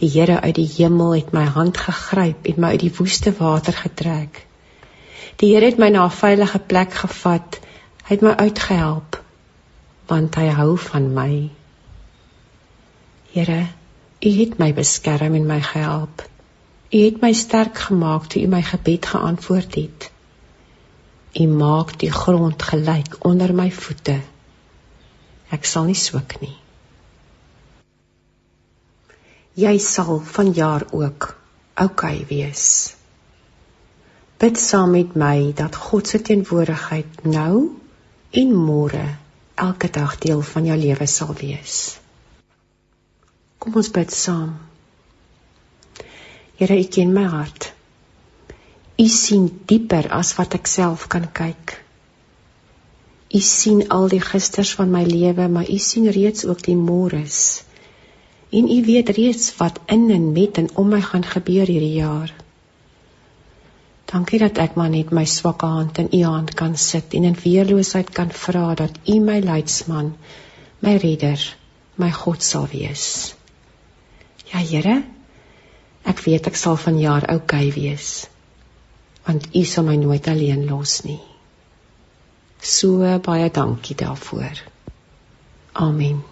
Die 0.00 0.08
Here 0.08 0.40
uit 0.40 0.54
die 0.54 0.70
hemel 0.76 1.14
het 1.14 1.32
my 1.32 1.44
hand 1.44 1.76
gegryp 1.76 2.46
en 2.46 2.60
my 2.60 2.68
uit 2.68 2.80
die 2.80 2.94
woeste 2.98 3.32
water 3.38 3.72
getrek. 3.72 4.46
Die 5.36 5.54
Here 5.54 5.66
het 5.66 5.78
my 5.78 5.88
na 5.90 6.04
'n 6.04 6.10
veilige 6.10 6.58
plek 6.58 6.94
gevat. 6.94 7.60
Hy 8.04 8.14
het 8.14 8.22
my 8.22 8.34
uitgehelp 8.36 9.22
want 10.08 10.34
hy 10.34 10.48
hou 10.48 10.78
van 10.78 11.14
my. 11.14 11.50
Here, 13.32 13.66
U 14.24 14.30
het 14.40 14.58
my 14.58 14.72
beskerm 14.74 15.34
en 15.34 15.46
my 15.46 15.60
gehelp. 15.60 16.22
U 16.90 16.98
het 17.04 17.20
my 17.20 17.32
sterk 17.32 17.78
gemaak 17.78 18.26
toe 18.26 18.42
U 18.42 18.46
my 18.46 18.62
gebed 18.62 19.06
geantwoord 19.06 19.74
het. 19.74 20.10
U 21.38 21.46
maak 21.46 21.94
die 22.02 22.10
grond 22.10 22.62
gelyk 22.62 23.18
onder 23.26 23.54
my 23.54 23.70
voete. 23.70 24.18
Ek 25.54 25.64
sal 25.64 25.86
nie 25.86 25.98
swik 25.98 26.40
nie. 26.42 26.56
Jy 29.58 29.74
sal 29.82 30.18
vanjaar 30.22 30.86
ook 30.90 31.28
oukei 31.78 32.18
okay 32.22 32.26
wees. 32.30 32.66
Bid 34.38 34.58
saam 34.58 34.90
met 34.94 35.14
my 35.18 35.52
dat 35.54 35.74
God 35.74 36.06
se 36.06 36.20
teenwoordigheid 36.22 37.24
nou 37.26 37.54
en 38.30 38.52
môre 38.54 39.06
elke 39.54 39.90
dag 39.90 40.18
deel 40.22 40.42
van 40.42 40.68
jou 40.70 40.76
lewe 40.78 41.06
sal 41.06 41.34
wees. 41.40 41.98
Kom 43.58 43.74
ons 43.74 43.90
bid 43.90 44.14
saam. 44.14 44.54
Here, 46.58 46.78
U 46.78 46.84
ken 46.84 47.12
my 47.14 47.26
hart. 47.30 47.72
U 48.98 49.06
sien 49.06 49.44
dieper 49.70 50.08
as 50.10 50.32
wat 50.34 50.56
ek 50.56 50.66
self 50.66 51.04
kan 51.12 51.28
kyk. 51.30 51.72
U 53.30 53.40
sien 53.46 53.84
al 53.94 54.08
die 54.10 54.22
gisters 54.24 54.72
van 54.74 54.88
my 54.90 55.04
lewe, 55.06 55.44
maar 55.54 55.68
u 55.70 55.76
sien 55.78 56.08
reeds 56.16 56.46
ook 56.48 56.64
die 56.66 56.74
môres. 56.74 57.36
En 58.50 58.66
u 58.66 58.78
weet 58.88 59.12
reeds 59.14 59.52
wat 59.60 59.78
in 59.94 60.08
en 60.10 60.24
met 60.32 60.58
en 60.58 60.66
om 60.82 60.90
my 60.90 60.98
gaan 61.04 61.22
gebeur 61.22 61.70
hierdie 61.70 61.92
jaar. 62.00 62.32
Dankie 64.10 64.40
dat 64.42 64.58
ek 64.64 64.74
maar 64.74 64.90
net 64.90 65.12
my 65.14 65.22
swakke 65.30 65.68
hand 65.70 66.00
in 66.02 66.08
u 66.18 66.22
hand 66.24 66.54
kan 66.58 66.74
sit 66.76 67.14
en 67.14 67.28
in 67.28 67.38
weerloosheid 67.42 68.10
kan 68.16 68.32
vra 68.32 68.72
dat 68.80 68.98
u 69.06 69.20
my 69.20 69.36
leidsman, 69.44 70.16
my 70.82 70.96
redder, 71.04 71.44
my 71.94 72.10
God 72.10 72.42
sal 72.42 72.66
wees. 72.72 73.36
Ja 74.50 74.64
Here, 74.64 74.96
ek 76.02 76.24
weet 76.26 76.50
ek 76.50 76.58
sal 76.58 76.80
vanjaar 76.88 77.28
oukei 77.36 77.68
okay 77.68 77.72
wees 77.78 78.10
want 79.28 79.48
U 79.54 79.64
sal 79.64 79.84
my 79.84 79.96
nooit 80.00 80.26
alleen 80.28 80.64
los 80.70 81.02
nie. 81.04 81.20
So 82.64 83.18
baie 83.22 83.50
dankie 83.50 83.96
daarvoor. 83.96 84.64
Amen. 85.72 86.24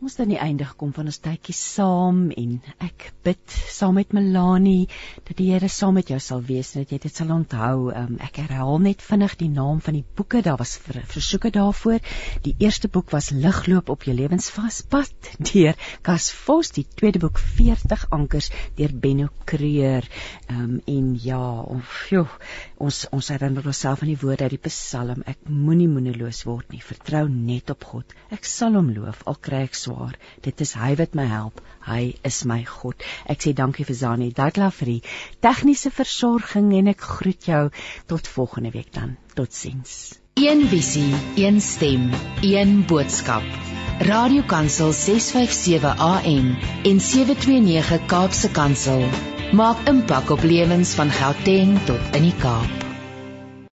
Ons 0.00 0.14
dan 0.16 0.30
die 0.32 0.38
einde 0.40 0.64
gekom 0.64 0.94
van 0.96 1.10
ons 1.10 1.18
tydjie 1.20 1.52
saam 1.52 2.30
en 2.32 2.54
ek 2.80 3.10
bid 3.26 3.56
saam 3.68 3.98
met 3.98 4.14
Melanie 4.16 4.86
dat 5.26 5.34
die 5.36 5.50
Here 5.50 5.68
saam 5.68 5.98
met 5.98 6.08
jou 6.08 6.16
sal 6.24 6.40
wees 6.48 6.70
en 6.72 6.86
dat 6.86 6.94
jy 6.94 6.98
dit 7.02 7.18
sal 7.20 7.34
onthou. 7.34 7.90
Um, 7.92 8.14
ek 8.24 8.38
herhaal 8.40 8.80
net 8.80 9.04
vinnig 9.04 9.34
die 9.42 9.50
naam 9.52 9.82
van 9.84 9.98
die 9.98 10.06
boeke. 10.16 10.40
Daar 10.46 10.56
was 10.56 10.72
ver, 10.80 11.02
versoeke 11.10 11.50
daarvoor. 11.52 12.00
Die 12.46 12.54
eerste 12.64 12.88
boek 12.88 13.12
was 13.12 13.28
Ligloop 13.44 13.92
op 13.92 14.08
jou 14.08 14.16
lewensvaspad 14.16 15.34
deur 15.50 15.76
Cas 16.08 16.30
Vos, 16.46 16.72
die 16.72 16.86
tweede 16.96 17.20
boek 17.20 17.36
40 17.60 18.08
ankers 18.16 18.48
deur 18.80 18.96
Benno 19.04 19.28
Kreur. 19.44 20.08
Ehm 20.48 20.64
um, 20.64 20.80
en 20.88 21.12
ja, 21.20 21.44
of 21.60 22.06
joh, 22.08 22.40
ons 22.80 22.98
ons 23.16 23.28
herinner 23.32 23.66
onsself 23.66 24.02
aan 24.02 24.10
die 24.12 24.20
woorde 24.20 24.46
uit 24.46 24.54
die 24.56 24.62
Psalm. 24.68 25.24
Ek 25.28 25.48
moenie 25.48 25.88
moedeloos 25.90 26.42
word 26.48 26.72
nie. 26.72 26.80
Vertrou 26.84 27.26
net 27.30 27.72
op 27.74 27.84
God. 27.92 28.14
Ek 28.32 28.48
sal 28.48 28.78
hom 28.78 28.90
loof 28.96 29.20
al 29.30 29.38
kry 29.48 29.64
ek 29.68 29.76
swaar. 29.78 30.16
Dit 30.46 30.62
is 30.64 30.74
hy 30.80 30.94
wat 31.00 31.16
my 31.18 31.26
help. 31.30 31.60
Hy 31.86 32.14
is 32.26 32.42
my 32.48 32.62
God. 32.68 33.04
Ek 33.28 33.44
sê 33.44 33.52
dankie 33.56 33.86
vir 33.88 33.98
Zani 34.00 34.30
Dagla 34.36 34.70
vir 34.80 34.94
die 34.94 35.02
tegniese 35.44 35.92
versorging 35.94 36.72
en 36.78 36.92
ek 36.94 37.04
groet 37.18 37.50
jou 37.52 37.64
tot 38.10 38.32
volgende 38.36 38.72
week 38.76 38.92
dan. 38.96 39.16
Totsiens. 39.36 40.16
Een 40.40 40.64
visie, 40.70 41.10
een 41.36 41.60
stem, 41.60 42.08
een 42.46 42.80
boodskap. 42.88 43.44
Radiokansel 44.08 44.94
657 44.96 46.00
AM 46.00 46.54
en 46.88 47.04
729 47.04 48.06
Kaapse 48.08 48.48
Kansel 48.56 49.04
maak 49.52 49.88
impak 49.90 50.30
op 50.30 50.42
lewens 50.42 50.94
van 50.94 51.10
Gauteng 51.10 51.78
tot 51.84 52.14
in 52.14 52.28
die 52.28 52.36
Kaap. 52.38 52.89